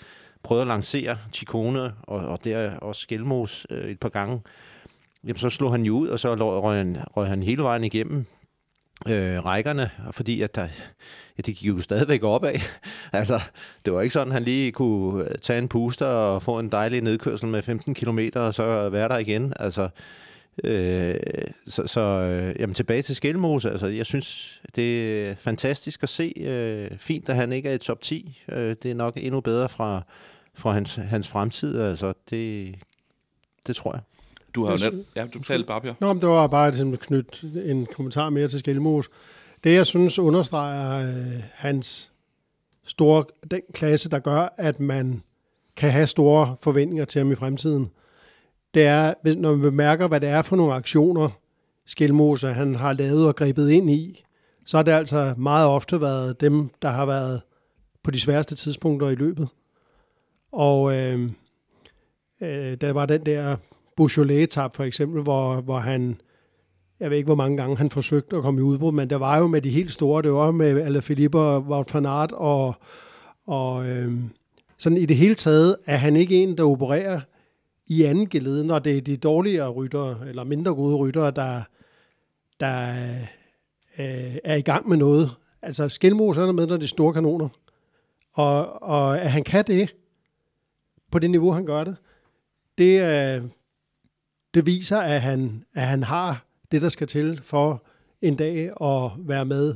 prøvet 0.43 0.61
at 0.61 0.67
lancere 0.67 1.17
Chikone 1.33 1.93
og, 2.03 2.19
og 2.19 2.43
der 2.43 2.77
også 2.77 3.01
Skelmos 3.01 3.67
øh, 3.69 3.85
et 3.85 3.99
par 3.99 4.09
gange, 4.09 4.41
jamen, 5.23 5.37
så 5.37 5.49
slog 5.49 5.71
han 5.71 5.83
jo 5.83 5.93
ud, 5.93 6.07
og 6.07 6.19
så 6.19 6.35
røg 6.35 6.77
han, 6.77 6.97
røg 7.17 7.27
han 7.27 7.43
hele 7.43 7.63
vejen 7.63 7.83
igennem 7.83 8.25
øh, 9.05 9.45
rækkerne, 9.45 9.89
fordi 10.11 10.41
at 10.41 10.55
der, 10.55 10.67
ja, 11.37 11.41
det 11.45 11.55
gik 11.55 11.63
jo 11.67 11.81
stadigvæk 11.81 12.23
opad. 12.23 12.59
altså, 13.13 13.41
det 13.85 13.93
var 13.93 14.01
ikke 14.01 14.13
sådan, 14.13 14.27
at 14.27 14.33
han 14.33 14.43
lige 14.43 14.71
kunne 14.71 15.29
øh, 15.29 15.35
tage 15.41 15.59
en 15.59 15.67
puster 15.67 16.05
og 16.05 16.43
få 16.43 16.59
en 16.59 16.71
dejlig 16.71 17.01
nedkørsel 17.01 17.47
med 17.47 17.61
15 17.61 17.93
km 17.93 18.19
og 18.35 18.53
så 18.53 18.89
være 18.89 19.09
der 19.09 19.17
igen. 19.17 19.53
Altså, 19.59 19.89
øh, 20.63 21.15
så, 21.67 21.87
så 21.87 22.01
øh, 22.01 22.55
jamen, 22.59 22.73
tilbage 22.73 23.01
til 23.01 23.15
Skelmose. 23.15 23.71
Altså, 23.71 23.87
jeg 23.87 24.05
synes, 24.05 24.61
det 24.75 25.21
er 25.27 25.35
fantastisk 25.35 26.03
at 26.03 26.09
se. 26.09 26.33
Øh, 26.37 26.97
fint, 26.97 27.29
at 27.29 27.35
han 27.35 27.51
ikke 27.51 27.69
er 27.69 27.73
i 27.73 27.77
top 27.77 28.01
10. 28.01 28.43
Øh, 28.49 28.75
det 28.83 28.91
er 28.91 28.95
nok 28.95 29.13
endnu 29.17 29.41
bedre 29.41 29.69
fra, 29.69 30.01
fra 30.55 30.71
hans, 30.71 30.95
hans 30.95 31.27
fremtid. 31.27 31.81
Altså, 31.81 32.13
det, 32.29 32.75
det 33.67 33.75
tror 33.75 33.93
jeg. 33.93 34.01
Du 34.57 34.65
har 34.65 34.71
jo 34.71 34.91
net... 34.91 35.05
Ja, 35.15 35.25
du 35.33 35.39
talte 35.39 35.67
bare, 35.67 35.81
Bjørn. 35.81 35.95
Nå, 35.99 36.13
men 36.13 36.21
det 36.21 36.29
var 36.29 36.47
bare 36.47 36.69
et 36.69 36.99
knyt 36.99 37.45
en 37.65 37.85
kommentar 37.85 38.29
mere 38.29 38.47
til 38.47 38.59
Skelmos. 38.59 39.09
Det, 39.63 39.73
jeg 39.73 39.85
synes, 39.85 40.19
understreger 40.19 41.09
øh, 41.09 41.43
hans 41.53 42.11
store, 42.83 43.25
den 43.51 43.61
klasse, 43.73 44.09
der 44.09 44.19
gør, 44.19 44.53
at 44.57 44.79
man 44.79 45.23
kan 45.75 45.91
have 45.91 46.07
store 46.07 46.55
forventninger 46.61 47.05
til 47.05 47.19
ham 47.19 47.31
i 47.31 47.35
fremtiden, 47.35 47.89
det 48.73 48.85
er, 48.85 49.13
når 49.35 49.51
man 49.51 49.61
bemærker, 49.61 50.07
hvad 50.07 50.19
det 50.21 50.29
er 50.29 50.41
for 50.41 50.55
nogle 50.55 50.73
aktioner, 50.73 51.29
Skelmose 51.85 52.47
han 52.47 52.75
har 52.75 52.93
lavet 52.93 53.27
og 53.27 53.35
grebet 53.35 53.69
ind 53.69 53.89
i, 53.89 54.23
så 54.65 54.77
har 54.77 54.83
det 54.83 54.91
altså 54.91 55.33
meget 55.37 55.67
ofte 55.67 56.01
været 56.01 56.41
dem, 56.41 56.69
der 56.81 56.89
har 56.89 57.05
været 57.05 57.41
på 58.03 58.11
de 58.11 58.19
sværeste 58.19 58.55
tidspunkter 58.55 59.09
i 59.09 59.15
løbet. 59.15 59.47
Og 60.51 60.95
øh, 60.95 61.29
øh, 62.41 62.77
der 62.81 62.91
var 62.91 63.05
den 63.05 63.25
der 63.25 63.57
Beaujolais-tab 63.97 64.75
for 64.75 64.83
eksempel, 64.83 65.21
hvor, 65.21 65.61
hvor 65.61 65.79
han, 65.79 66.21
jeg 66.99 67.09
ved 67.09 67.17
ikke, 67.17 67.27
hvor 67.27 67.35
mange 67.35 67.57
gange 67.57 67.77
han 67.77 67.91
forsøgte 67.91 68.35
at 68.35 68.41
komme 68.41 68.59
i 68.59 68.63
udbrud, 68.63 68.91
men 68.91 69.09
der 69.09 69.15
var 69.15 69.37
jo 69.37 69.47
med 69.47 69.61
de 69.61 69.69
helt 69.69 69.91
store, 69.91 70.21
det 70.21 70.33
var 70.33 70.51
med 70.51 70.81
Alaphilippe 70.81 71.39
og 71.39 71.61
Wout 71.61 71.93
van 71.93 72.05
Aert, 72.05 72.31
og, 72.31 72.75
og 73.47 73.87
øh, 73.87 74.13
sådan 74.77 74.97
i 74.97 75.05
det 75.05 75.17
hele 75.17 75.35
taget 75.35 75.77
er 75.85 75.95
han 75.95 76.15
ikke 76.15 76.43
en, 76.43 76.57
der 76.57 76.63
opererer 76.63 77.21
i 77.87 78.03
anden 78.03 78.29
gelede, 78.29 78.67
når 78.67 78.79
det 78.79 78.97
er 78.97 79.01
de 79.01 79.17
dårligere 79.17 79.69
ryttere, 79.69 80.29
eller 80.29 80.43
mindre 80.43 80.75
gode 80.75 80.95
ryttere, 80.95 81.31
der, 81.31 81.61
der 82.59 82.91
øh, 83.99 84.35
er 84.43 84.55
i 84.55 84.61
gang 84.61 84.89
med 84.89 84.97
noget. 84.97 85.31
Altså 85.61 85.89
Skelmos 85.89 86.37
er 86.37 86.51
med, 86.51 86.67
når 86.67 86.77
de 86.77 86.87
store 86.87 87.13
kanoner. 87.13 87.49
Og, 88.33 88.83
og 88.83 89.21
at 89.21 89.31
han 89.31 89.43
kan 89.43 89.63
det, 89.67 89.95
på 91.11 91.19
det 91.19 91.29
niveau, 91.29 91.51
han 91.51 91.65
gør 91.65 91.83
det, 91.83 91.95
det, 92.77 93.01
øh, 93.01 93.43
det 94.57 94.65
viser, 94.65 94.97
at 94.97 95.21
han, 95.21 95.63
at 95.73 95.87
han 95.87 96.03
har 96.03 96.45
det, 96.71 96.81
der 96.81 96.89
skal 96.89 97.07
til 97.07 97.41
for 97.43 97.83
en 98.21 98.35
dag 98.35 98.71
at 98.81 99.11
være 99.17 99.45
med, 99.45 99.75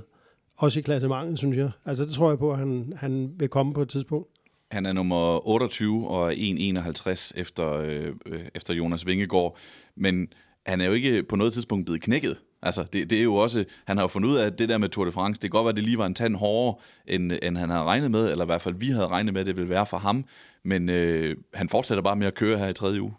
også 0.57 0.79
i 0.79 0.81
klassementet, 0.81 1.37
synes 1.37 1.57
jeg. 1.57 1.71
Altså 1.85 2.05
det 2.05 2.13
tror 2.13 2.29
jeg 2.29 2.39
på, 2.39 2.51
at 2.51 2.57
han, 2.57 2.93
han 2.97 3.31
vil 3.37 3.49
komme 3.49 3.73
på 3.73 3.81
et 3.81 3.89
tidspunkt. 3.89 4.27
Han 4.71 4.85
er 4.85 4.93
nummer 4.93 5.47
28 5.47 6.07
og 6.07 6.33
1,51 6.33 7.31
efter, 7.35 7.71
øh, 7.73 8.13
efter 8.55 8.73
Jonas 8.73 9.05
Vingegaard, 9.05 9.57
men 9.95 10.27
han 10.65 10.81
er 10.81 10.85
jo 10.85 10.93
ikke 10.93 11.23
på 11.23 11.35
noget 11.35 11.53
tidspunkt 11.53 11.85
blevet 11.85 12.01
knækket. 12.01 12.37
Altså, 12.61 12.83
det, 12.93 13.09
det 13.09 13.19
er 13.19 13.23
jo 13.23 13.35
også, 13.35 13.65
han 13.85 13.97
har 13.97 14.03
jo 14.03 14.07
fundet 14.07 14.29
ud 14.29 14.35
af, 14.35 14.45
at 14.45 14.59
det 14.59 14.69
der 14.69 14.77
med 14.77 14.89
Tour 14.89 15.05
de 15.05 15.11
France, 15.11 15.41
det 15.41 15.51
kan 15.51 15.57
godt 15.57 15.65
være, 15.65 15.69
at 15.69 15.75
det 15.75 15.83
lige 15.83 15.97
var 15.97 16.05
en 16.05 16.13
tand 16.13 16.35
hårdere, 16.35 16.75
end, 17.07 17.31
end 17.41 17.57
han 17.57 17.69
havde 17.69 17.83
regnet 17.83 18.11
med, 18.11 18.31
eller 18.31 18.45
i 18.45 18.51
hvert 18.51 18.61
fald 18.61 18.75
vi 18.75 18.87
havde 18.87 19.07
regnet 19.07 19.33
med, 19.33 19.41
at 19.41 19.47
det 19.47 19.55
ville 19.55 19.69
være 19.69 19.85
for 19.85 19.97
ham, 19.97 20.25
men 20.63 20.89
øh, 20.89 21.35
han 21.53 21.69
fortsætter 21.69 22.01
bare 22.01 22.15
med 22.15 22.27
at 22.27 22.35
køre 22.35 22.57
her 22.57 22.67
i 22.67 22.73
tredje 22.73 23.01
uge. 23.01 23.13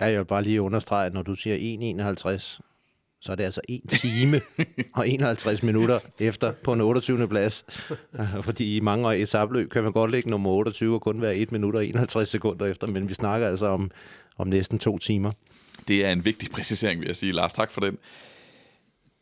Ja, 0.00 0.04
jeg 0.04 0.18
vil 0.18 0.24
bare 0.24 0.42
lige 0.42 0.62
understrege, 0.62 1.06
at 1.06 1.14
når 1.14 1.22
du 1.22 1.34
siger 1.34 1.56
1,51, 2.36 2.60
så 3.20 3.32
er 3.32 3.36
det 3.36 3.44
altså 3.44 3.60
1 3.68 3.80
time 3.88 4.40
og 4.94 5.08
51 5.08 5.62
minutter 5.62 5.98
efter 6.20 6.52
på 6.52 6.72
en 6.72 6.80
28. 6.80 7.28
plads. 7.28 7.64
Fordi 8.42 8.76
i 8.76 8.80
mange 8.80 9.06
år 9.06 9.12
i 9.12 9.22
etabløb 9.22 9.70
kan 9.70 9.82
man 9.82 9.92
godt 9.92 10.10
ligge 10.10 10.30
nummer 10.30 10.50
28 10.50 10.94
og 10.94 11.00
kun 11.00 11.20
være 11.20 11.36
1 11.36 11.52
minut 11.52 11.74
og 11.74 11.86
51 11.86 12.28
sekunder 12.28 12.66
efter, 12.66 12.86
men 12.86 13.08
vi 13.08 13.14
snakker 13.14 13.48
altså 13.48 13.66
om, 13.66 13.90
om 14.38 14.48
næsten 14.48 14.78
to 14.78 14.98
timer. 14.98 15.30
Det 15.88 16.04
er 16.04 16.10
en 16.10 16.24
vigtig 16.24 16.50
præcisering, 16.50 17.00
vil 17.00 17.06
jeg 17.06 17.16
sige, 17.16 17.32
Lars. 17.32 17.52
Tak 17.52 17.70
for 17.70 17.80
den. 17.80 17.98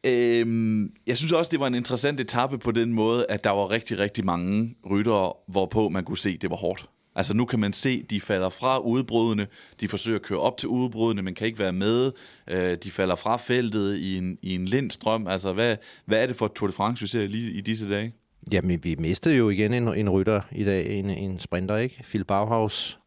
Øhm, 0.06 0.92
jeg 1.06 1.16
synes 1.16 1.32
også, 1.32 1.50
det 1.50 1.60
var 1.60 1.66
en 1.66 1.74
interessant 1.74 2.20
etape 2.20 2.58
på 2.58 2.70
den 2.70 2.92
måde, 2.92 3.26
at 3.28 3.44
der 3.44 3.50
var 3.50 3.70
rigtig, 3.70 3.98
rigtig 3.98 4.24
mange 4.24 4.76
ryttere, 4.90 5.32
hvorpå 5.48 5.88
man 5.88 6.04
kunne 6.04 6.18
se, 6.18 6.30
at 6.30 6.42
det 6.42 6.50
var 6.50 6.56
hårdt. 6.56 6.86
Altså 7.14 7.34
nu 7.34 7.44
kan 7.44 7.58
man 7.60 7.72
se, 7.72 8.02
de 8.02 8.20
falder 8.20 8.48
fra 8.48 8.78
udbrudene, 8.78 9.46
de 9.80 9.88
forsøger 9.88 10.18
at 10.18 10.22
køre 10.22 10.38
op 10.38 10.56
til 10.56 10.68
udbrudene, 10.68 11.22
men 11.22 11.34
kan 11.34 11.46
ikke 11.46 11.58
være 11.58 11.72
med. 11.72 12.12
Øh, 12.48 12.76
de 12.84 12.90
falder 12.90 13.16
fra 13.16 13.36
feltet 13.36 13.96
i 13.96 14.18
en, 14.18 14.38
i 14.42 14.54
en 14.54 14.64
lindstrøm. 14.64 15.26
Altså 15.26 15.52
hvad, 15.52 15.76
hvad 16.04 16.22
er 16.22 16.26
det 16.26 16.36
for 16.36 16.48
Tour 16.48 16.66
de 16.66 16.72
France, 16.72 17.00
vi 17.00 17.06
ser 17.06 17.26
lige 17.26 17.52
i 17.52 17.60
disse 17.60 17.88
dage? 17.88 18.12
Jamen, 18.52 18.84
vi 18.84 18.96
mistede 18.98 19.36
jo 19.36 19.50
igen 19.50 19.74
en, 19.74 19.88
en 19.88 20.10
rytter 20.10 20.40
i 20.52 20.64
dag, 20.64 20.98
en, 20.98 21.10
en 21.10 21.38
sprinter, 21.38 21.76
ikke? 21.76 22.02
Phil 22.04 22.24
Bauhaus, 22.24 22.98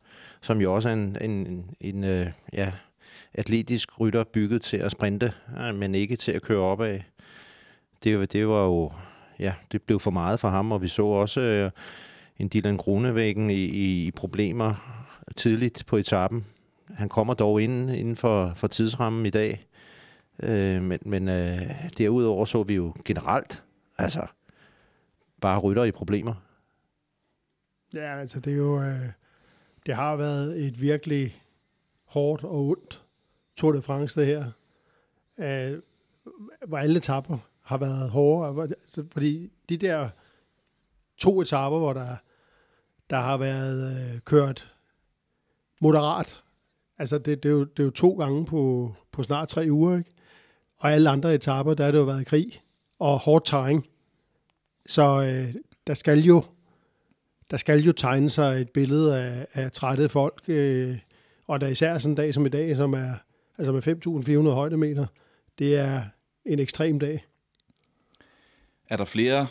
som 0.41 0.61
jo 0.61 0.75
også 0.75 0.89
er 0.89 0.93
en, 0.93 1.17
en, 1.21 1.31
en, 1.31 1.69
en 1.81 2.03
øh, 2.03 2.27
ja, 2.53 2.71
atletisk 3.33 3.99
rytter 3.99 4.23
bygget 4.23 4.61
til 4.61 4.77
at 4.77 4.91
sprinte, 4.91 5.33
øh, 5.59 5.75
men 5.75 5.95
ikke 5.95 6.15
til 6.15 6.31
at 6.31 6.41
køre 6.41 6.59
op 6.59 6.81
af. 6.81 7.05
Det, 8.03 8.33
det 8.33 8.47
var 8.47 8.63
jo, 8.63 8.91
ja, 9.39 9.53
det 9.71 9.81
blev 9.81 9.99
for 9.99 10.11
meget 10.11 10.39
for 10.39 10.49
ham, 10.49 10.71
og 10.71 10.81
vi 10.81 10.87
så 10.87 11.05
også 11.05 11.41
øh, 11.41 11.71
en 12.39 12.49
Dylan 12.53 12.77
Grunevæggen 12.77 13.49
i, 13.49 13.65
i, 13.65 14.07
i 14.07 14.11
problemer 14.11 15.01
tidligt 15.35 15.85
på 15.85 15.97
etappen. 15.97 16.45
Han 16.93 17.09
kommer 17.09 17.33
dog 17.33 17.61
inden, 17.61 17.89
inden 17.89 18.15
for, 18.15 18.53
for 18.55 18.67
tidsrammen 18.67 19.25
i 19.25 19.29
dag, 19.29 19.67
øh, 20.43 20.81
men, 20.81 20.99
men 21.05 21.27
øh, 21.27 21.89
derudover 21.97 22.45
så 22.45 22.63
vi 22.63 22.73
jo 22.73 22.93
generelt, 23.05 23.63
altså 23.97 24.27
bare 25.41 25.59
rytter 25.59 25.83
i 25.83 25.91
problemer. 25.91 26.33
Ja, 27.93 28.19
altså 28.19 28.39
det 28.39 28.53
er 28.53 28.57
jo, 28.57 28.81
øh, 28.81 29.09
det 29.85 29.95
har 29.95 30.15
været 30.15 30.65
et 30.65 30.81
virkelig 30.81 31.41
hårdt 32.05 32.43
og 32.43 32.65
ondt 32.65 33.01
Tour 33.55 33.71
de 33.71 33.81
France, 33.81 34.19
det 34.19 34.27
her. 34.27 34.51
Øh, 35.37 35.81
hvor 36.67 36.77
alle 36.77 36.99
tapper 36.99 37.37
har 37.61 37.77
været 37.77 38.09
hårde. 38.09 38.61
Altså, 38.61 39.05
fordi 39.11 39.51
de 39.69 39.77
der 39.77 40.09
to 41.17 41.41
etaper, 41.41 41.77
hvor 41.77 41.93
der, 41.93 42.15
der 43.09 43.17
har 43.17 43.37
været 43.37 44.13
øh, 44.13 44.19
kørt 44.19 44.73
moderat, 45.81 46.43
altså 46.97 47.17
det, 47.17 47.43
det, 47.43 47.49
er 47.49 47.53
jo, 47.53 47.63
det 47.63 47.79
er 47.79 47.83
jo 47.83 47.91
to 47.91 48.17
gange 48.17 48.45
på, 48.45 48.93
på 49.11 49.23
snart 49.23 49.47
tre 49.47 49.67
uger, 49.69 49.97
ikke? 49.97 50.11
Og 50.77 50.91
alle 50.91 51.09
andre 51.09 51.35
etaper, 51.35 51.73
der 51.73 51.83
har 51.83 51.91
det 51.91 51.99
jo 51.99 52.03
været 52.03 52.25
krig 52.25 52.61
og 52.99 53.19
hårdt 53.19 53.45
terræn. 53.45 53.83
Så 54.85 55.21
øh, 55.21 55.55
der 55.87 55.93
skal 55.93 56.19
jo 56.19 56.43
der 57.51 57.57
skal 57.57 57.79
jo 57.79 57.91
tegne 57.91 58.29
sig 58.29 58.61
et 58.61 58.69
billede 58.69 59.23
af, 59.23 59.47
af 59.53 59.71
trætte 59.71 60.09
folk, 60.09 60.43
øh, 60.47 60.97
og 61.47 61.61
der 61.61 61.67
især 61.67 61.97
sådan 61.97 62.11
en 62.11 62.15
dag 62.15 62.33
som 62.33 62.45
i 62.45 62.49
dag, 62.49 62.77
som 62.77 62.93
er 62.93 63.13
altså 63.57 63.71
med 63.71 63.87
5.400 64.47 64.49
højdemeter, 64.49 65.05
det 65.59 65.75
er 65.75 66.01
en 66.45 66.59
ekstrem 66.59 66.99
dag. 66.99 67.25
Er 68.89 68.97
der 68.97 69.05
flere 69.05 69.47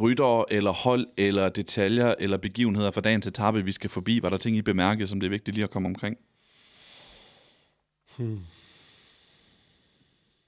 ryttere 0.00 0.44
eller 0.52 0.70
hold 0.70 1.06
eller 1.16 1.48
detaljer 1.48 2.14
eller 2.18 2.36
begivenheder 2.36 2.90
for 2.90 3.00
dagens 3.00 3.26
etape, 3.26 3.64
vi 3.64 3.72
skal 3.72 3.90
forbi? 3.90 4.22
Var 4.22 4.28
der 4.28 4.36
ting, 4.36 4.56
I 4.56 4.62
bemærkede, 4.62 5.08
som 5.08 5.20
det 5.20 5.26
er 5.26 5.30
vigtigt 5.30 5.54
lige 5.54 5.64
at 5.64 5.70
komme 5.70 5.88
omkring? 5.88 6.16
Hmm. 8.16 8.40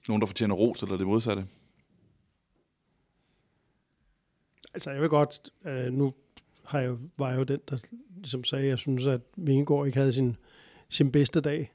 Nogen, 0.09 0.21
der 0.21 0.27
fortjener 0.27 0.55
ros, 0.55 0.83
eller 0.83 0.97
det 0.97 1.07
modsatte? 1.07 1.47
Altså, 4.75 4.91
jeg 4.91 5.01
vil 5.01 5.09
godt... 5.09 5.51
Øh, 5.65 5.93
nu 5.93 6.15
har 6.65 6.81
jeg, 6.81 6.97
var 7.19 7.31
jeg 7.31 7.39
jo 7.39 7.43
den, 7.43 7.61
der 7.71 7.79
ligesom 8.17 8.45
sagde, 8.45 8.67
jeg 8.67 8.79
synes, 8.79 9.07
at 9.07 9.21
Vingegaard 9.37 9.87
ikke 9.87 9.99
havde 9.99 10.13
sin, 10.13 10.37
sin 10.89 11.13
bedste 11.13 11.41
dag. 11.41 11.73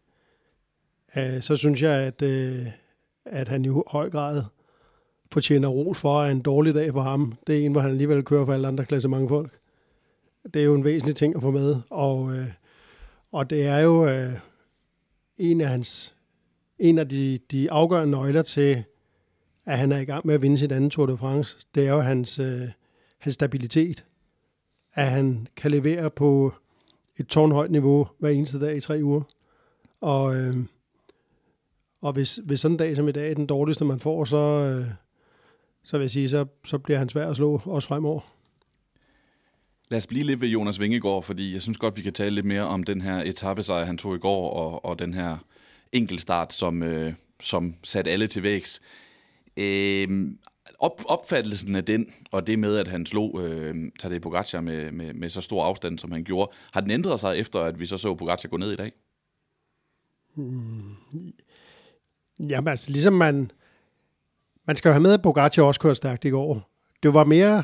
Uh, 1.17 1.41
så 1.41 1.55
synes 1.55 1.81
jeg, 1.81 1.91
at, 1.91 2.21
uh, 2.21 2.67
at 3.25 3.47
han 3.47 3.65
i 3.65 3.69
høj 3.87 4.09
grad 4.09 4.43
fortjener 5.31 5.67
ros 5.67 5.99
for, 5.99 6.23
er 6.23 6.31
en 6.31 6.41
dårlig 6.41 6.75
dag 6.75 6.91
for 6.91 7.01
ham, 7.01 7.33
det 7.47 7.57
er 7.57 7.65
en, 7.65 7.71
hvor 7.71 7.81
han 7.81 7.91
alligevel 7.91 8.23
kører 8.23 8.45
for 8.45 8.53
alle 8.53 8.67
andre 8.67 8.85
klasse 8.85 9.07
mange 9.07 9.29
folk. 9.29 9.59
Det 10.53 10.61
er 10.61 10.65
jo 10.65 10.75
en 10.75 10.83
væsentlig 10.83 11.15
ting 11.15 11.35
at 11.35 11.41
få 11.41 11.51
med, 11.51 11.75
og, 11.89 12.35
øh, 12.35 12.47
og 13.31 13.49
det 13.49 13.65
er 13.65 13.79
jo 13.79 14.07
øh, 14.07 14.33
en 15.37 15.61
af 15.61 15.67
hans 15.67 16.15
en 16.79 16.97
af 16.97 17.09
de, 17.09 17.39
de 17.51 17.71
afgørende 17.71 18.11
nøgler 18.11 18.41
til, 18.41 18.83
at 19.65 19.77
han 19.77 19.91
er 19.91 19.97
i 19.97 20.05
gang 20.05 20.27
med 20.27 20.35
at 20.35 20.41
vinde 20.41 20.57
sit 20.57 20.71
andet 20.71 20.91
Tour 20.91 21.05
de 21.05 21.17
France, 21.17 21.57
det 21.75 21.87
er 21.87 21.91
jo 21.91 21.99
hans, 21.99 22.39
øh, 22.39 22.69
hans 23.19 23.33
stabilitet 23.33 24.03
at 24.93 25.05
han 25.05 25.47
kan 25.55 25.71
levere 25.71 26.09
på 26.09 26.53
et 27.17 27.27
tårnhøjt 27.27 27.71
niveau 27.71 28.07
hver 28.19 28.29
eneste 28.29 28.59
dag 28.59 28.77
i 28.77 28.81
tre 28.81 28.99
uger. 29.03 29.21
Og, 30.01 30.35
øh, 30.35 30.55
og 32.01 32.13
hvis, 32.13 32.39
hvis 32.45 32.59
sådan 32.59 32.73
en 32.73 32.79
dag 32.79 32.95
som 32.95 33.07
i 33.07 33.11
dag 33.11 33.31
er 33.31 33.35
den 33.35 33.45
dårligste, 33.45 33.85
man 33.85 33.99
får, 33.99 34.23
så, 34.23 34.37
øh, 34.37 34.85
så 35.83 35.97
vil 35.97 36.03
jeg 36.03 36.11
sige, 36.11 36.29
så, 36.29 36.45
så 36.65 36.77
bliver 36.77 36.97
han 36.97 37.09
svær 37.09 37.29
at 37.29 37.35
slå 37.35 37.61
også 37.65 37.87
fremover. 37.87 38.21
Lad 39.89 39.97
os 39.97 40.07
blive 40.07 40.23
lidt 40.23 40.41
ved 40.41 40.47
Jonas 40.47 40.79
Vingegaard, 40.79 41.23
fordi 41.23 41.53
jeg 41.53 41.61
synes 41.61 41.77
godt, 41.77 41.97
vi 41.97 42.01
kan 42.01 42.13
tale 42.13 42.35
lidt 42.35 42.45
mere 42.45 42.63
om 42.63 42.83
den 42.83 43.01
her 43.01 43.23
etappesejr, 43.23 43.85
han 43.85 43.97
tog 43.97 44.15
i 44.15 44.19
går, 44.19 44.49
og, 44.51 44.85
og 44.85 44.99
den 44.99 45.13
her 45.13 45.37
enkeltstart, 45.91 46.53
som, 46.53 46.83
øh, 46.83 47.13
som 47.39 47.75
satte 47.83 48.11
alle 48.11 48.27
til 48.27 48.43
vægs. 48.43 48.81
Øh, 49.57 50.31
op, 50.79 51.01
opfattelsen 51.05 51.75
af 51.75 51.85
den, 51.85 52.13
og 52.31 52.47
det 52.47 52.59
med, 52.59 52.77
at 52.77 52.87
han 52.87 53.05
slog 53.05 53.41
øh, 53.43 53.91
Tadej 53.99 54.19
Pogacar 54.19 54.61
med, 54.61 54.91
med, 54.91 55.13
med 55.13 55.29
så 55.29 55.41
stor 55.41 55.63
afstand, 55.63 55.99
som 55.99 56.11
han 56.11 56.23
gjorde, 56.23 56.51
har 56.71 56.81
den 56.81 56.91
ændret 56.91 57.19
sig 57.19 57.37
efter, 57.37 57.59
at 57.59 57.79
vi 57.79 57.85
så 57.85 57.97
så 57.97 58.15
Pogacar 58.15 58.49
gå 58.49 58.57
ned 58.57 58.71
i 58.71 58.75
dag? 58.75 58.91
Hmm. 60.35 60.95
Jamen 62.39 62.67
altså, 62.67 62.91
ligesom 62.91 63.13
man... 63.13 63.51
Man 64.67 64.75
skal 64.75 64.89
jo 64.89 64.93
have 64.93 65.01
med, 65.01 65.13
at 65.13 65.21
Pogacar 65.21 65.63
også 65.63 65.79
kørte 65.79 65.95
stærkt 65.95 66.25
i 66.25 66.29
går. 66.29 66.69
Det 67.03 67.13
var 67.13 67.23
mere, 67.23 67.63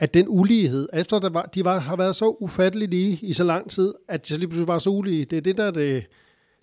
at 0.00 0.14
den 0.14 0.26
ulighed, 0.28 0.88
efter 0.92 1.18
der 1.18 1.30
var, 1.30 1.42
de 1.42 1.64
var, 1.64 1.78
har 1.78 1.96
været 1.96 2.16
så 2.16 2.36
ufatteligt 2.40 2.90
lige 2.90 3.18
i 3.22 3.32
så 3.32 3.44
lang 3.44 3.70
tid, 3.70 3.94
at 4.08 4.28
de 4.28 4.36
lige 4.36 4.48
pludselig 4.48 4.68
var 4.68 4.78
så 4.78 4.90
ulige, 4.90 5.24
det 5.24 5.36
er 5.36 5.40
det, 5.40 5.56
der, 5.56 5.70
det, 5.70 6.06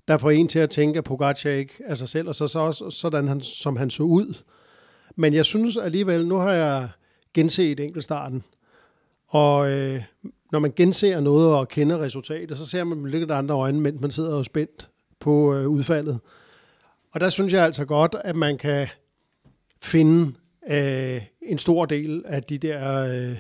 der 0.08 0.18
får 0.18 0.32
en 0.32 0.48
til 0.48 0.60
at 0.60 0.70
tænke, 0.70 0.98
at 0.98 1.04
Pogacar 1.04 1.50
ikke 1.50 1.74
er 1.86 1.96
sig 1.96 2.10
selv, 2.10 2.28
og 2.28 2.36
så, 2.36 2.48
så 2.48 2.60
også 2.60 2.90
sådan, 2.90 3.28
han, 3.28 3.42
som 3.42 3.76
han 3.76 3.90
så 3.90 4.04
ud. 4.04 4.44
Men 5.16 5.34
jeg 5.34 5.46
synes 5.46 5.78
alligevel, 5.78 6.28
nu 6.28 6.36
har 6.36 6.52
jeg 6.52 6.90
genset 7.34 7.80
enkeltstarten, 7.80 8.44
og 9.28 9.72
øh, 9.72 10.04
når 10.52 10.60
man 10.60 10.74
genser 10.76 11.20
noget 11.20 11.56
og 11.56 11.68
kender 11.68 12.00
resultatet, 12.00 12.58
så 12.58 12.66
ser 12.66 12.84
man 12.84 12.98
med 12.98 13.12
lidt 13.12 13.32
andre 13.32 13.56
øjne, 13.56 13.80
mens 13.80 14.02
man 14.02 14.12
sidder 14.12 14.34
og 14.36 14.46
spændt 14.46 14.90
på 15.20 15.56
øh, 15.56 15.68
udfaldet. 15.68 16.20
Og 17.14 17.20
der 17.20 17.30
synes 17.30 17.54
jeg 17.54 17.64
altså 17.64 17.86
godt, 17.86 18.16
at 18.24 18.36
man 18.36 18.58
kan 18.58 18.88
finde 19.82 20.34
øh, 20.70 21.22
en 21.42 21.58
stor 21.58 21.86
del 21.86 22.24
af 22.26 22.44
de 22.44 22.58
der 22.58 23.00
øh, 23.02 23.38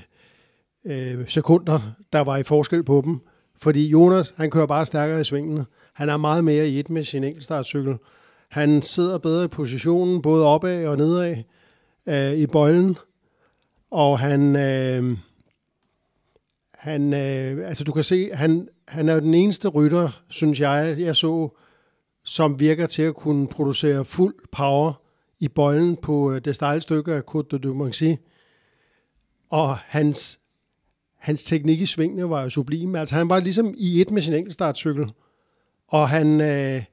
øh, 0.85 1.27
sekunder, 1.27 1.79
der 2.13 2.19
var 2.19 2.37
i 2.37 2.43
forskel 2.43 2.83
på 2.83 3.01
dem. 3.05 3.19
Fordi 3.57 3.87
Jonas, 3.87 4.33
han 4.37 4.51
kører 4.51 4.65
bare 4.65 4.85
stærkere 4.85 5.21
i 5.21 5.23
svingene. 5.23 5.65
Han 5.93 6.09
er 6.09 6.17
meget 6.17 6.43
mere 6.43 6.67
i 6.67 6.79
et 6.79 6.89
med 6.89 7.03
sin 7.03 7.23
enkeltstartcykel. 7.23 7.97
Han 8.49 8.81
sidder 8.81 9.17
bedre 9.17 9.45
i 9.45 9.47
positionen, 9.47 10.21
både 10.21 10.45
opad 10.45 10.87
og 10.87 10.97
nedad 10.97 11.43
øh, 12.05 12.39
i 12.39 12.47
bøjlen, 12.47 12.97
og 13.91 14.19
han, 14.19 14.55
øh, 14.55 15.17
han 16.73 17.13
øh, 17.13 17.69
altså 17.69 17.83
du 17.83 17.91
kan 17.91 18.03
se, 18.03 18.29
han, 18.33 18.67
han 18.87 19.09
er 19.09 19.13
jo 19.13 19.19
den 19.19 19.33
eneste 19.33 19.67
rytter, 19.67 20.23
synes 20.29 20.59
jeg, 20.59 20.95
jeg 20.99 21.15
så, 21.15 21.49
som 22.23 22.59
virker 22.59 22.87
til 22.87 23.01
at 23.01 23.15
kunne 23.15 23.47
producere 23.47 24.05
fuld 24.05 24.35
power 24.51 25.04
i 25.39 25.47
bøjlen 25.47 25.97
på 25.97 26.31
øh, 26.31 26.41
det 26.45 26.55
stejle 26.55 26.81
stykke 26.81 27.13
af 27.13 27.21
Côte 27.31 27.47
de 27.51 27.59
Dumancy. 27.59 28.11
Og 29.49 29.77
hans, 29.77 30.39
hans 31.17 31.43
teknik 31.43 31.81
i 31.81 31.85
svingene 31.85 32.29
var 32.29 32.43
jo 32.43 32.49
sublim. 32.49 32.95
Altså 32.95 33.15
han 33.15 33.29
var 33.29 33.39
ligesom 33.39 33.73
i 33.77 34.01
et 34.01 34.11
med 34.11 34.21
sin 34.21 34.33
enkeltstartcykel. 34.33 35.11
Og 35.87 36.09
han, 36.09 36.41
øh, 36.41 36.83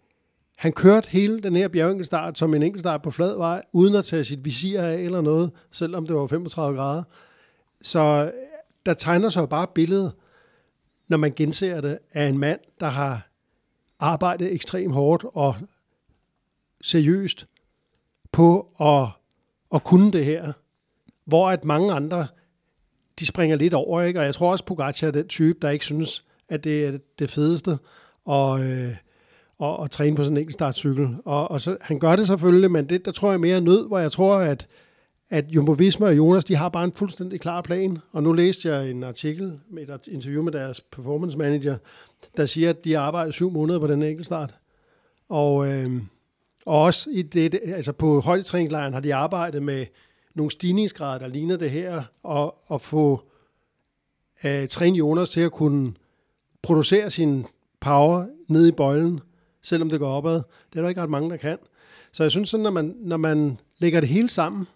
han 0.56 0.72
kørte 0.72 1.10
hele 1.10 1.40
den 1.40 1.56
her 1.56 1.68
bjergenkelstart 1.68 2.38
som 2.38 2.54
en 2.54 2.62
enkeltstart 2.62 3.02
på 3.02 3.10
flad 3.10 3.36
vej, 3.36 3.62
uden 3.72 3.94
at 3.94 4.04
tage 4.04 4.24
sit 4.24 4.44
visir 4.44 4.82
af 4.82 4.94
eller 4.94 5.20
noget, 5.20 5.50
selvom 5.70 6.06
det 6.06 6.16
var 6.16 6.26
35 6.26 6.76
grader. 6.76 7.02
Så 7.82 8.00
øh, 8.00 8.32
der 8.86 8.94
tegner 8.94 9.28
sig 9.28 9.40
jo 9.40 9.46
bare 9.46 9.66
billedet, 9.74 10.12
når 11.08 11.16
man 11.16 11.32
genser 11.36 11.80
det, 11.80 11.98
af 12.12 12.26
en 12.26 12.38
mand, 12.38 12.60
der 12.80 12.86
har 12.86 13.28
arbejdet 13.98 14.52
ekstremt 14.52 14.94
hårdt 14.94 15.24
og 15.34 15.54
seriøst 16.80 17.46
på 18.32 18.68
at, 18.80 19.08
at 19.74 19.84
kunne 19.84 20.12
det 20.12 20.24
her. 20.24 20.52
Hvor 21.24 21.50
at 21.50 21.64
mange 21.64 21.92
andre, 21.92 22.26
de 23.18 23.26
springer 23.26 23.56
lidt 23.56 23.74
over, 23.74 24.02
ikke? 24.02 24.20
Og 24.20 24.24
jeg 24.24 24.34
tror 24.34 24.50
også, 24.50 24.64
Pogacar 24.64 25.06
er 25.06 25.10
den 25.10 25.28
type, 25.28 25.58
der 25.62 25.70
ikke 25.70 25.84
synes, 25.84 26.24
at 26.48 26.64
det 26.64 26.86
er 26.86 26.98
det 27.18 27.30
fedeste. 27.30 27.78
at, 28.30 28.60
øh, 28.60 28.94
og, 29.58 29.76
og 29.76 29.90
træne 29.90 30.16
på 30.16 30.24
sådan 30.24 30.36
en 30.36 30.40
enkelt 30.40 30.54
startcykel. 30.54 31.16
Og, 31.24 31.50
og 31.50 31.60
så, 31.60 31.76
han 31.80 31.98
gør 31.98 32.16
det 32.16 32.26
selvfølgelig, 32.26 32.70
men 32.70 32.88
det, 32.88 33.04
der 33.04 33.12
tror 33.12 33.30
jeg 33.30 33.40
mere 33.40 33.60
nød, 33.60 33.86
hvor 33.86 33.98
jeg 33.98 34.12
tror, 34.12 34.36
at, 34.36 34.66
at 35.30 35.44
Jumbo 35.48 35.72
Visma 35.72 36.06
og 36.06 36.16
Jonas, 36.16 36.44
de 36.44 36.56
har 36.56 36.68
bare 36.68 36.84
en 36.84 36.92
fuldstændig 36.92 37.40
klar 37.40 37.60
plan. 37.60 37.98
Og 38.12 38.22
nu 38.22 38.32
læste 38.32 38.68
jeg 38.68 38.90
en 38.90 39.04
artikel 39.04 39.60
med 39.70 39.88
et 39.88 40.06
interview 40.06 40.42
med 40.42 40.52
deres 40.52 40.80
performance 40.80 41.38
manager, 41.38 41.76
der 42.36 42.46
siger, 42.46 42.70
at 42.70 42.84
de 42.84 42.92
har 42.92 43.00
arbejdet 43.00 43.34
syv 43.34 43.50
måneder 43.50 43.78
på 43.78 43.86
den 43.86 44.02
enkelt 44.02 44.26
start. 44.26 44.54
Og, 45.28 45.72
øh, 45.72 46.02
og 46.66 46.82
også 46.82 47.10
i 47.10 47.22
det, 47.22 47.60
altså 47.64 47.92
på 47.92 48.20
højdetræningslejren 48.20 48.92
har 48.92 49.00
de 49.00 49.14
arbejdet 49.14 49.62
med 49.62 49.86
nogle 50.34 50.50
stigningsgrader, 50.50 51.18
der 51.18 51.26
ligner 51.26 51.56
det 51.56 51.70
her, 51.70 52.02
og, 52.22 52.56
og 52.66 52.80
få 52.80 53.22
øh, 54.44 54.68
træne 54.68 54.96
Jonas 54.96 55.30
til 55.30 55.40
at 55.40 55.52
kunne 55.52 55.94
producere 56.62 57.10
sin 57.10 57.46
power 57.80 58.26
ned 58.48 58.66
i 58.66 58.72
bøjlen, 58.72 59.20
selvom 59.62 59.90
det 59.90 60.00
går 60.00 60.08
opad. 60.08 60.34
Det 60.72 60.78
er 60.78 60.82
der 60.82 60.88
ikke 60.88 61.02
ret 61.02 61.10
mange, 61.10 61.30
der 61.30 61.36
kan. 61.36 61.58
Så 62.12 62.24
jeg 62.24 62.30
synes 62.30 62.48
sådan, 62.48 62.62
når 62.62 62.70
man, 62.70 62.94
når 62.98 63.16
man 63.16 63.60
lægger 63.78 64.00
det 64.00 64.08
hele 64.08 64.28
sammen, 64.28 64.66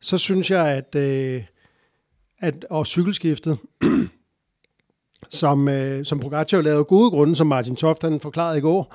så 0.00 0.18
synes 0.18 0.50
jeg, 0.50 0.66
at, 0.68 0.94
øh, 0.94 1.44
at 2.38 2.64
og 2.70 2.86
cykelskiftet, 2.86 3.58
som, 5.30 5.68
øh, 5.68 6.04
som 6.04 6.20
Pogacar 6.20 6.60
lavede 6.60 6.84
gode 6.84 7.10
grunde, 7.10 7.36
som 7.36 7.46
Martin 7.46 7.76
Toft 7.76 8.02
han 8.02 8.20
forklarede 8.20 8.58
i 8.58 8.60
går, 8.60 8.94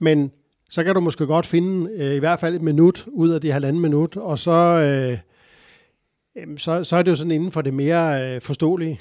men 0.00 0.32
så 0.72 0.84
kan 0.84 0.94
du 0.94 1.00
måske 1.00 1.26
godt 1.26 1.46
finde 1.46 1.90
øh, 1.90 2.14
i 2.14 2.18
hvert 2.18 2.40
fald 2.40 2.54
et 2.54 2.62
minut 2.62 3.06
ud 3.06 3.30
af 3.30 3.40
de 3.40 3.52
halvanden 3.52 3.82
minut, 3.82 4.16
og 4.16 4.38
så, 4.38 4.50
øh, 4.50 5.18
så, 6.58 6.84
så 6.84 6.96
er 6.96 7.02
det 7.02 7.10
jo 7.10 7.16
sådan 7.16 7.30
inden 7.30 7.52
for 7.52 7.62
det 7.62 7.74
mere 7.74 8.34
øh, 8.34 8.40
forståelige. 8.40 9.00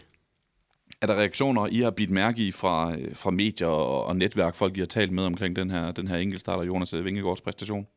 Er 1.01 1.07
der 1.07 1.15
reaktioner, 1.15 1.67
I 1.67 1.79
har 1.79 1.91
bidt 1.91 2.09
mærke 2.09 2.41
i 2.41 2.51
fra, 2.51 2.95
øh, 2.95 3.15
fra 3.15 3.31
medier 3.31 3.67
og, 3.67 4.05
og 4.05 4.15
netværk, 4.15 4.55
folk 4.55 4.77
I 4.77 4.79
har 4.79 4.85
talt 4.85 5.11
med 5.11 5.23
omkring 5.23 5.55
den 5.55 5.71
her, 5.71 5.91
den 5.91 6.07
her 6.07 6.15
enkeltstarter 6.17 6.63
Jonas 6.63 6.93
Vingegaards 7.03 7.41
præstation? 7.41 7.87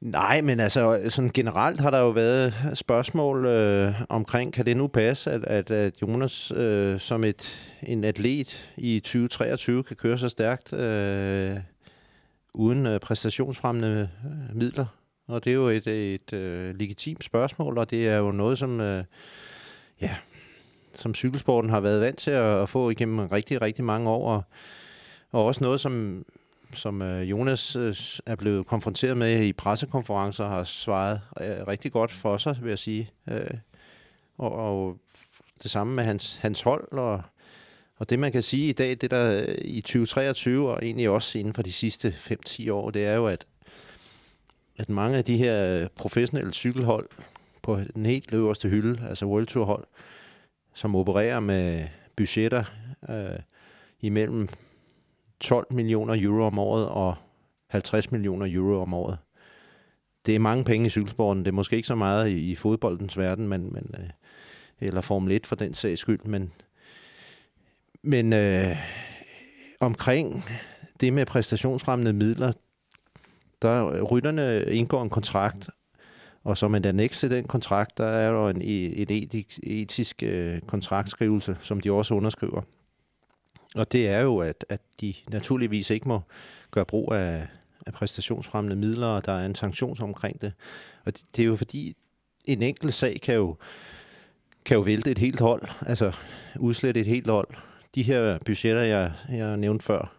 Nej, 0.00 0.40
men 0.40 0.60
altså 0.60 1.00
sådan 1.08 1.30
generelt 1.34 1.80
har 1.80 1.90
der 1.90 2.00
jo 2.00 2.08
været 2.08 2.54
spørgsmål 2.74 3.46
øh, 3.46 4.02
omkring, 4.08 4.52
kan 4.52 4.66
det 4.66 4.76
nu 4.76 4.86
passe, 4.86 5.30
at, 5.30 5.44
at, 5.44 5.70
at 5.70 6.02
Jonas 6.02 6.52
øh, 6.56 7.00
som 7.00 7.24
et, 7.24 7.72
en 7.82 8.04
atlet 8.04 8.70
i 8.76 9.00
2023 9.00 9.82
kan 9.82 9.96
køre 9.96 10.18
så 10.18 10.28
stærkt 10.28 10.72
øh, 10.72 11.56
uden 12.56 12.86
øh, 12.86 13.00
præstationsfremmende 13.00 14.08
øh, 14.24 14.56
midler? 14.56 14.86
Og 15.28 15.44
det 15.44 15.50
er 15.50 15.54
jo 15.54 15.68
et, 15.68 15.86
et, 15.86 16.14
et 16.14 16.32
øh, 16.32 16.74
legitimt 16.74 17.24
spørgsmål, 17.24 17.78
og 17.78 17.90
det 17.90 18.08
er 18.08 18.16
jo 18.16 18.30
noget, 18.30 18.58
som, 18.58 18.80
øh, 18.80 19.04
ja, 20.00 20.16
som 20.94 21.14
cykelsporten 21.14 21.70
har 21.70 21.80
været 21.80 22.00
vant 22.00 22.18
til 22.18 22.30
at, 22.30 22.62
at 22.62 22.68
få 22.68 22.90
igennem 22.90 23.18
rigtig, 23.18 23.62
rigtig 23.62 23.84
mange 23.84 24.10
år. 24.10 24.32
Og, 24.32 24.42
og 25.32 25.44
også 25.44 25.64
noget, 25.64 25.80
som, 25.80 26.24
som 26.72 27.02
øh, 27.02 27.30
Jonas 27.30 27.76
øh, 27.76 27.96
er 28.26 28.36
blevet 28.36 28.66
konfronteret 28.66 29.16
med 29.16 29.42
i 29.42 29.52
pressekonferencer, 29.52 30.48
har 30.48 30.64
svaret 30.64 31.20
øh, 31.40 31.66
rigtig 31.68 31.92
godt 31.92 32.10
for 32.10 32.36
sig, 32.36 32.58
vil 32.62 32.68
jeg 32.68 32.78
sige. 32.78 33.10
Øh, 33.30 33.50
og, 34.38 34.52
og 34.52 34.96
det 35.62 35.70
samme 35.70 35.94
med 35.94 36.04
hans, 36.04 36.36
hans 36.36 36.60
hold, 36.60 36.92
og, 36.92 37.22
og 37.96 38.10
det 38.10 38.18
man 38.18 38.32
kan 38.32 38.42
sige 38.42 38.68
i 38.68 38.72
dag, 38.72 38.90
det 38.90 39.10
der 39.10 39.44
øh, 39.48 39.54
i 39.64 39.80
2023, 39.80 40.70
og 40.70 40.78
egentlig 40.82 41.08
også 41.08 41.38
inden 41.38 41.54
for 41.54 41.62
de 41.62 41.72
sidste 41.72 42.14
5-10 42.16 42.70
år, 42.70 42.90
det 42.90 43.06
er 43.06 43.14
jo, 43.14 43.26
at, 43.26 43.46
at 44.76 44.88
mange 44.88 45.18
af 45.18 45.24
de 45.24 45.36
her 45.36 45.66
øh, 45.66 45.88
professionelle 45.96 46.52
cykelhold 46.52 47.08
på 47.62 47.80
den 47.94 48.06
helt 48.06 48.32
øverste 48.32 48.68
hylde, 48.68 49.06
altså 49.08 49.26
World 49.26 49.46
Tour 49.46 49.64
hold, 49.64 49.86
som 50.74 50.96
opererer 50.96 51.40
med 51.40 51.86
budgetter 52.16 52.64
øh, 53.08 53.38
imellem 54.00 54.48
12 55.40 55.66
millioner 55.70 56.14
euro 56.18 56.46
om 56.46 56.58
året 56.58 56.88
og 56.88 57.14
50 57.68 58.12
millioner 58.12 58.46
euro 58.50 58.82
om 58.82 58.94
året. 58.94 59.18
Det 60.26 60.34
er 60.34 60.38
mange 60.38 60.64
penge 60.64 60.86
i 60.86 60.90
cykelsporten. 60.90 61.44
Det 61.44 61.50
er 61.50 61.54
måske 61.54 61.76
ikke 61.76 61.88
så 61.88 61.94
meget 61.94 62.28
i, 62.28 62.50
i 62.50 62.54
fodboldens 62.54 63.18
verden, 63.18 63.48
men, 63.48 63.72
men, 63.72 63.94
øh, 63.98 64.08
eller 64.80 65.00
Formel 65.00 65.32
1 65.32 65.46
for 65.46 65.56
den 65.56 65.74
sags 65.74 66.00
skyld, 66.00 66.24
men, 66.24 66.52
men 68.06 68.32
øh, 68.32 68.76
omkring 69.80 70.44
det 71.00 71.12
med 71.12 71.26
præstationsfremmende 71.26 72.12
midler, 72.12 72.52
der 73.62 73.86
øh, 73.86 74.02
rytterne 74.02 74.64
indgår 74.64 75.02
en 75.02 75.10
kontrakt, 75.10 75.70
og 76.44 76.56
som 76.56 76.74
en 76.74 76.84
annex 76.84 77.18
til 77.18 77.30
den 77.30 77.44
kontrakt, 77.44 77.98
der 77.98 78.04
er 78.04 78.32
der 78.32 78.48
en, 78.48 78.62
e, 78.62 78.96
en 78.96 79.06
etisk, 79.10 79.58
etisk 79.62 80.22
øh, 80.22 80.60
kontraktskrivelse, 80.60 81.56
som 81.60 81.80
de 81.80 81.92
også 81.92 82.14
underskriver. 82.14 82.62
Og 83.74 83.92
det 83.92 84.08
er 84.08 84.20
jo, 84.20 84.38
at, 84.38 84.64
at 84.68 84.80
de 85.00 85.14
naturligvis 85.30 85.90
ikke 85.90 86.08
må 86.08 86.20
gøre 86.70 86.84
brug 86.84 87.12
af, 87.12 87.46
af 87.86 87.92
præstationsfremmende 87.92 88.76
midler, 88.76 89.06
og 89.06 89.26
der 89.26 89.32
er 89.32 89.46
en 89.46 89.54
sanktion 89.54 89.96
omkring 90.00 90.42
det. 90.42 90.52
Og 91.04 91.16
det, 91.16 91.22
det 91.36 91.42
er 91.42 91.46
jo 91.46 91.56
fordi, 91.56 91.96
en 92.44 92.62
enkelt 92.62 92.94
sag 92.94 93.20
kan 93.22 93.34
jo, 93.34 93.56
kan 94.64 94.74
jo 94.74 94.80
vælte 94.80 95.10
et 95.10 95.18
helt 95.18 95.40
hold, 95.40 95.62
altså 95.86 96.12
udslette 96.58 97.00
et 97.00 97.06
helt 97.06 97.30
hold. 97.30 97.48
De 97.96 98.02
her 98.02 98.38
budgetter, 98.46 98.82
jeg, 98.82 99.12
jeg 99.30 99.56
nævnte 99.56 99.84
før, 99.84 100.12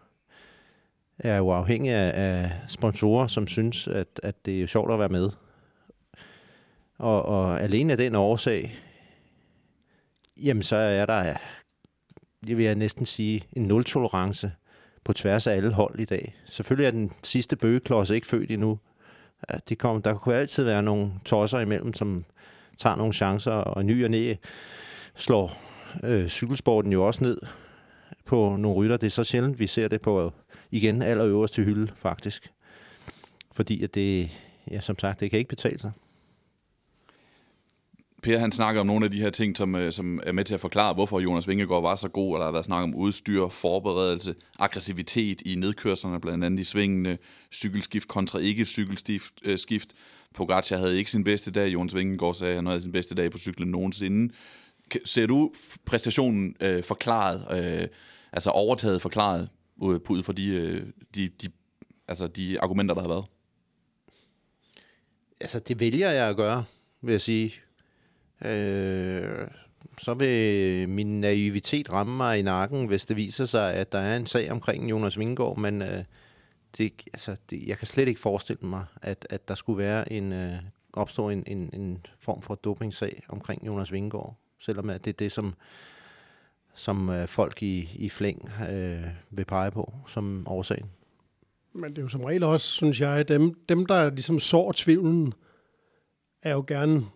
er 1.18 1.36
jo 1.36 1.50
afhængige 1.50 1.94
af, 1.94 2.12
af 2.14 2.52
sponsorer, 2.68 3.26
som 3.26 3.46
synes, 3.46 3.88
at, 3.88 4.20
at 4.22 4.46
det 4.46 4.62
er 4.62 4.66
sjovt 4.66 4.92
at 4.92 4.98
være 4.98 5.08
med. 5.08 5.30
Og, 6.98 7.22
og 7.24 7.60
alene 7.60 7.92
af 7.92 7.96
den 7.96 8.14
årsag, 8.14 8.78
jamen 10.36 10.62
så 10.62 10.76
er 10.76 11.06
der 11.06 11.36
jeg 12.48 12.56
vil 12.56 12.64
jeg 12.64 12.74
næsten 12.74 13.06
sige, 13.06 13.42
en 13.52 13.62
nul-tolerance 13.62 14.52
på 15.04 15.12
tværs 15.12 15.46
af 15.46 15.56
alle 15.56 15.72
hold 15.72 16.00
i 16.00 16.04
dag. 16.04 16.34
Selvfølgelig 16.44 16.86
er 16.86 16.90
den 16.90 17.12
sidste 17.22 17.56
bøgeklods 17.56 18.10
ikke 18.10 18.26
født 18.26 18.50
endnu. 18.50 18.78
Ja, 19.50 19.58
det 19.68 19.78
kom, 19.78 20.02
der 20.02 20.14
kunne 20.14 20.34
altid 20.34 20.64
være 20.64 20.82
nogle 20.82 21.12
tosser 21.24 21.60
imellem, 21.60 21.94
som 21.94 22.24
tager 22.76 22.96
nogle 22.96 23.12
chancer, 23.12 23.52
og 23.52 23.84
ny 23.84 24.04
og 24.04 24.10
næ 24.10 24.34
slår 25.16 25.56
øh, 26.04 26.28
cykelsporten 26.28 26.92
jo 26.92 27.06
også 27.06 27.24
ned 27.24 27.38
på 28.28 28.56
nogle 28.56 28.76
rytter. 28.76 28.96
Det 28.96 29.06
er 29.06 29.10
så 29.10 29.24
sjældent, 29.24 29.58
vi 29.58 29.66
ser 29.66 29.88
det 29.88 30.00
på 30.00 30.32
igen 30.70 31.02
allerøverste 31.02 31.62
hylde, 31.62 31.92
faktisk. 31.96 32.52
Fordi 33.52 33.82
at 33.82 33.94
det, 33.94 34.40
ja, 34.70 34.80
som 34.80 34.98
sagt, 34.98 35.20
det 35.20 35.30
kan 35.30 35.38
ikke 35.38 35.48
betale 35.48 35.78
sig. 35.78 35.92
Per 38.22 38.38
han 38.38 38.52
snakker 38.52 38.80
om 38.80 38.86
nogle 38.86 39.04
af 39.04 39.10
de 39.10 39.20
her 39.20 39.30
ting, 39.30 39.56
som, 39.56 39.74
øh, 39.74 39.92
som 39.92 40.20
er 40.26 40.32
med 40.32 40.44
til 40.44 40.54
at 40.54 40.60
forklare, 40.60 40.94
hvorfor 40.94 41.20
Jonas 41.20 41.48
Vingegaard 41.48 41.82
var 41.82 41.96
så 41.96 42.08
god, 42.08 42.34
og 42.34 42.38
der 42.38 42.44
har 42.44 42.52
været 42.52 42.64
snak 42.64 42.82
om 42.82 42.94
udstyr, 42.94 43.48
forberedelse, 43.48 44.34
aggressivitet 44.58 45.40
i 45.40 45.54
nedkørslerne, 45.54 46.20
blandt 46.20 46.44
andet 46.44 46.60
i 46.60 46.64
svingene, 46.64 47.18
cykelskift 47.52 48.08
kontra 48.08 48.38
ikke 48.38 48.64
cykelskift. 48.64 49.32
Øh, 49.44 49.58
Pogacar 50.34 50.76
havde 50.76 50.98
ikke 50.98 51.10
sin 51.10 51.24
bedste 51.24 51.50
dag, 51.50 51.72
Jonas 51.72 51.94
Vingegaard 51.94 52.34
sagde, 52.34 52.50
at 52.50 52.56
han 52.56 52.66
havde 52.66 52.80
sin 52.80 52.92
bedste 52.92 53.14
dag 53.14 53.30
på 53.30 53.38
cyklen 53.38 53.70
nogensinde. 53.70 54.34
Ser 55.04 55.26
du 55.26 55.52
præstationen 55.84 56.56
øh, 56.60 56.84
forklaret, 56.84 57.64
øh, 57.64 57.88
altså 58.32 58.50
overtaget 58.50 59.02
forklaret, 59.02 59.48
ud, 59.76 60.22
fra 60.22 60.32
de, 60.32 60.48
øh, 60.48 60.86
de, 61.14 61.28
de, 61.28 61.48
altså 62.08 62.26
de 62.26 62.60
argumenter, 62.60 62.94
der 62.94 63.02
har 63.02 63.08
været? 63.08 63.24
Altså, 65.40 65.58
det 65.58 65.80
vælger 65.80 66.10
jeg 66.10 66.28
at 66.28 66.36
gøre, 66.36 66.64
vil 67.00 67.12
jeg 67.12 67.20
sige 67.20 67.54
øh, 68.44 69.48
så 69.98 70.14
vil 70.14 70.88
min 70.88 71.20
naivitet 71.20 71.92
ramme 71.92 72.16
mig 72.16 72.38
i 72.38 72.42
nakken, 72.42 72.86
hvis 72.86 73.06
det 73.06 73.16
viser 73.16 73.46
sig, 73.46 73.74
at 73.74 73.92
der 73.92 73.98
er 73.98 74.16
en 74.16 74.26
sag 74.26 74.50
omkring 74.50 74.90
Jonas 74.90 75.18
Vingård, 75.18 75.58
men 75.58 75.82
øh, 75.82 76.04
det, 76.78 76.92
altså, 77.12 77.36
det, 77.50 77.66
jeg 77.66 77.78
kan 77.78 77.86
slet 77.86 78.08
ikke 78.08 78.20
forestille 78.20 78.66
mig, 78.66 78.84
at, 79.02 79.26
at 79.30 79.48
der 79.48 79.54
skulle 79.54 79.78
være 79.78 80.12
en, 80.12 80.32
øh, 80.32 80.54
opstå 80.92 81.28
en, 81.28 81.44
en, 81.46 81.70
en 81.72 82.06
form 82.18 82.42
for 82.42 82.54
dopingsag 82.54 83.22
omkring 83.28 83.66
Jonas 83.66 83.92
Vingård, 83.92 84.36
selvom 84.60 84.90
at 84.90 85.04
det 85.04 85.10
er 85.10 85.16
det, 85.16 85.32
som, 85.32 85.54
som 86.78 87.08
øh, 87.08 87.28
folk 87.28 87.62
i, 87.62 87.90
i 87.94 88.08
flæng 88.08 88.50
øh, 88.70 89.04
vil 89.30 89.44
pege 89.44 89.70
på 89.70 89.92
som 90.06 90.46
årsagen. 90.46 90.90
Men 91.72 91.90
det 91.90 91.98
er 91.98 92.02
jo 92.02 92.08
som 92.08 92.24
regel 92.24 92.42
også, 92.42 92.66
synes 92.66 93.00
jeg, 93.00 93.28
dem, 93.28 93.54
dem 93.68 93.86
der 93.86 94.10
ligesom 94.10 94.40
sår 94.40 94.72
tvivlen, 94.76 95.34
er 96.42 96.52
jo 96.52 96.64
gerne 96.66 97.06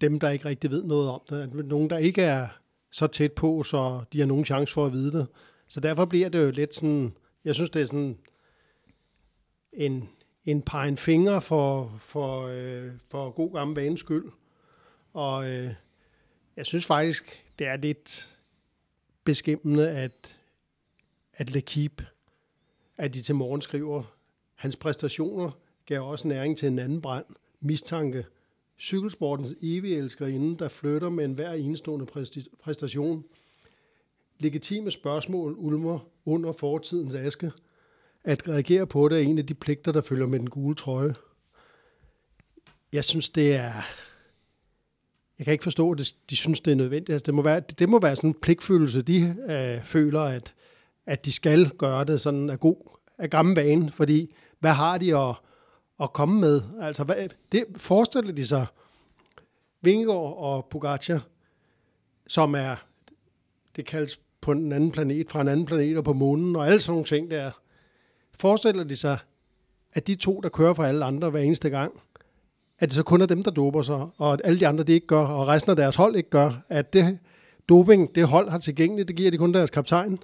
dem, 0.00 0.20
der 0.20 0.30
ikke 0.30 0.44
rigtig 0.44 0.70
ved 0.70 0.84
noget 0.84 1.08
om 1.10 1.20
det. 1.30 1.66
Nogen, 1.66 1.90
der 1.90 1.98
ikke 1.98 2.22
er 2.22 2.48
så 2.90 3.06
tæt 3.06 3.32
på, 3.32 3.62
så 3.62 4.04
de 4.12 4.18
har 4.18 4.26
nogen 4.26 4.44
chance 4.44 4.74
for 4.74 4.86
at 4.86 4.92
vide 4.92 5.12
det. 5.12 5.26
Så 5.68 5.80
derfor 5.80 6.04
bliver 6.04 6.28
det 6.28 6.44
jo 6.44 6.50
lidt 6.50 6.74
sådan, 6.74 7.14
jeg 7.44 7.54
synes, 7.54 7.70
det 7.70 7.82
er 7.82 7.86
sådan 7.86 8.18
en, 9.72 10.08
en 10.44 10.62
pegen 10.62 10.96
finger 10.96 11.40
for, 11.40 11.94
for, 11.98 12.46
øh, 12.46 12.90
for 13.10 13.30
god 13.30 13.52
gammel 13.52 13.74
vanes 13.74 14.00
skyld. 14.00 14.24
Og 15.12 15.50
øh, 15.50 15.70
jeg 16.56 16.66
synes 16.66 16.86
faktisk, 16.86 17.44
det 17.58 17.66
er 17.66 17.76
lidt 17.76 18.31
beskæmmende, 19.24 19.90
at, 19.90 20.36
at 21.32 21.50
Lekip, 21.50 22.02
at 22.96 23.14
de 23.14 23.22
til 23.22 23.34
morgen 23.34 23.62
skriver, 23.62 24.02
hans 24.54 24.76
præstationer 24.76 25.50
gav 25.86 26.02
også 26.02 26.28
næring 26.28 26.58
til 26.58 26.68
en 26.68 26.78
anden 26.78 27.02
brand, 27.02 27.26
mistanke, 27.60 28.26
cykelsportens 28.78 29.54
evige 29.62 29.96
elskerinde, 29.96 30.58
der 30.58 30.68
flytter 30.68 31.08
med 31.08 31.24
en 31.24 31.34
hver 31.34 31.52
enestående 31.52 32.06
præstation. 32.62 33.24
Legitime 34.38 34.90
spørgsmål 34.90 35.54
ulmer 35.58 35.98
under 36.24 36.52
fortidens 36.52 37.14
aske. 37.14 37.52
At 38.24 38.48
reagere 38.48 38.86
på 38.86 39.08
det 39.08 39.18
er 39.18 39.22
en 39.22 39.38
af 39.38 39.46
de 39.46 39.54
pligter, 39.54 39.92
der 39.92 40.00
følger 40.00 40.26
med 40.26 40.38
den 40.38 40.50
gule 40.50 40.74
trøje. 40.74 41.14
Jeg 42.92 43.04
synes, 43.04 43.30
det 43.30 43.54
er... 43.54 43.72
Jeg 45.38 45.44
kan 45.44 45.52
ikke 45.52 45.64
forstå, 45.64 45.92
at 45.92 46.14
de 46.30 46.36
synes, 46.36 46.60
det 46.60 46.70
er 46.70 46.74
nødvendigt. 46.74 47.14
Altså, 47.14 47.26
det, 47.26 47.34
må 47.34 47.42
være, 47.42 47.60
det 47.60 47.88
må 47.88 48.00
være 48.00 48.16
sådan 48.16 48.30
en 48.30 48.36
pligtfølelse, 48.42 49.02
de 49.02 49.36
øh, 49.48 49.84
føler, 49.84 50.20
at, 50.20 50.54
at 51.06 51.24
de 51.24 51.32
skal 51.32 51.70
gøre 51.70 52.04
det 52.04 52.20
sådan 52.20 52.50
af 52.50 52.60
god, 52.60 52.98
af 53.18 53.30
gammel 53.30 53.54
vane. 53.56 53.92
Fordi 53.92 54.34
hvad 54.60 54.72
har 54.72 54.98
de 54.98 55.16
at 55.16 55.34
at 56.02 56.12
komme 56.12 56.40
med. 56.40 56.62
Altså, 56.80 57.04
hvad, 57.04 57.28
det 57.52 57.64
forestiller 57.76 58.32
de 58.32 58.46
sig 58.46 58.66
Vingegaard 59.80 60.36
og 60.36 60.64
Pogacar, 60.70 61.26
som 62.26 62.54
er, 62.54 62.76
det 63.76 63.86
kaldes 63.86 64.20
på 64.40 64.52
en 64.52 64.72
anden 64.72 64.92
planet, 64.92 65.30
fra 65.30 65.40
en 65.40 65.48
anden 65.48 65.66
planet 65.66 65.98
og 65.98 66.04
på 66.04 66.12
månen, 66.12 66.56
og 66.56 66.66
alle 66.66 66.80
sådan 66.80 66.92
nogle 66.92 67.04
ting 67.04 67.30
der. 67.30 67.50
Forestiller 68.34 68.84
de 68.84 68.96
sig, 68.96 69.18
at 69.92 70.06
de 70.06 70.14
to, 70.14 70.40
der 70.40 70.48
kører 70.48 70.74
for 70.74 70.84
alle 70.84 71.04
andre 71.04 71.30
hver 71.30 71.40
eneste 71.40 71.70
gang, 71.70 72.02
at 72.82 72.88
det 72.88 72.96
så 72.96 73.02
kun 73.02 73.22
er 73.22 73.26
dem, 73.26 73.42
der 73.42 73.50
doper 73.50 73.82
sig, 73.82 74.06
og 74.16 74.32
at 74.32 74.40
alle 74.44 74.60
de 74.60 74.66
andre, 74.66 74.84
de 74.84 74.92
ikke 74.92 75.06
gør, 75.06 75.24
og 75.24 75.48
resten 75.48 75.70
af 75.70 75.76
deres 75.76 75.96
hold 75.96 76.16
ikke 76.16 76.30
gør, 76.30 76.64
at 76.68 76.92
det 76.92 77.18
doping, 77.68 78.14
det 78.14 78.26
hold 78.26 78.50
har 78.50 78.58
tilgængeligt, 78.58 79.08
det 79.08 79.16
giver 79.16 79.30
de 79.30 79.38
kun 79.38 79.54
deres 79.54 79.70
kaptajn. 79.70 80.18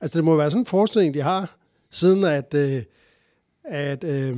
Altså, 0.00 0.18
det 0.18 0.24
må 0.24 0.36
være 0.36 0.50
sådan 0.50 0.62
en 0.62 0.66
forestilling, 0.66 1.14
de 1.14 1.22
har, 1.22 1.56
siden 1.90 2.24
at, 2.24 2.54
øh, 2.54 2.82
at 3.64 4.04
øh, 4.04 4.36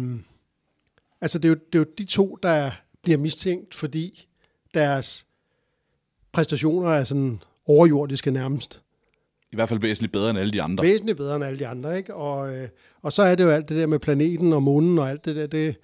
Altså, 1.21 1.39
det 1.39 1.45
er, 1.45 1.49
jo, 1.49 1.55
det 1.73 1.79
er 1.79 1.79
jo 1.79 1.87
de 1.99 2.05
to, 2.05 2.39
der 2.43 2.71
bliver 3.03 3.19
mistænkt, 3.19 3.75
fordi 3.75 4.29
deres 4.75 5.27
præstationer 6.33 6.91
er 6.91 7.05
sådan 7.05 7.43
overjordiske 7.67 8.31
nærmest. 8.31 8.83
I 9.53 9.57
hvert 9.57 9.69
fald 9.69 9.81
væsentligt 9.81 10.13
bedre 10.13 10.31
end 10.31 10.39
alle 10.39 10.53
de 10.53 10.63
andre. 10.63 10.85
Væsentligt 10.85 11.19
bedre 11.19 11.37
end 11.37 11.45
alle 11.45 11.59
de 11.59 11.67
andre, 11.67 11.99
ikke? 11.99 12.15
Og, 12.15 12.57
øh, 12.57 12.69
og 13.03 13.13
så 13.13 13.23
er 13.23 13.35
det 13.35 13.45
jo 13.45 13.51
alt 13.51 13.69
det 13.69 13.77
der 13.77 13.87
med 13.87 13.99
planeten 13.99 14.53
og 14.53 14.63
månen 14.63 14.99
og 14.99 15.11
alt 15.11 15.25
det 15.25 15.37
der, 15.37 15.47
det, 15.47 15.77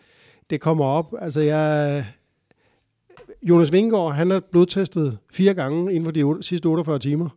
det 0.51 0.61
kommer 0.61 0.85
op. 0.85 1.15
Altså, 1.19 1.41
jeg... 1.41 2.07
Jonas 3.43 3.73
Vingegaard, 3.73 4.13
han 4.13 4.31
er 4.31 4.41
blodtestet 4.41 5.19
fire 5.33 5.55
gange 5.55 5.95
inden 5.95 6.05
for 6.05 6.11
de 6.11 6.43
sidste 6.43 6.67
48 6.67 6.99
timer. 6.99 7.29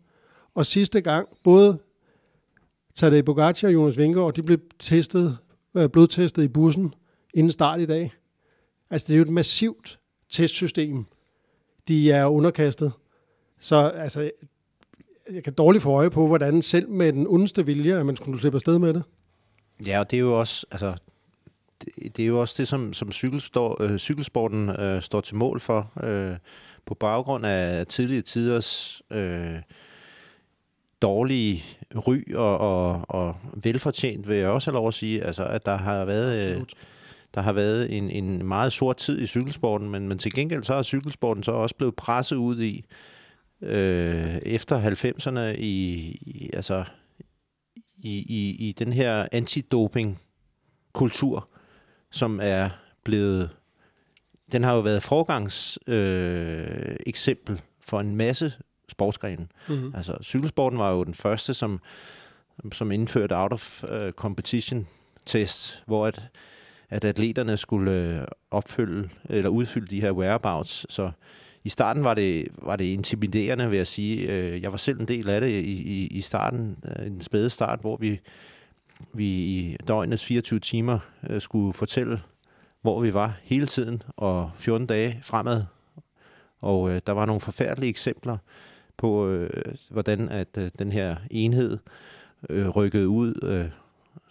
Og 0.56 0.66
sidste 0.66 1.01
gang, 1.01 1.28
både 1.43 1.78
Tadej 2.93 3.22
Pogacar 3.22 3.68
og 3.68 3.74
Jonas 3.74 3.97
Vingegaard, 3.97 4.34
de 4.34 4.43
blev 4.43 4.58
testet, 4.80 5.38
øh, 5.78 5.89
blodtestet 5.89 6.43
i 6.43 6.47
bussen 6.47 6.93
inden 7.34 7.51
start 7.51 7.82
i 7.82 7.86
dag. 7.86 8.14
Altså, 8.89 9.08
det 9.08 9.14
er 9.14 9.18
jo 9.18 9.24
et 9.24 9.30
massivt 9.30 9.99
testsystem, 10.30 11.06
de 11.88 12.12
er 12.12 12.26
underkastet. 12.26 12.91
Så 13.60 13.76
altså, 13.76 14.32
jeg 15.32 15.43
kan 15.43 15.53
dårligt 15.53 15.84
få 15.84 15.91
øje 15.91 16.10
på, 16.10 16.28
hvordan 16.28 16.62
selv 16.62 16.89
med 16.89 17.14
den 17.14 17.28
ondeste 17.28 17.66
vilje, 17.66 17.99
at 17.99 18.06
man 18.06 18.16
skulle 18.16 18.39
slippe 18.39 18.56
afsted 18.56 18.80
med 18.80 18.93
det. 18.93 19.03
Ja, 19.88 19.99
og 19.99 20.12
det 20.12 20.18
er 20.18 20.22
jo 20.22 20.39
også, 20.39 20.66
altså, 20.72 20.95
det, 22.15 22.19
er 22.19 22.27
jo 22.27 22.41
også 22.41 22.55
det, 22.57 22.67
som, 22.67 22.93
som 22.93 23.11
cykelstår, 23.11 23.81
øh, 23.83 23.97
cykelsporten 23.97 24.69
øh, 24.69 25.01
står 25.01 25.21
til 25.21 25.36
mål 25.36 25.59
for, 25.59 25.91
øh, 26.03 26.38
på 26.86 26.93
baggrund 26.93 27.45
af 27.45 27.88
tidlige 27.88 28.21
tiders 28.21 29.01
øh, 29.11 29.55
dårlige 31.01 31.63
ry 31.95 32.33
og, 32.36 32.57
og, 32.57 33.05
og 33.07 33.36
velfortjent, 33.53 34.27
vil 34.27 34.38
jeg 34.38 34.49
også 34.49 34.71
have 34.71 34.75
lov 34.75 34.88
at 34.88 34.93
sige, 34.93 35.23
altså, 35.23 35.45
at 35.45 35.65
der 35.65 35.77
har 35.77 36.05
været... 36.05 36.57
Øh, 36.57 36.61
der 37.33 37.41
har 37.41 37.53
været 37.53 37.97
en, 37.97 38.09
en 38.09 38.45
meget 38.45 38.73
sort 38.73 38.97
tid 38.97 39.21
i 39.21 39.27
cykelsporten, 39.27 39.89
men, 39.89 40.07
men 40.07 40.17
til 40.17 40.33
gengæld 40.33 40.63
så 40.63 40.73
er 40.73 40.83
cykelsporten 40.83 41.43
så 41.43 41.51
også 41.51 41.75
blevet 41.75 41.95
presset 41.95 42.36
ud 42.36 42.61
i 42.61 42.86
øh, 43.61 44.36
efter 44.36 44.81
90'erne 44.81 45.59
i, 45.59 45.73
i 46.21 46.49
altså 46.53 46.83
i, 47.97 48.17
i, 48.17 48.67
i 48.69 48.71
den 48.71 48.93
her 48.93 49.27
antidoping 49.31 50.21
kultur, 50.93 51.49
som 52.16 52.39
er 52.43 52.70
blevet 53.03 53.49
den 54.51 54.63
har 54.63 54.74
jo 54.74 54.80
været 54.80 55.03
forgangs 55.03 55.80
øh, 55.88 56.95
eksempel 57.05 57.61
for 57.82 57.99
en 57.99 58.16
masse 58.16 58.53
sportsgrene. 58.89 59.47
Mm-hmm. 59.68 59.95
Altså 59.95 60.18
cykelsporten 60.24 60.80
var 60.80 60.91
jo 60.91 61.03
den 61.03 61.13
første 61.13 61.53
som 61.53 61.80
som 62.72 62.91
indførte 62.91 63.36
out 63.36 63.53
of 63.53 63.84
uh, 63.84 64.11
competition 64.11 64.88
test, 65.26 65.84
hvor 65.86 66.07
at 66.07 66.22
at 66.89 67.05
atleterne 67.05 67.57
skulle 67.57 67.91
øh, 67.91 68.28
opfylde 68.51 69.09
eller 69.30 69.49
udfylde 69.49 69.88
de 69.88 70.01
her 70.01 70.11
whereabouts. 70.11 70.93
Så 70.93 71.11
i 71.63 71.70
starten 71.70 72.03
var 72.03 72.13
det, 72.13 72.47
var 72.57 72.76
det 72.76 72.86
intimiderende, 72.86 73.70
vil 73.70 73.78
jeg 73.78 73.88
sige. 73.88 74.32
Øh, 74.32 74.61
jeg 74.61 74.72
var 74.72 74.78
selv 74.78 74.99
en 74.99 75.07
del 75.07 75.30
af 75.30 75.41
det 75.41 75.49
i, 75.49 75.72
i, 75.72 76.07
i 76.07 76.22
starten, 76.22 76.78
øh, 76.86 77.07
en 77.07 77.22
spæde 77.22 77.49
start, 77.49 77.80
hvor 77.82 77.97
vi, 77.97 78.20
vi 79.13 79.25
i 79.25 79.77
døgnets 79.87 80.25
24 80.25 80.59
timer 80.59 80.99
øh, 81.29 81.41
skulle 81.41 81.73
fortælle, 81.73 82.21
hvor 82.81 83.01
vi 83.01 83.13
var 83.13 83.37
hele 83.43 83.67
tiden, 83.67 84.03
og 84.17 84.51
14 84.55 84.87
dage 84.87 85.19
fremad. 85.23 85.63
Og 86.59 86.89
øh, 86.89 87.01
der 87.07 87.13
var 87.13 87.25
nogle 87.25 87.41
forfærdelige 87.41 87.89
eksempler 87.89 88.37
på, 88.97 89.27
øh, 89.27 89.49
hvordan 89.89 90.29
at 90.29 90.47
øh, 90.57 90.71
den 90.79 90.91
her 90.91 91.15
enhed 91.31 91.77
øh, 92.49 92.69
rykkede 92.69 93.07
ud 93.07 93.39
øh, 93.43 93.69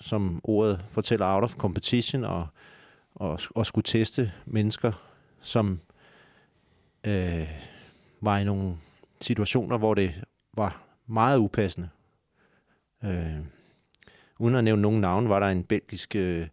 som 0.00 0.40
ordet 0.44 0.84
fortæller, 0.90 1.26
out 1.26 1.44
of 1.44 1.54
competition, 1.54 2.24
og, 2.24 2.46
og, 3.14 3.40
og 3.54 3.66
skulle 3.66 3.84
teste 3.84 4.32
mennesker, 4.46 4.92
som 5.40 5.80
øh, 7.06 7.48
var 8.20 8.38
i 8.38 8.44
nogle 8.44 8.76
situationer, 9.20 9.78
hvor 9.78 9.94
det 9.94 10.24
var 10.52 10.82
meget 11.06 11.38
upassende. 11.38 11.88
Øh, 13.04 13.38
uden 14.38 14.54
at 14.54 14.64
nævne 14.64 14.82
nogen 14.82 15.00
navn, 15.00 15.28
var 15.28 15.40
der 15.40 15.46
en 15.46 15.64
belgisk 15.64 16.16
øh, 16.16 16.46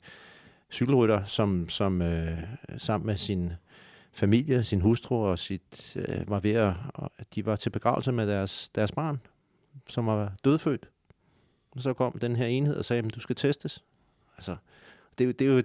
cykelrytter, 0.72 1.24
som, 1.24 1.70
som 1.70 2.02
øh, 2.02 2.38
sammen 2.78 3.06
med 3.06 3.18
sin 3.18 3.52
familie, 4.14 4.64
sin 4.64 4.82
hustru 4.82 5.16
og 5.26 5.40
sit, 5.40 5.96
øh, 5.96 6.30
var 6.30 6.40
ved 6.40 6.52
at, 6.52 6.74
de 7.36 7.46
var 7.46 7.56
til 7.56 7.70
begravelse 7.70 8.12
med 8.12 8.28
deres, 8.28 8.70
deres 8.76 8.92
barn, 8.92 9.22
som 9.88 10.08
var 10.08 10.34
dødfødt. 10.46 10.90
Og 11.72 11.82
så 11.82 11.94
kom 11.94 12.20
den 12.20 12.36
her 12.36 12.46
enhed 12.46 12.76
og 12.76 12.86
sagde, 12.86 13.04
at 13.06 13.16
du 13.16 13.20
skal 13.20 13.36
testes. 13.36 13.84
Altså, 14.38 14.56
det, 15.18 15.40
det 15.40 15.48
er 15.48 15.52
jo 15.52 15.64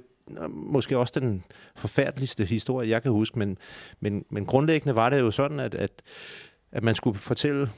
måske 0.50 0.98
også 0.98 1.20
den 1.20 1.44
forfærdeligste 1.74 2.44
historie, 2.44 2.88
jeg 2.88 3.02
kan 3.02 3.12
huske, 3.12 3.38
men, 3.38 3.58
men, 4.00 4.24
men 4.30 4.46
grundlæggende 4.46 4.94
var 4.94 5.10
det 5.10 5.20
jo 5.20 5.30
sådan, 5.30 5.60
at, 5.60 5.74
at, 5.74 6.02
at 6.72 6.82
man 6.82 6.94
skulle 6.94 7.18
fortælle, 7.18 7.70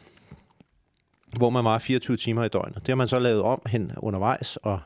hvor 1.37 1.51
man 1.51 1.65
var 1.65 1.79
24 1.79 2.17
timer 2.17 2.45
i 2.45 2.49
døgnet. 2.49 2.75
Det 2.75 2.89
har 2.89 2.95
man 2.95 3.09
så 3.09 3.19
lavet 3.19 3.43
om 3.43 3.63
hen 3.67 3.93
undervejs, 3.97 4.57
og 4.57 4.81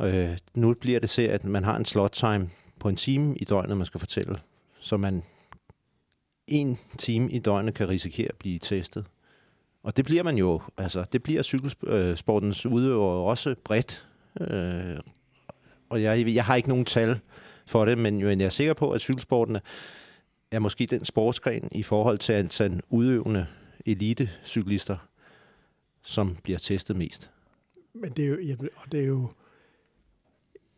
øh, 0.00 0.38
nu 0.54 0.74
bliver 0.74 1.00
det 1.00 1.10
til, 1.10 1.22
at 1.22 1.44
man 1.44 1.64
har 1.64 1.76
en 1.76 1.84
slot 1.84 2.10
time 2.10 2.50
på 2.80 2.88
en 2.88 2.96
time 2.96 3.36
i 3.36 3.44
døgnet, 3.44 3.76
man 3.76 3.86
skal 3.86 4.00
fortælle, 4.00 4.38
så 4.80 4.96
man 4.96 5.22
en 6.46 6.78
time 6.98 7.30
i 7.30 7.38
døgnet 7.38 7.74
kan 7.74 7.88
risikere 7.88 8.28
at 8.28 8.36
blive 8.36 8.58
testet. 8.58 9.04
Og 9.82 9.96
det 9.96 10.04
bliver 10.04 10.22
man 10.22 10.38
jo, 10.38 10.60
altså 10.78 11.04
det 11.12 11.22
bliver 11.22 11.42
cykelsportens 11.42 12.66
udøvere 12.66 13.26
også 13.26 13.54
bredt. 13.64 14.06
Øh, 14.40 14.98
og 15.88 16.02
jeg, 16.02 16.34
jeg 16.34 16.44
har 16.44 16.54
ikke 16.54 16.68
nogen 16.68 16.84
tal 16.84 17.20
for 17.66 17.84
det, 17.84 17.98
men 17.98 18.20
jo, 18.20 18.28
jeg 18.28 18.40
er 18.40 18.48
sikker 18.48 18.74
på, 18.74 18.90
at 18.90 19.00
cykelsporten 19.00 19.58
er 20.50 20.58
måske 20.58 20.86
den 20.86 21.04
sportsgren 21.04 21.68
i 21.72 21.82
forhold 21.82 22.18
til 22.18 22.32
antal 22.32 22.80
udøvende 22.90 23.46
elite-cyklister, 23.86 24.96
som 26.06 26.36
bliver 26.42 26.58
testet 26.58 26.96
mest. 26.96 27.30
Men 27.94 28.12
det 28.12 28.24
er 28.24 28.28
jo, 28.28 28.40
ja, 28.40 28.54
det 28.92 29.00
er 29.00 29.06
jo 29.06 29.30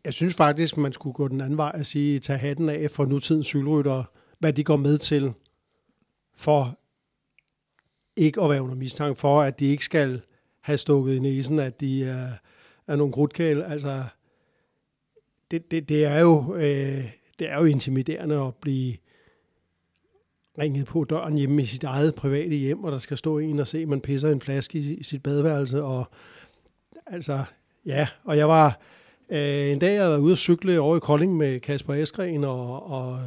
jeg 0.05 0.13
synes 0.13 0.35
faktisk, 0.35 0.77
man 0.77 0.93
skulle 0.93 1.13
gå 1.13 1.27
den 1.27 1.41
anden 1.41 1.57
vej 1.57 1.71
og 1.73 1.85
sige, 1.85 2.19
tage 2.19 2.39
hatten 2.39 2.69
af 2.69 2.91
for 2.91 3.05
nutidens 3.05 3.45
cykelryttere, 3.45 4.05
hvad 4.39 4.53
de 4.53 4.63
går 4.63 4.75
med 4.75 4.97
til 4.97 5.33
for 6.35 6.79
ikke 8.15 8.41
at 8.41 8.49
være 8.49 8.61
under 8.61 8.75
mistanke 8.75 9.19
for, 9.19 9.41
at 9.41 9.59
de 9.59 9.65
ikke 9.65 9.85
skal 9.85 10.21
have 10.61 10.77
stukket 10.77 11.15
i 11.15 11.19
næsen, 11.19 11.59
at 11.59 11.81
de 11.81 12.03
er, 12.03 12.31
er 12.87 12.95
nogle 12.95 13.13
grudkæl. 13.13 13.61
Altså, 13.61 14.03
det, 15.51 15.71
det, 15.71 15.89
det, 15.89 16.05
er 16.05 16.19
jo, 16.19 16.55
øh, 16.55 17.03
det 17.39 17.49
er 17.49 17.55
jo 17.55 17.65
intimiderende 17.65 18.35
at 18.35 18.55
blive 18.55 18.97
ringet 20.59 20.85
på 20.85 21.03
døren 21.03 21.37
hjemme 21.37 21.61
i 21.61 21.65
sit 21.65 21.83
eget 21.83 22.15
private 22.15 22.55
hjem, 22.55 22.83
og 22.83 22.91
der 22.91 22.97
skal 22.97 23.17
stå 23.17 23.37
en 23.37 23.59
og 23.59 23.67
se, 23.67 23.79
at 23.79 23.87
man 23.87 24.01
pisser 24.01 24.29
en 24.29 24.41
flaske 24.41 24.79
i, 24.79 24.93
i 24.93 25.03
sit 25.03 25.23
badeværelse. 25.23 25.83
Og, 25.83 26.05
altså, 27.07 27.43
ja, 27.85 28.07
og 28.23 28.37
jeg 28.37 28.47
var 28.49 28.79
øh, 29.29 29.71
en 29.71 29.79
dag, 29.79 29.95
jeg 29.95 30.09
var 30.09 30.17
ude 30.17 30.31
at 30.31 30.37
cykle 30.37 30.79
over 30.79 30.97
i 30.97 30.99
Kolding 30.99 31.37
med 31.37 31.59
Kasper 31.59 31.93
Eskren 31.93 32.43
og, 32.43 32.91
og 32.91 33.19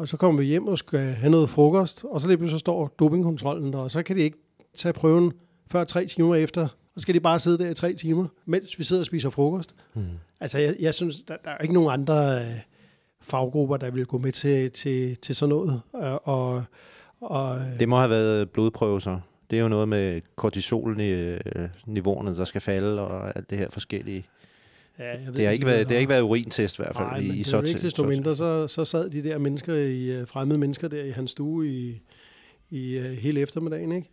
og 0.00 0.08
så 0.08 0.16
kommer 0.16 0.40
vi 0.40 0.46
hjem 0.46 0.68
og 0.68 0.78
skal 0.78 1.00
have 1.00 1.30
noget 1.30 1.50
frokost, 1.50 2.04
og 2.04 2.20
så 2.20 2.28
lige 2.28 2.48
så 2.48 2.58
står 2.58 2.94
dopingkontrollen 2.98 3.72
der, 3.72 3.78
og 3.78 3.90
så 3.90 4.02
kan 4.02 4.16
de 4.16 4.22
ikke 4.22 4.38
tage 4.76 4.92
prøven 4.92 5.32
før 5.70 5.84
tre 5.84 6.06
timer 6.06 6.34
efter, 6.34 6.62
og 6.62 6.68
så 6.96 7.02
skal 7.02 7.14
de 7.14 7.20
bare 7.20 7.38
sidde 7.38 7.58
der 7.58 7.70
i 7.70 7.74
tre 7.74 7.92
timer, 7.92 8.26
mens 8.44 8.78
vi 8.78 8.84
sidder 8.84 9.02
og 9.02 9.06
spiser 9.06 9.30
frokost. 9.30 9.74
Mm. 9.94 10.02
Altså, 10.40 10.58
jeg, 10.58 10.76
jeg 10.80 10.94
synes, 10.94 11.22
der, 11.22 11.36
der 11.44 11.50
er 11.50 11.58
ikke 11.58 11.74
nogen 11.74 11.92
andre 11.92 12.40
øh, 12.40 12.56
faggrupper, 13.22 13.76
der 13.76 13.90
vil 13.90 14.06
gå 14.06 14.18
med 14.18 14.32
til, 14.32 14.70
til, 14.70 15.16
til 15.16 15.36
sådan 15.36 15.48
noget. 15.48 15.80
Øh, 15.96 16.14
og, 16.22 16.64
og, 17.20 17.58
øh, 17.58 17.78
det 17.78 17.88
må 17.88 17.96
have 17.96 18.10
været 18.10 18.50
blodprøver 18.50 18.98
så. 18.98 19.18
Det 19.50 19.58
er 19.58 19.62
jo 19.62 19.68
noget 19.68 19.88
med 19.88 20.20
kortisolniveauerne, 20.36 22.36
der 22.36 22.44
skal 22.44 22.60
falde, 22.60 23.00
og 23.00 23.36
alt 23.36 23.50
det 23.50 23.58
her 23.58 23.70
forskellige. 23.70 24.26
Ja, 24.98 25.10
jeg 25.10 25.26
ved 25.26 25.34
det, 25.34 25.44
har 25.44 25.52
ikke 25.52 25.66
været, 25.66 25.88
det 25.88 25.94
har 25.94 25.98
ikke 25.98 26.10
været 26.10 26.22
urintest 26.22 26.78
i 26.78 26.82
hvert 26.82 26.96
fald. 26.96 27.06
Nej, 27.06 27.18
i, 27.18 27.38
i 27.38 27.42
så 27.42 27.60
ikke 27.60 27.80
desto 27.80 28.04
mindre, 28.04 28.34
så, 28.34 28.68
så 28.68 28.84
sad 28.84 29.10
de 29.10 29.22
der 29.22 29.38
mennesker, 29.38 29.74
i 29.74 30.20
uh, 30.20 30.28
fremmede 30.28 30.58
mennesker 30.58 30.88
der 30.88 31.04
i 31.04 31.10
hans 31.10 31.30
stue 31.30 31.68
i, 31.68 32.02
i 32.70 32.98
uh, 32.98 33.04
hele 33.04 33.40
eftermiddagen. 33.40 33.92
Ikke? 33.92 34.10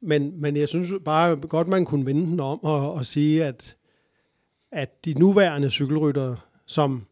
Men, 0.00 0.40
men 0.40 0.56
jeg 0.56 0.68
synes 0.68 0.92
bare 1.04 1.36
godt, 1.36 1.68
man 1.68 1.84
kunne 1.84 2.06
vende 2.06 2.26
den 2.26 2.40
om 2.40 2.64
og, 2.64 2.92
og 2.92 3.06
sige, 3.06 3.44
at, 3.44 3.76
at 4.72 5.04
de 5.04 5.14
nuværende 5.14 5.70
cykelryttere, 5.70 6.36
som 6.66 7.06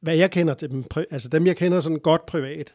hvad 0.00 0.16
jeg 0.16 0.30
kender 0.30 0.54
til 0.54 0.70
dem, 0.70 0.84
altså 1.10 1.28
dem 1.28 1.46
jeg 1.46 1.56
kender 1.56 1.80
sådan 1.80 1.98
godt 1.98 2.26
privat, 2.26 2.74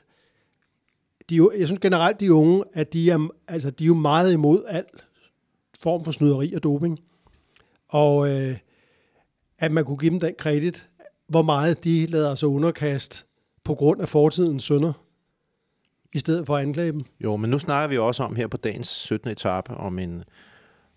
de, 1.29 1.49
jeg 1.57 1.67
synes 1.67 1.79
generelt, 1.79 2.19
de 2.19 2.33
unge, 2.33 2.63
at 2.73 2.93
de 2.93 3.11
er, 3.11 3.27
altså, 3.47 3.69
de 3.69 3.83
er 3.83 3.87
jo 3.87 3.93
meget 3.93 4.33
imod 4.33 4.63
al 4.67 4.85
form 5.79 6.05
for 6.05 6.11
snyderi 6.11 6.53
og 6.53 6.63
doping. 6.63 6.99
Og 7.87 8.29
øh, 8.29 8.57
at 9.59 9.71
man 9.71 9.85
kunne 9.85 9.97
give 9.97 10.11
dem 10.11 10.19
den 10.19 10.35
kredit, 10.37 10.89
hvor 11.27 11.41
meget 11.41 11.83
de 11.83 12.05
lader 12.05 12.35
sig 12.35 12.47
underkast 12.47 13.25
på 13.63 13.75
grund 13.75 14.01
af 14.01 14.09
fortidens 14.09 14.63
sønder, 14.63 14.93
i 16.13 16.19
stedet 16.19 16.45
for 16.45 16.55
at 16.55 16.61
anklage 16.61 16.91
dem. 16.91 17.01
Jo, 17.19 17.37
men 17.37 17.49
nu 17.49 17.59
snakker 17.59 17.87
vi 17.87 17.97
også 17.97 18.23
om 18.23 18.35
her 18.35 18.47
på 18.47 18.57
dagens 18.57 18.87
17. 18.87 19.31
etape, 19.31 19.73
om 19.73 19.99
en 19.99 20.23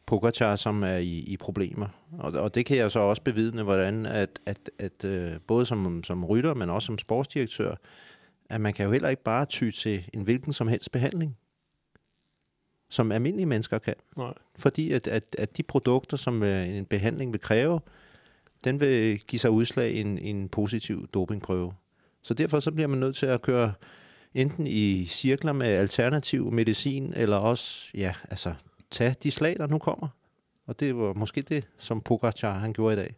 Pogacar, 0.09 0.57
som 0.57 0.83
er 0.83 0.97
i, 0.97 1.19
i 1.19 1.37
problemer. 1.37 1.87
Og, 2.19 2.33
og 2.33 2.55
det 2.55 2.67
kan 2.67 2.77
jeg 2.77 2.91
så 2.91 2.99
også 2.99 3.23
bevidne, 3.23 3.63
hvordan 3.63 4.07
at, 4.07 4.41
at, 4.47 4.71
at 4.79 5.05
uh, 5.05 5.41
både 5.47 5.67
som, 5.67 6.05
som 6.05 6.25
rytter, 6.25 6.55
men 6.55 6.71
også 6.71 6.87
som 6.87 6.99
sportsdirektør, 6.99 7.75
at 8.51 8.61
man 8.61 8.75
kan 8.75 8.87
jo 8.87 8.93
heller 8.93 9.09
ikke 9.09 9.23
bare 9.23 9.45
ty 9.45 9.71
til 9.71 10.05
en 10.15 10.23
hvilken 10.23 10.53
som 10.53 10.69
helst 10.69 10.93
behandling, 10.93 11.37
som 12.91 13.13
almindelige 13.13 13.47
mennesker 13.47 13.79
kan. 13.79 13.95
Nej. 14.17 14.33
Fordi 14.59 14.93
at, 14.93 15.07
at, 15.07 15.37
at 15.39 15.57
de 15.57 15.63
produkter, 15.63 16.17
som 16.17 16.43
uh, 16.43 16.69
en 16.69 16.85
behandling 16.85 17.33
vil 17.33 17.41
kræve, 17.41 17.81
den 18.65 18.81
vil 18.81 19.19
give 19.19 19.41
sig 19.41 19.51
udslag 19.51 19.93
i 19.93 20.01
en, 20.01 20.19
en 20.19 20.49
positiv 20.49 21.09
dopingprøve. 21.09 21.73
Så 22.23 22.35
derfor 22.35 22.61
så 22.61 22.73
bliver 22.73 22.89
man 22.89 22.99
nødt 22.99 23.17
til 23.17 23.27
at 23.27 23.43
køre 23.43 23.73
enten 24.35 24.67
i 24.67 25.07
cirkler 25.07 25.53
med 25.53 25.67
alternativ 25.67 26.53
medicin, 26.53 27.13
eller 27.17 27.37
også, 27.37 27.91
ja, 27.95 28.15
altså, 28.31 28.55
tage 28.91 29.15
de 29.23 29.31
slag, 29.31 29.57
der 29.57 29.67
nu 29.67 29.79
kommer. 29.79 30.09
Og 30.67 30.81
det 30.81 30.97
var 30.97 31.13
måske 31.13 31.43
det, 31.43 31.67
som 31.79 32.01
Pogacar 32.01 32.59
han 32.59 32.73
gjorde 32.73 32.95
i 32.95 32.97
dag. 32.97 33.15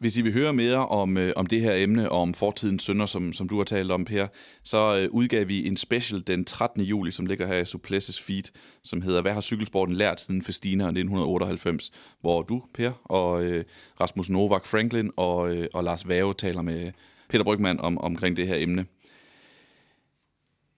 Hvis 0.00 0.16
I 0.16 0.22
vil 0.22 0.32
høre 0.32 0.52
mere 0.52 0.88
om, 0.88 1.16
øh, 1.16 1.32
om 1.36 1.46
det 1.46 1.60
her 1.60 1.74
emne 1.74 2.10
og 2.10 2.20
om 2.20 2.34
fortidens 2.34 2.82
sønder, 2.82 3.06
som, 3.06 3.32
som 3.32 3.48
du 3.48 3.56
har 3.56 3.64
talt 3.64 3.92
om, 3.92 4.04
Per, 4.04 4.26
så 4.62 4.98
øh, 4.98 5.08
udgav 5.10 5.48
vi 5.48 5.66
en 5.66 5.76
special 5.76 6.22
den 6.26 6.44
13. 6.44 6.82
juli, 6.82 7.10
som 7.10 7.26
ligger 7.26 7.46
her 7.46 7.56
i 7.56 7.64
Suplesses 7.64 8.20
feed, 8.20 8.42
som 8.82 9.02
hedder 9.02 9.22
Hvad 9.22 9.32
har 9.32 9.40
cykelsporten 9.40 9.94
lært 9.94 10.20
siden 10.20 10.42
Festina 10.42 10.84
1998? 10.84 11.90
Hvor 12.20 12.42
du, 12.42 12.62
Per, 12.74 12.90
og 13.04 13.44
øh, 13.44 13.64
Rasmus 14.00 14.30
Novak 14.30 14.66
Franklin 14.66 15.10
og, 15.16 15.56
øh, 15.56 15.68
og 15.74 15.84
Lars 15.84 16.08
Vave 16.08 16.34
taler 16.34 16.62
med 16.62 16.92
Peter 17.28 17.44
Brygman 17.44 17.80
om, 17.80 17.98
omkring 17.98 18.36
det 18.36 18.46
her 18.46 18.56
emne. 18.56 18.86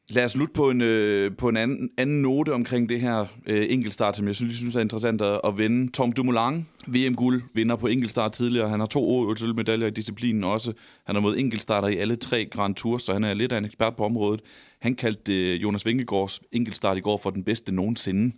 Lad 0.09 0.25
os 0.25 0.33
slutte 0.33 0.53
på 0.53 0.71
en, 0.71 0.81
øh, 0.81 1.37
på 1.37 1.49
en 1.49 1.57
anden, 1.57 1.91
anden 1.99 2.23
note 2.23 2.55
omkring 2.55 2.89
det 2.89 3.01
her 3.01 3.27
øh, 3.47 3.67
enkeltstart, 3.69 4.17
som 4.17 4.27
jeg 4.27 4.37
synes, 4.37 4.51
jeg 4.51 4.57
synes 4.57 4.75
er 4.75 4.81
interessant 4.81 5.23
at, 5.23 5.41
at 5.45 5.59
vende. 5.59 5.93
Tom 5.93 6.13
Dumoulin, 6.13 6.67
VM-guld, 6.87 7.43
vinder 7.55 7.77
på 7.77 7.87
enkeltstart 7.87 8.33
tidligere. 8.33 8.69
Han 8.69 8.81
har 8.81 8.87
to 8.87 9.09
OL-medaljer 9.09 9.87
i 9.87 9.91
disciplinen 9.91 10.45
også. 10.45 10.73
Han 11.05 11.15
har 11.15 11.21
mod 11.21 11.37
enkeltstarter 11.37 11.89
i 11.89 11.97
alle 11.97 12.17
tre 12.17 12.47
Grand 12.47 12.75
Tours, 12.75 13.03
så 13.03 13.13
han 13.13 13.25
er 13.25 13.35
lidt 13.35 13.53
af 13.53 13.59
en 13.59 13.65
ekspert 13.65 13.97
på 13.97 14.05
området. 14.05 14.41
Han 14.81 14.95
kaldte 14.95 15.55
øh, 15.55 15.63
Jonas 15.63 15.87
Vingegaards 15.87 16.41
enkeltstart 16.53 16.97
i 16.97 17.01
går 17.01 17.17
for 17.17 17.31
den 17.31 17.45
bedste 17.45 17.73
nogensinde. 17.73 18.37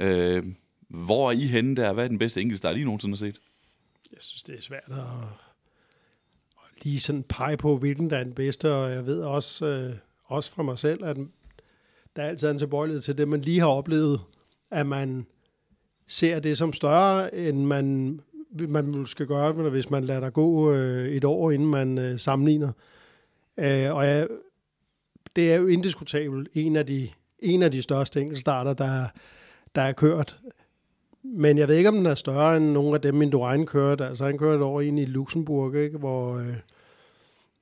Øh, 0.00 0.44
hvor 0.88 1.28
er 1.28 1.32
I 1.32 1.46
henne 1.46 1.76
der? 1.76 1.92
Hvad 1.92 2.04
er 2.04 2.08
den 2.08 2.18
bedste 2.18 2.40
enkeltstart, 2.40 2.76
I 2.76 2.84
nogensinde 2.84 3.12
har 3.12 3.16
set? 3.16 3.38
Jeg 4.12 4.18
synes, 4.20 4.42
det 4.42 4.56
er 4.56 4.62
svært 4.62 4.90
at, 4.90 4.96
at 4.96 6.84
lige 6.84 7.00
sådan 7.00 7.22
pege 7.22 7.56
på, 7.56 7.76
hvilken 7.76 8.10
der 8.10 8.18
er 8.18 8.24
den 8.24 8.34
bedste, 8.34 8.74
og 8.74 8.90
jeg 8.90 9.06
ved 9.06 9.20
også... 9.22 9.66
Øh 9.66 9.96
også 10.26 10.52
fra 10.52 10.62
mig 10.62 10.78
selv, 10.78 11.04
at 11.04 11.16
der 12.16 12.22
er 12.22 12.28
altid 12.28 12.50
en 12.50 12.58
tilbøjelighed 12.58 13.02
til 13.02 13.18
det, 13.18 13.28
man 13.28 13.40
lige 13.40 13.60
har 13.60 13.66
oplevet, 13.66 14.20
at 14.70 14.86
man 14.86 15.26
ser 16.06 16.40
det 16.40 16.58
som 16.58 16.72
større, 16.72 17.34
end 17.34 17.64
man, 17.64 18.20
man 18.68 19.06
skal 19.06 19.26
gøre, 19.26 19.52
hvis 19.52 19.90
man 19.90 20.04
lader 20.04 20.20
der 20.20 20.30
gå 20.30 20.72
øh, 20.72 21.08
et 21.08 21.24
år, 21.24 21.50
inden 21.50 21.68
man 21.68 21.98
øh, 21.98 22.18
sammenligner. 22.18 22.72
Øh, 23.58 23.94
og 23.94 24.06
jeg, 24.06 24.28
det 25.36 25.52
er 25.52 25.56
jo 25.56 25.66
indiskutabelt 25.66 26.48
en 26.52 26.76
af 26.76 26.86
de, 26.86 27.08
en 27.38 27.62
af 27.62 27.70
de 27.70 27.82
største 27.82 28.20
enkeltstarter, 28.20 28.74
der, 28.74 29.04
der 29.74 29.82
er 29.82 29.92
kørt. 29.92 30.38
Men 31.22 31.58
jeg 31.58 31.68
ved 31.68 31.76
ikke, 31.76 31.88
om 31.88 31.96
den 31.96 32.06
er 32.06 32.14
større 32.14 32.56
end 32.56 32.72
nogle 32.72 32.94
af 32.94 33.00
dem, 33.00 33.14
min 33.14 33.30
Duran 33.30 33.66
kørte. 33.66 34.06
Altså 34.06 34.24
han 34.24 34.38
kørte 34.38 34.62
over 34.62 34.80
ind 34.80 35.00
i 35.00 35.04
Luxembourg, 35.04 35.74
ikke? 35.74 35.98
hvor... 35.98 36.38
Øh, 36.38 36.56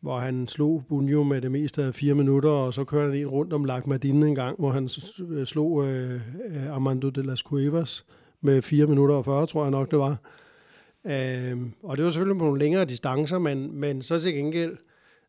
hvor 0.04 0.18
han 0.18 0.48
slog 0.48 0.84
Bunjo 0.88 1.22
med 1.22 1.40
det 1.40 1.50
meste 1.50 1.82
af 1.82 1.94
fire 1.94 2.14
minutter, 2.14 2.50
og 2.50 2.74
så 2.74 2.84
kørte 2.84 3.10
han 3.10 3.20
en 3.20 3.26
rundt 3.26 3.52
om 3.52 3.64
Lac 3.64 3.86
Madine 3.86 4.28
en 4.28 4.34
gang, 4.34 4.58
hvor 4.58 4.70
han 4.70 4.90
øh, 5.30 5.46
slog 5.46 5.86
øh, 5.86 6.14
øh, 6.46 6.72
Armando 6.72 7.08
de 7.08 7.22
las 7.22 7.38
Cuevas 7.38 8.04
med 8.40 8.62
4 8.62 8.86
minutter 8.86 9.14
og 9.14 9.24
40, 9.24 9.46
tror 9.46 9.62
jeg 9.62 9.70
nok 9.70 9.90
det 9.90 9.98
var. 9.98 10.16
Øh, 11.04 11.58
og 11.82 11.96
det 11.96 12.04
var 12.04 12.10
selvfølgelig 12.10 12.38
på 12.38 12.44
nogle 12.44 12.60
længere 12.60 12.84
distancer, 12.84 13.38
men, 13.38 13.80
men 13.80 14.02
så 14.02 14.20
til 14.20 14.34
gengæld, 14.34 14.76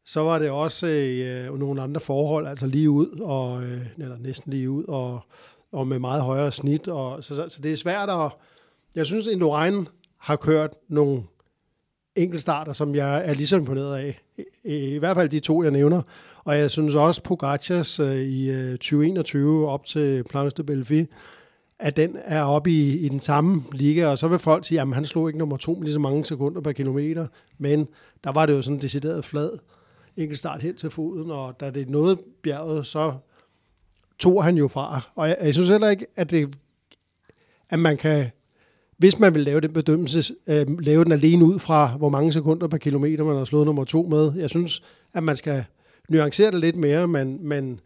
så 0.05 0.21
var 0.21 0.39
det 0.39 0.49
også 0.49 0.87
øh, 0.87 1.59
nogle 1.59 1.81
andre 1.81 2.01
forhold, 2.01 2.47
altså 2.47 2.67
lige 2.67 2.89
ud, 2.89 3.19
og, 3.19 3.63
øh, 3.63 3.81
eller 3.97 4.17
næsten 4.17 4.53
lige 4.53 4.69
ud, 4.69 4.83
og, 4.83 5.19
og 5.71 5.87
med 5.87 5.99
meget 5.99 6.21
højere 6.21 6.51
snit. 6.51 6.87
Og, 6.87 7.23
så, 7.23 7.35
så, 7.35 7.49
så 7.49 7.61
det 7.61 7.73
er 7.73 7.77
svært 7.77 8.09
at... 8.09 8.31
Jeg 8.95 9.05
synes, 9.05 9.27
Indurain 9.27 9.87
har 10.17 10.35
kørt 10.35 10.71
nogle 10.87 11.23
enkeltstarter, 12.15 12.73
som 12.73 12.95
jeg 12.95 13.29
er 13.29 13.33
lige 13.33 13.47
så 13.47 13.57
imponeret 13.57 13.97
af. 13.97 14.19
I, 14.63 14.95
I 14.95 14.97
hvert 14.97 15.15
fald 15.15 15.29
de 15.29 15.39
to, 15.39 15.63
jeg 15.63 15.71
nævner. 15.71 16.01
Og 16.43 16.57
jeg 16.57 16.71
synes 16.71 16.95
også, 16.95 17.23
Pogacars 17.23 17.99
øh, 17.99 18.15
i 18.15 18.51
øh, 18.51 18.71
2021 18.71 19.69
op 19.69 19.85
til 19.85 20.23
Planche 20.23 20.57
de 20.57 20.63
Belfi, 20.63 21.05
at 21.79 21.97
den 21.97 22.17
er 22.23 22.43
oppe 22.43 22.71
i, 22.71 22.97
i 22.97 23.09
den 23.09 23.19
samme 23.19 23.63
liga, 23.71 24.07
og 24.07 24.17
så 24.17 24.27
vil 24.27 24.39
folk 24.39 24.65
sige, 24.65 24.81
at 24.81 24.87
han 24.87 25.05
slog 25.05 25.29
ikke 25.29 25.39
nummer 25.39 25.57
to 25.57 25.73
med 25.73 25.83
lige 25.83 25.93
så 25.93 25.99
mange 25.99 26.25
sekunder 26.25 26.61
per 26.61 26.71
kilometer, 26.71 27.27
men 27.57 27.87
der 28.23 28.31
var 28.31 28.45
det 28.45 28.53
jo 28.53 28.61
sådan 28.61 28.75
en 28.75 28.81
decideret 28.81 29.25
flad 29.25 29.49
enkeltstart 30.17 30.61
helt 30.61 30.79
til 30.79 30.89
foden, 30.89 31.31
og 31.31 31.59
da 31.59 31.71
det 31.71 31.89
nåede 31.89 32.17
bjerget, 32.43 32.85
så 32.85 33.13
tog 34.19 34.43
han 34.43 34.57
jo 34.57 34.67
fra. 34.67 35.01
Og 35.15 35.27
jeg, 35.29 35.37
jeg 35.41 35.53
synes 35.53 35.69
heller 35.69 35.89
ikke, 35.89 36.07
at, 36.15 36.31
det, 36.31 36.55
at 37.69 37.79
man 37.79 37.97
kan 37.97 38.31
hvis 38.97 39.19
man 39.19 39.33
vil 39.33 39.43
lave 39.43 39.61
den 39.61 39.73
bedømmelse, 39.73 40.35
øh, 40.47 40.79
lave 40.79 41.03
den 41.03 41.11
alene 41.11 41.45
ud 41.45 41.59
fra, 41.59 41.97
hvor 41.97 42.09
mange 42.09 42.33
sekunder 42.33 42.67
per 42.67 42.77
kilometer 42.77 43.23
man 43.23 43.37
har 43.37 43.45
slået 43.45 43.65
nummer 43.65 43.83
to 43.83 44.03
med. 44.03 44.33
Jeg 44.35 44.49
synes, 44.49 44.81
at 45.13 45.23
man 45.23 45.35
skal 45.35 45.65
nuancere 46.09 46.51
det 46.51 46.59
lidt 46.59 46.75
mere, 46.75 47.07
men, 47.07 47.47
men, 47.47 47.79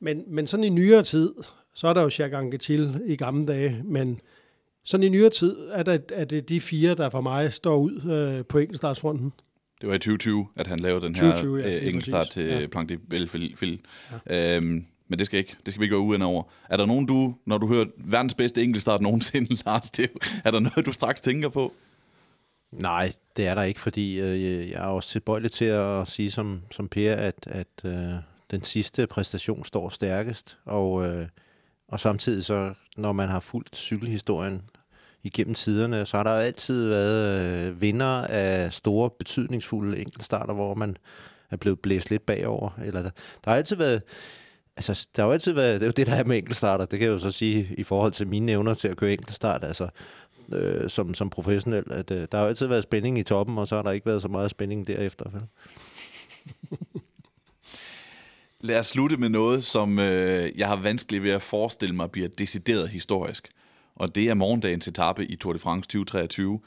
men, 0.00 0.24
men 0.26 0.46
sådan 0.46 0.64
i 0.64 0.68
nyere 0.68 1.02
tid, 1.02 1.32
så 1.74 1.88
er 1.88 1.92
der 1.92 2.02
jo 2.02 2.10
Jacques 2.18 2.64
til 2.64 3.02
i 3.06 3.16
gamle 3.16 3.46
dage, 3.46 3.82
men 3.84 4.20
sådan 4.84 5.04
i 5.04 5.08
nyere 5.08 5.30
tid 5.30 5.56
er, 5.72 5.82
der, 5.82 5.98
er 6.12 6.24
det 6.24 6.48
de 6.48 6.60
fire, 6.60 6.94
der 6.94 7.10
for 7.10 7.20
mig 7.20 7.52
står 7.52 7.76
ud 7.76 8.10
øh, 8.12 8.44
på 8.44 8.58
enkeltstartsfronten. 8.58 9.32
Det 9.80 9.88
var 9.88 9.94
i 9.94 9.98
2020, 9.98 10.46
at 10.56 10.66
han 10.66 10.78
lavede 10.78 11.06
den 11.06 11.14
her 11.14 11.30
2020, 11.30 11.58
ja, 11.58 11.76
øh, 11.76 11.86
enkeltstart 11.86 12.30
til 12.30 12.44
ja. 12.44 12.66
Plank 12.66 12.88
de 12.88 12.98
Belleville. 12.98 13.78
Ja. 14.28 14.56
Øhm, 14.56 14.84
men 15.14 15.18
det 15.18 15.26
skal 15.26 15.38
ikke. 15.38 15.56
Det 15.64 15.72
skal 15.72 15.80
vi 15.80 15.84
ikke 15.84 15.94
være 15.94 16.00
uenige 16.00 16.26
over. 16.26 16.42
Er 16.68 16.76
der 16.76 16.86
nogen, 16.86 17.06
du, 17.06 17.34
når 17.46 17.58
du 17.58 17.66
hører 17.66 17.86
verdens 17.96 18.34
bedste 18.34 18.62
enkeltstart 18.62 19.00
nogensinde, 19.00 19.56
Lars, 19.66 19.90
det, 19.90 20.10
er 20.44 20.50
der 20.50 20.60
noget, 20.60 20.86
du 20.86 20.92
straks 20.92 21.20
tænker 21.20 21.48
på? 21.48 21.72
Nej, 22.72 23.12
det 23.36 23.46
er 23.46 23.54
der 23.54 23.62
ikke, 23.62 23.80
fordi 23.80 24.20
øh, 24.20 24.70
jeg 24.70 24.84
er 24.84 24.86
også 24.86 25.08
tilbøjelig 25.08 25.52
til 25.52 25.64
at 25.64 26.08
sige 26.08 26.30
som, 26.30 26.62
som 26.70 26.88
Per, 26.88 27.14
at, 27.14 27.34
at 27.46 27.84
øh, 27.84 28.14
den 28.50 28.62
sidste 28.62 29.06
præstation 29.06 29.64
står 29.64 29.88
stærkest, 29.88 30.58
og, 30.64 31.06
øh, 31.06 31.26
og 31.88 32.00
samtidig 32.00 32.44
så, 32.44 32.74
når 32.96 33.12
man 33.12 33.28
har 33.28 33.40
fulgt 33.40 33.76
cykelhistorien 33.76 34.62
igennem 35.22 35.54
tiderne, 35.54 36.06
så 36.06 36.16
har 36.16 36.24
der 36.24 36.30
altid 36.30 36.88
været 36.88 37.40
øh, 37.40 37.80
vinder 37.80 38.26
af 38.26 38.72
store, 38.72 39.10
betydningsfulde 39.10 39.98
enkeltstarter, 39.98 40.54
hvor 40.54 40.74
man 40.74 40.96
er 41.50 41.56
blevet 41.56 41.80
blæst 41.80 42.10
lidt 42.10 42.26
bagover. 42.26 42.70
Eller 42.84 43.02
der, 43.02 43.10
der 43.44 43.50
har 43.50 43.56
altid 43.56 43.76
været 43.76 44.02
altså, 44.76 45.08
der 45.16 45.22
har 45.22 45.28
jo 45.28 45.32
altid 45.32 45.52
været, 45.52 45.80
det 45.80 45.86
er 45.86 45.88
jo 45.88 45.92
det, 45.96 46.06
der 46.06 46.14
er 46.14 46.24
med 46.24 46.36
enkeltstarter, 46.36 46.84
det 46.84 46.98
kan 46.98 47.08
jeg 47.08 47.12
jo 47.12 47.18
så 47.18 47.30
sige 47.30 47.74
i 47.78 47.82
forhold 47.82 48.12
til 48.12 48.26
mine 48.26 48.52
evner 48.52 48.74
til 48.74 48.88
at 48.88 48.96
køre 48.96 49.12
enkeltstart, 49.12 49.64
altså 49.64 49.88
øh, 50.52 50.90
som, 50.90 51.14
som 51.14 51.30
professionel, 51.30 51.84
at 51.90 52.10
øh, 52.10 52.26
der 52.32 52.38
har 52.38 52.44
jo 52.44 52.48
altid 52.48 52.66
været 52.66 52.82
spænding 52.82 53.18
i 53.18 53.22
toppen, 53.22 53.58
og 53.58 53.68
så 53.68 53.76
har 53.76 53.82
der 53.82 53.90
ikke 53.90 54.06
været 54.06 54.22
så 54.22 54.28
meget 54.28 54.50
spænding 54.50 54.86
derefter. 54.86 55.30
Vel? 55.30 55.42
Lad 58.60 58.78
os 58.78 58.86
slutte 58.86 59.16
med 59.16 59.28
noget, 59.28 59.64
som 59.64 59.98
øh, 59.98 60.58
jeg 60.58 60.68
har 60.68 60.76
vanskeligt 60.76 61.22
ved 61.22 61.30
at 61.30 61.42
forestille 61.42 61.94
mig 61.94 62.10
bliver 62.10 62.28
decideret 62.28 62.88
historisk. 62.88 63.48
Og 63.96 64.14
det 64.14 64.28
er 64.28 64.34
morgendagens 64.34 64.88
etape 64.88 65.26
i 65.26 65.36
Tour 65.36 65.52
de 65.52 65.58
France 65.58 65.88
2023. 65.88 66.60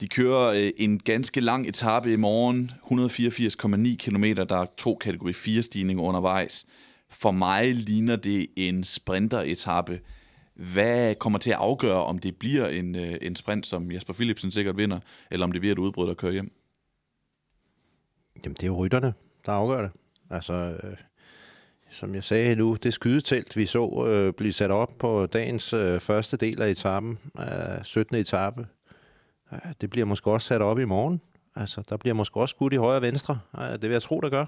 De 0.00 0.08
kører 0.08 0.64
øh, 0.64 0.70
en 0.76 0.98
ganske 0.98 1.40
lang 1.40 1.68
etape 1.68 2.12
i 2.12 2.16
morgen, 2.16 2.70
184,9 2.90 3.96
km. 3.96 4.24
Der 4.48 4.56
er 4.56 4.66
to 4.76 4.94
kategori 4.94 5.32
4 5.32 5.62
stigninger 5.62 6.02
undervejs. 6.02 6.66
For 7.10 7.30
mig 7.30 7.74
ligner 7.74 8.16
det 8.16 8.46
en 8.56 8.84
sprinteretappe. 8.84 10.00
Hvad 10.54 11.14
kommer 11.14 11.38
til 11.38 11.50
at 11.50 11.56
afgøre, 11.56 12.04
om 12.04 12.18
det 12.18 12.36
bliver 12.36 12.68
en, 12.68 12.94
øh, 12.96 13.16
en 13.22 13.36
sprint, 13.36 13.66
som 13.66 13.92
Jasper 13.92 14.12
Philipsen 14.12 14.50
sikkert 14.50 14.76
vinder, 14.76 15.00
eller 15.30 15.46
om 15.46 15.52
det 15.52 15.60
bliver 15.60 15.72
et 15.72 15.78
udbrud, 15.78 16.06
der 16.06 16.14
kører 16.14 16.32
hjem? 16.32 16.52
Jamen, 18.44 18.54
det 18.54 18.62
er 18.62 18.66
jo 18.66 18.76
rytterne, 18.76 19.14
der 19.46 19.52
afgør 19.52 19.82
det. 19.82 19.90
Altså, 20.30 20.52
øh, 20.52 20.96
som 21.90 22.14
jeg 22.14 22.24
sagde 22.24 22.56
nu, 22.56 22.76
det 22.82 22.94
skydetelt, 22.94 23.56
vi 23.56 23.66
så 23.66 24.06
øh, 24.08 24.32
blive 24.32 24.52
sat 24.52 24.70
op 24.70 24.98
på 24.98 25.26
dagens 25.26 25.72
øh, 25.72 26.00
første 26.00 26.36
del 26.36 26.62
af 26.62 26.70
etappen, 26.70 27.18
øh, 27.38 27.84
17. 27.84 28.16
etape, 28.16 28.66
øh, 29.52 29.58
det 29.80 29.90
bliver 29.90 30.06
måske 30.06 30.30
også 30.30 30.46
sat 30.46 30.62
op 30.62 30.78
i 30.78 30.84
morgen. 30.84 31.20
Altså, 31.56 31.82
der 31.88 31.96
bliver 31.96 32.14
måske 32.14 32.40
også 32.40 32.50
skudt 32.50 32.72
i 32.72 32.76
højre 32.76 32.96
og 32.96 33.02
venstre. 33.02 33.38
Øh, 33.58 33.72
det 33.72 33.82
vil 33.82 33.90
jeg 33.90 34.02
tro, 34.02 34.20
der 34.20 34.28
gør. 34.28 34.46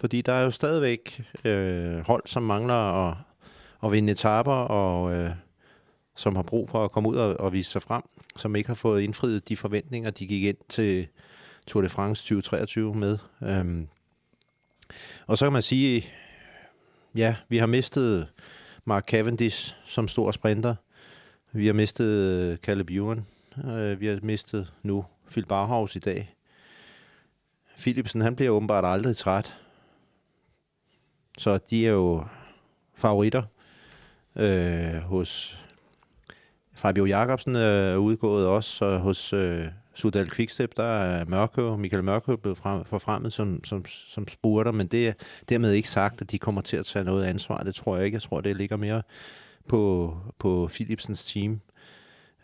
Fordi 0.00 0.22
der 0.22 0.32
er 0.32 0.44
jo 0.44 0.50
stadigvæk 0.50 1.24
øh, 1.44 1.98
hold, 2.06 2.22
som 2.26 2.42
mangler 2.42 3.08
at, 3.08 3.16
at 3.84 3.92
vinde 3.92 4.12
etaper, 4.12 4.52
og 4.52 5.12
øh, 5.12 5.30
som 6.16 6.36
har 6.36 6.42
brug 6.42 6.70
for 6.70 6.84
at 6.84 6.90
komme 6.90 7.08
ud 7.08 7.16
og, 7.16 7.40
og 7.40 7.52
vise 7.52 7.70
sig 7.70 7.82
frem, 7.82 8.02
som 8.36 8.56
ikke 8.56 8.68
har 8.68 8.74
fået 8.74 9.02
indfriet 9.02 9.48
de 9.48 9.56
forventninger, 9.56 10.10
de 10.10 10.26
gik 10.26 10.44
ind 10.44 10.56
til 10.68 11.06
Tour 11.66 11.82
de 11.82 11.88
France 11.88 12.22
2023 12.22 12.94
med. 12.94 13.18
Øhm, 13.42 13.88
og 15.26 15.38
så 15.38 15.44
kan 15.44 15.52
man 15.52 15.62
sige, 15.62 16.06
ja, 17.14 17.36
vi 17.48 17.56
har 17.56 17.66
mistet 17.66 18.28
Mark 18.84 19.08
Cavendish 19.08 19.74
som 19.84 20.08
stor 20.08 20.32
sprinter. 20.32 20.74
Vi 21.52 21.66
har 21.66 21.72
mistet 21.72 22.06
øh, 22.06 22.56
Caleb 22.56 22.90
Ewan. 22.90 23.26
Øh, 23.64 24.00
vi 24.00 24.06
har 24.06 24.18
mistet 24.22 24.72
nu 24.82 25.04
Phil 25.30 25.46
Barhaus 25.46 25.96
i 25.96 25.98
dag. 25.98 26.34
Philipsen, 27.78 28.20
han 28.20 28.36
bliver 28.36 28.50
åbenbart 28.50 28.84
aldrig 28.84 29.16
træt. 29.16 29.54
Så 31.38 31.58
de 31.70 31.86
er 31.86 31.90
jo 31.90 32.24
favoritter 32.94 33.42
øh, 34.36 34.96
hos 35.02 35.58
Fabio 36.74 37.04
Jacobsen 37.04 37.56
øh, 37.56 37.92
er 37.92 37.96
udgået 37.96 38.46
også, 38.46 38.84
og 38.84 39.00
hos 39.00 39.32
øh, 39.32 39.66
Sudal 39.94 40.30
Quickstep, 40.30 40.76
der 40.76 40.84
er 40.84 41.24
Mørkø, 41.24 41.76
Michael 41.76 42.04
Mørkø 42.04 42.36
blevet 42.36 42.58
frem, 42.58 42.84
forfremmet 42.84 43.32
som, 43.32 43.64
som, 43.64 43.84
som 43.86 44.28
spurter, 44.28 44.72
men 44.72 44.86
det 44.86 45.08
er 45.08 45.12
dermed 45.48 45.72
ikke 45.72 45.88
sagt, 45.88 46.20
at 46.20 46.30
de 46.30 46.38
kommer 46.38 46.60
til 46.60 46.76
at 46.76 46.86
tage 46.86 47.04
noget 47.04 47.24
ansvar. 47.24 47.62
Det 47.62 47.74
tror 47.74 47.96
jeg 47.96 48.04
ikke. 48.04 48.14
Jeg 48.14 48.22
tror, 48.22 48.40
det 48.40 48.56
ligger 48.56 48.76
mere 48.76 49.02
på, 49.68 50.16
på 50.38 50.68
Philipsens 50.72 51.24
team. 51.24 51.60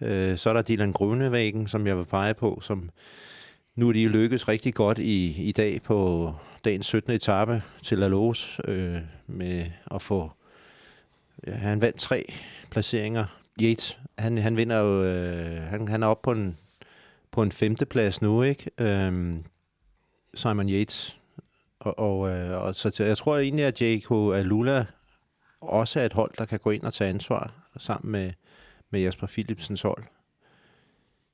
Øh, 0.00 0.38
så 0.38 0.50
er 0.50 0.54
der 0.54 0.62
Dylan 0.62 0.92
Grønevæggen, 0.92 1.66
som 1.66 1.86
jeg 1.86 1.98
vil 1.98 2.04
pege 2.04 2.34
på, 2.34 2.58
som 2.62 2.90
nu 3.74 3.88
er 3.88 3.92
de 3.92 4.08
lykkes 4.08 4.48
rigtig 4.48 4.74
godt 4.74 4.98
i, 4.98 5.48
i 5.48 5.52
dag 5.52 5.82
på 5.82 6.32
dagens 6.64 6.86
17. 6.86 7.12
etape 7.12 7.62
til 7.82 8.02
Alos 8.02 8.60
øh, 8.64 8.98
med 9.26 9.66
at 9.90 10.02
få... 10.02 10.32
Ja, 11.46 11.52
han 11.52 11.80
vandt 11.80 11.98
tre 11.98 12.32
placeringer. 12.70 13.26
Yates, 13.62 13.98
han, 14.18 14.38
han 14.38 14.56
vinder 14.56 14.76
jo... 14.76 15.04
Øh, 15.04 15.62
han, 15.62 15.88
han 15.88 16.02
er 16.02 16.06
oppe 16.06 16.24
på 16.24 16.32
en, 16.32 16.58
på 17.30 17.42
en 17.42 17.52
femteplads 17.52 18.22
nu, 18.22 18.42
ikke? 18.42 18.70
Øh, 18.78 19.34
Simon 20.34 20.68
Yates. 20.68 21.18
Og, 21.80 21.98
og, 21.98 22.30
øh, 22.30 22.62
og 22.62 22.74
så 22.74 23.02
jeg 23.04 23.18
tror 23.18 23.38
egentlig, 23.38 23.64
at 23.64 23.82
J.K. 23.82 24.10
Alula 24.10 24.84
også 25.60 26.00
er 26.00 26.06
et 26.06 26.12
hold, 26.12 26.30
der 26.38 26.44
kan 26.44 26.58
gå 26.58 26.70
ind 26.70 26.82
og 26.82 26.94
tage 26.94 27.10
ansvar 27.10 27.52
sammen 27.78 28.12
med, 28.12 28.32
med 28.90 29.00
Jasper 29.00 29.26
Philipsens 29.26 29.82
hold. 29.82 30.04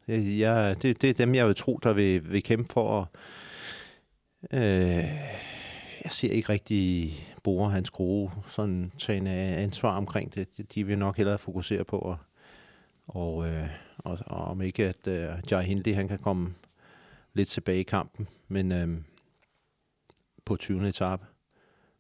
Jeg, 0.09 0.83
det, 0.83 1.03
det 1.03 1.11
er 1.11 1.15
dem, 1.15 1.35
jeg 1.35 1.47
vil 1.47 1.55
tro, 1.55 1.79
der 1.83 1.93
vil, 1.93 2.33
vil 2.33 2.43
kæmpe 2.43 2.73
for 2.73 3.01
at... 3.01 3.09
Øh, 4.59 5.05
jeg 6.05 6.13
ser 6.13 6.31
ikke 6.31 6.49
rigtig 6.49 7.13
Bore 7.43 7.71
hans 7.71 7.91
gode 7.91 8.31
sådan 8.47 8.93
tage 8.99 9.19
en 9.19 9.27
ansvar 9.27 9.97
omkring 9.97 10.35
det. 10.35 10.75
De 10.75 10.85
vil 10.85 10.99
nok 10.99 11.17
hellere 11.17 11.39
fokusere 11.39 11.85
på 11.85 12.11
at, 12.11 12.17
og, 13.07 13.49
øh, 13.49 13.69
og, 13.99 14.19
og 14.27 14.45
om 14.45 14.63
ikke 14.63 14.87
at 14.87 15.07
øh, 15.07 15.29
Jai 15.51 15.65
Hindley 15.65 15.95
han 15.95 16.09
kan 16.09 16.19
komme 16.19 16.55
lidt 17.35 17.49
tilbage 17.49 17.81
i 17.81 17.83
kampen, 17.83 18.29
men 18.49 18.73
øh, 18.73 18.89
på 20.45 20.57
20. 20.57 20.89
etape. 20.89 21.27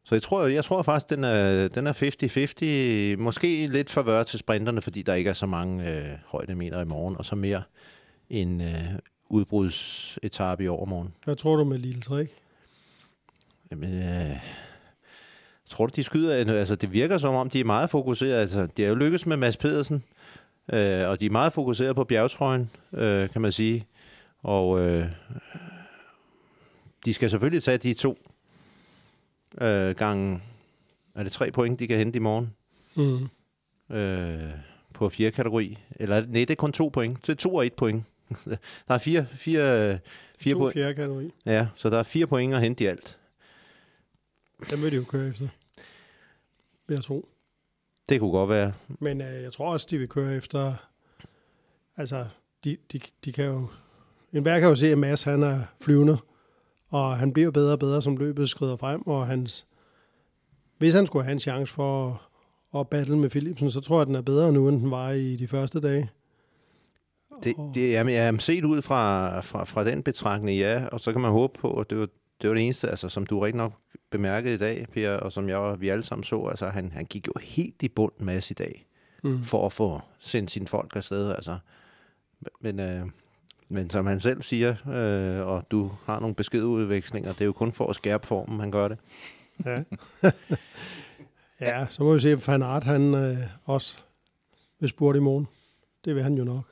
Så 0.04 0.14
jeg 0.14 0.22
tror, 0.22 0.46
jeg 0.46 0.64
tror 0.64 0.82
faktisk, 0.82 1.10
den 1.10 1.24
er, 1.24 1.68
den 1.68 1.86
er 1.86 3.16
50-50. 3.16 3.22
Måske 3.22 3.66
lidt 3.66 3.90
favør 3.90 4.22
til 4.22 4.38
sprinterne, 4.38 4.80
fordi 4.80 5.02
der 5.02 5.14
ikke 5.14 5.30
er 5.30 5.34
så 5.34 5.46
mange 5.46 5.96
øh, 5.96 6.18
højdemeter 6.26 6.80
i 6.80 6.84
morgen, 6.84 7.16
og 7.16 7.24
så 7.24 7.36
mere 7.36 7.62
en 8.30 8.60
øh, 8.60 8.98
udbrudsetappe 9.28 10.64
i 10.64 10.68
overmorgen. 10.68 11.14
Hvad 11.24 11.36
tror 11.36 11.56
du 11.56 11.64
med 11.64 11.78
Lille 11.78 12.00
Træk? 12.00 12.28
Jamen, 13.70 14.02
øh, 14.02 14.36
tror 15.66 15.86
de 15.86 16.02
skyder, 16.02 16.54
altså 16.58 16.76
det 16.76 16.92
virker 16.92 17.18
som 17.18 17.34
om, 17.34 17.50
de 17.50 17.60
er 17.60 17.64
meget 17.64 17.90
fokuseret. 17.90 18.40
Altså, 18.40 18.66
de 18.76 18.84
er 18.84 18.88
jo 18.88 18.94
lykkes 18.94 19.26
med 19.26 19.36
Mads 19.36 19.56
Pedersen, 19.56 20.04
øh, 20.72 21.08
og 21.08 21.20
de 21.20 21.26
er 21.26 21.30
meget 21.30 21.52
fokuseret 21.52 21.96
på 21.96 22.04
bjergtrøjen, 22.04 22.70
øh, 22.92 23.30
kan 23.30 23.42
man 23.42 23.52
sige. 23.52 23.86
Og 24.38 24.80
øh, 24.80 25.06
de 27.04 27.14
skal 27.14 27.30
selvfølgelig 27.30 27.62
tage 27.62 27.78
de 27.78 27.94
to 27.94 28.18
øh, 29.60 29.96
gange, 29.96 30.40
er 31.14 31.22
det 31.22 31.32
tre 31.32 31.50
point, 31.50 31.80
de 31.80 31.86
kan 31.86 31.98
hente 31.98 32.16
i 32.16 32.20
morgen? 32.20 32.54
Mm. 32.94 33.28
Øh, 33.96 34.50
på 34.94 35.08
fire 35.08 35.30
kategori. 35.30 35.78
Eller 35.96 36.20
nej, 36.20 36.44
det 36.44 36.50
er 36.50 36.54
kun 36.54 36.72
to 36.72 36.88
point. 36.88 37.26
Det 37.26 37.32
er 37.32 37.36
to 37.36 37.54
og 37.54 37.66
et 37.66 37.72
point. 37.72 38.04
der 38.88 38.94
er 38.94 38.98
fire, 38.98 39.26
fire, 39.30 39.98
fire 40.38 40.54
to 40.54 40.58
point. 40.58 40.72
fjerde 40.72 40.94
kategori. 40.94 41.30
Ja, 41.46 41.66
så 41.74 41.90
der 41.90 41.98
er 41.98 42.02
fire 42.02 42.26
point 42.26 42.54
at 42.54 42.60
hente 42.60 42.84
i 42.84 42.86
alt. 42.86 43.18
Dem 44.70 44.82
vil 44.82 44.92
de 44.92 44.96
jo 44.96 45.04
køre 45.04 45.28
efter. 45.28 45.48
Vil 46.86 46.94
jeg 46.94 47.04
tro. 47.04 47.28
Det 48.08 48.20
kunne 48.20 48.30
godt 48.30 48.50
være. 48.50 48.72
Men 48.88 49.20
øh, 49.20 49.42
jeg 49.42 49.52
tror 49.52 49.72
også, 49.72 49.86
de 49.90 49.98
vil 49.98 50.08
køre 50.08 50.36
efter... 50.36 50.74
Altså, 51.96 52.26
de, 52.64 52.76
de, 52.92 53.00
de 53.24 53.32
kan 53.32 53.44
jo... 53.44 53.66
En 54.32 54.42
hver 54.42 54.60
kan 54.60 54.68
jo 54.68 54.76
se, 54.76 54.92
at 54.92 54.98
Mads 54.98 55.22
han 55.22 55.42
er 55.42 55.60
flyvende, 55.80 56.18
og 56.88 57.18
han 57.18 57.32
bliver 57.32 57.50
bedre 57.50 57.72
og 57.72 57.78
bedre, 57.78 58.02
som 58.02 58.16
løbet 58.16 58.50
skrider 58.50 58.76
frem, 58.76 59.06
og 59.06 59.26
hans... 59.26 59.66
Hvis 60.78 60.94
han 60.94 61.06
skulle 61.06 61.24
have 61.24 61.32
en 61.32 61.40
chance 61.40 61.74
for 61.74 62.20
at, 62.74 62.80
at 62.80 62.88
battle 62.88 63.16
med 63.16 63.30
Philipsen, 63.30 63.70
så 63.70 63.80
tror 63.80 63.96
jeg, 63.96 64.00
at 64.00 64.06
den 64.06 64.14
er 64.16 64.22
bedre 64.22 64.52
nu, 64.52 64.68
end 64.68 64.80
den 64.80 64.90
var 64.90 65.10
i 65.10 65.36
de 65.36 65.48
første 65.48 65.80
dage. 65.80 66.10
Det, 67.44 67.56
det 67.74 67.90
jamen, 67.90 68.14
jeg 68.14 68.40
set 68.40 68.64
ud 68.64 68.82
fra, 68.82 69.40
fra, 69.40 69.64
fra 69.64 69.84
den 69.84 70.02
betragtning, 70.02 70.58
ja, 70.58 70.84
og 70.92 71.00
så 71.00 71.12
kan 71.12 71.20
man 71.20 71.30
håbe 71.30 71.58
på, 71.58 71.80
at 71.80 71.90
det 71.90 71.98
var, 71.98 72.08
det 72.42 72.48
var 72.50 72.54
det 72.54 72.64
eneste, 72.64 72.88
altså, 72.88 73.08
som 73.08 73.26
du 73.26 73.40
rigtig 73.40 73.56
nok 73.56 73.72
bemærkede 74.10 74.54
i 74.54 74.58
dag, 74.58 74.86
Per, 74.92 75.10
og 75.10 75.32
som 75.32 75.48
jeg 75.48 75.80
vi 75.80 75.88
alle 75.88 76.04
sammen 76.04 76.24
så, 76.24 76.44
altså 76.44 76.68
han, 76.68 76.92
han 76.92 77.04
gik 77.04 77.26
jo 77.26 77.32
helt 77.40 77.82
i 77.82 77.88
bund 77.88 78.12
med 78.18 78.50
i 78.50 78.54
dag, 78.54 78.82
Mm. 79.22 79.42
for 79.42 79.66
at 79.66 79.72
få 79.72 80.00
sendt 80.18 80.50
sine 80.50 80.66
folk 80.66 80.96
afsted, 80.96 81.30
altså. 81.30 81.58
Men, 82.60 82.80
øh, 82.80 83.06
men 83.68 83.90
som 83.90 84.06
han 84.06 84.20
selv 84.20 84.42
siger, 84.42 84.88
øh, 84.88 85.46
og 85.46 85.70
du 85.70 85.90
har 86.04 86.20
nogle 86.20 86.34
beskedudvekslinger, 86.34 87.32
det 87.32 87.40
er 87.40 87.44
jo 87.44 87.52
kun 87.52 87.72
for 87.72 87.86
at 87.86 87.96
skærpe 87.96 88.26
formen, 88.26 88.60
han 88.60 88.70
gør 88.70 88.88
det. 88.88 88.98
Ja. 89.64 89.82
ja, 91.60 91.86
så 91.90 92.02
må 92.02 92.14
vi 92.14 92.20
se, 92.20 92.30
at 92.32 92.48
Van 92.48 92.62
Aert, 92.62 92.84
han 92.84 93.14
øh, 93.14 93.36
også 93.64 93.98
vil 94.80 94.88
spurte 94.88 95.16
i 95.16 95.22
morgen. 95.22 95.48
Det 96.04 96.14
vil 96.14 96.22
han 96.22 96.34
jo 96.34 96.44
nok. 96.44 96.64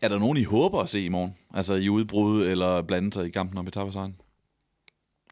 Er 0.00 0.08
der 0.08 0.18
nogen, 0.18 0.38
I 0.38 0.44
håber 0.44 0.80
at 0.80 0.88
se 0.88 1.00
i 1.04 1.08
morgen? 1.08 1.36
Altså 1.54 1.74
i 1.74 1.88
udbrud 1.88 2.46
eller 2.46 2.82
blande 2.82 3.12
sig 3.12 3.26
i 3.26 3.30
kampen 3.30 3.58
om 3.58 3.66
etappesejren? 3.66 4.20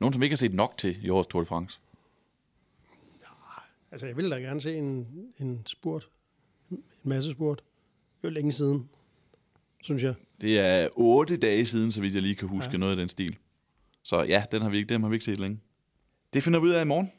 Nogen, 0.00 0.12
som 0.12 0.22
ikke 0.22 0.32
har 0.32 0.36
set 0.36 0.54
nok 0.54 0.74
til 0.78 1.04
i 1.04 1.08
årets 1.08 1.28
Tour 1.28 1.42
de 1.42 1.46
France? 1.46 1.80
Altså, 3.90 4.06
jeg 4.06 4.16
vil 4.16 4.30
da 4.30 4.36
gerne 4.36 4.60
se 4.60 4.76
en, 4.76 5.08
en 5.38 5.62
spurt. 5.66 6.08
En 6.70 6.84
masse 7.02 7.30
spurt. 7.30 7.62
Det 8.22 8.28
jo 8.28 8.28
længe 8.28 8.52
siden, 8.52 8.88
synes 9.82 10.02
jeg. 10.02 10.14
Det 10.40 10.60
er 10.60 10.88
otte 10.92 11.36
dage 11.36 11.66
siden, 11.66 11.92
så 11.92 12.00
vidt 12.00 12.14
jeg 12.14 12.22
lige 12.22 12.34
kan 12.34 12.48
huske 12.48 12.70
ja. 12.70 12.72
Ja. 12.72 12.78
noget 12.78 12.92
af 12.92 12.96
den 12.96 13.08
stil. 13.08 13.36
Så 14.02 14.22
ja, 14.22 14.44
den 14.52 14.62
har 14.62 14.68
vi 14.68 14.76
ikke, 14.76 14.88
dem 14.88 15.02
har 15.02 15.08
vi 15.08 15.14
ikke 15.14 15.24
set 15.24 15.38
længe. 15.38 15.60
Det 16.32 16.42
finder 16.42 16.60
vi 16.60 16.66
ud 16.66 16.70
af 16.70 16.82
i 16.82 16.84
morgen. 16.84 17.12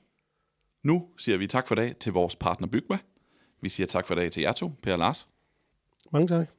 Nu 0.83 1.07
siger 1.17 1.37
vi 1.37 1.47
tak 1.47 1.67
for 1.67 1.75
dag 1.75 1.95
til 1.99 2.13
vores 2.13 2.35
partner 2.35 2.67
Bygma. 2.67 2.97
Vi 3.61 3.69
siger 3.69 3.87
tak 3.87 4.07
for 4.07 4.15
dag 4.15 4.31
til 4.31 4.41
jer 4.41 4.51
to, 4.51 4.71
Per 4.81 4.93
og 4.93 4.99
Lars. 4.99 5.27
Mange 6.11 6.27
tak. 6.27 6.56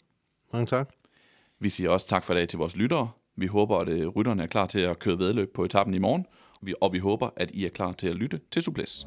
Mange 0.52 0.66
tak. 0.66 0.88
Vi 1.60 1.68
siger 1.68 1.90
også 1.90 2.06
tak 2.08 2.24
for 2.24 2.34
i 2.34 2.36
dag 2.36 2.48
til 2.48 2.58
vores 2.58 2.76
lyttere. 2.76 3.08
Vi 3.36 3.46
håber, 3.46 3.78
at 3.78 3.88
øh, 3.88 4.06
rytterne 4.08 4.42
er 4.42 4.46
klar 4.46 4.66
til 4.66 4.80
at 4.80 4.98
køre 4.98 5.18
vedløb 5.18 5.52
på 5.54 5.64
etappen 5.64 5.94
i 5.94 5.98
morgen. 5.98 6.26
Vi- 6.62 6.74
Og 6.80 6.92
vi 6.92 6.98
håber, 6.98 7.30
at 7.36 7.50
I 7.50 7.64
er 7.64 7.68
klar 7.68 7.92
til 7.92 8.08
at 8.08 8.16
lytte 8.16 8.40
til 8.50 8.62
Suples. 8.62 9.06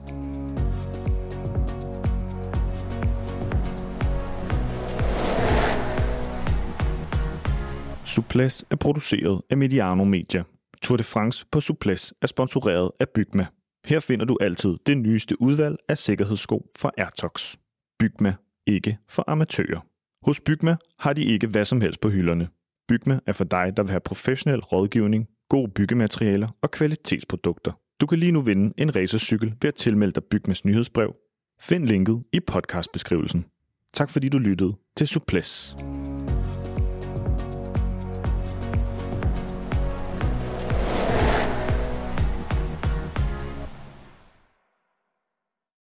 Suples 8.06 8.66
er 8.70 8.76
produceret 8.76 9.42
af 9.50 9.58
Mediano 9.58 10.04
Media. 10.04 10.44
Tour 10.82 10.98
de 10.98 11.04
France 11.04 11.46
på 11.52 11.60
Suples 11.62 12.14
er 12.22 12.28
sponsoreret 12.28 12.92
af 13.00 13.10
Bygma. 13.10 13.46
Her 13.86 14.00
finder 14.00 14.26
du 14.26 14.38
altid 14.42 14.78
det 14.86 14.98
nyeste 14.98 15.42
udvalg 15.42 15.76
af 15.90 15.98
sikkerhedssko 15.98 16.66
fra 16.78 16.92
Airtox. 16.98 17.56
Bygma, 18.00 18.34
ikke 18.68 18.98
for 19.10 19.24
amatører. 19.28 19.80
Hos 20.26 20.40
Bygma 20.40 20.76
har 21.00 21.14
de 21.14 21.24
ikke 21.24 21.48
hvad 21.48 21.66
som 21.66 21.82
helst 21.82 22.02
på 22.02 22.10
hylderne. 22.10 22.48
Bygma 22.88 23.20
er 23.28 23.32
for 23.32 23.44
dig, 23.44 23.74
der 23.78 23.84
vil 23.84 23.90
have 23.90 24.00
professionel 24.00 24.60
rådgivning, 24.60 25.28
gode 25.50 25.72
byggematerialer 25.72 26.48
og 26.62 26.72
kvalitetsprodukter. 26.72 27.72
Du 28.02 28.06
kan 28.06 28.20
lige 28.20 28.32
nu 28.32 28.42
vinde 28.42 28.74
en 28.78 28.96
racercykel 28.96 29.54
ved 29.62 29.68
at 29.68 29.76
tilmelde 29.76 30.14
dig 30.14 30.24
Bygmas 30.24 30.66
nyhedsbrev. 30.66 31.16
Find 31.62 31.86
linket 31.86 32.24
i 32.34 32.40
podcastbeskrivelsen. 32.40 33.46
Tak 33.94 34.10
fordi 34.10 34.30
du 34.30 34.38
lyttede 34.38 34.74
til 34.98 35.08
Suples. 35.08 35.78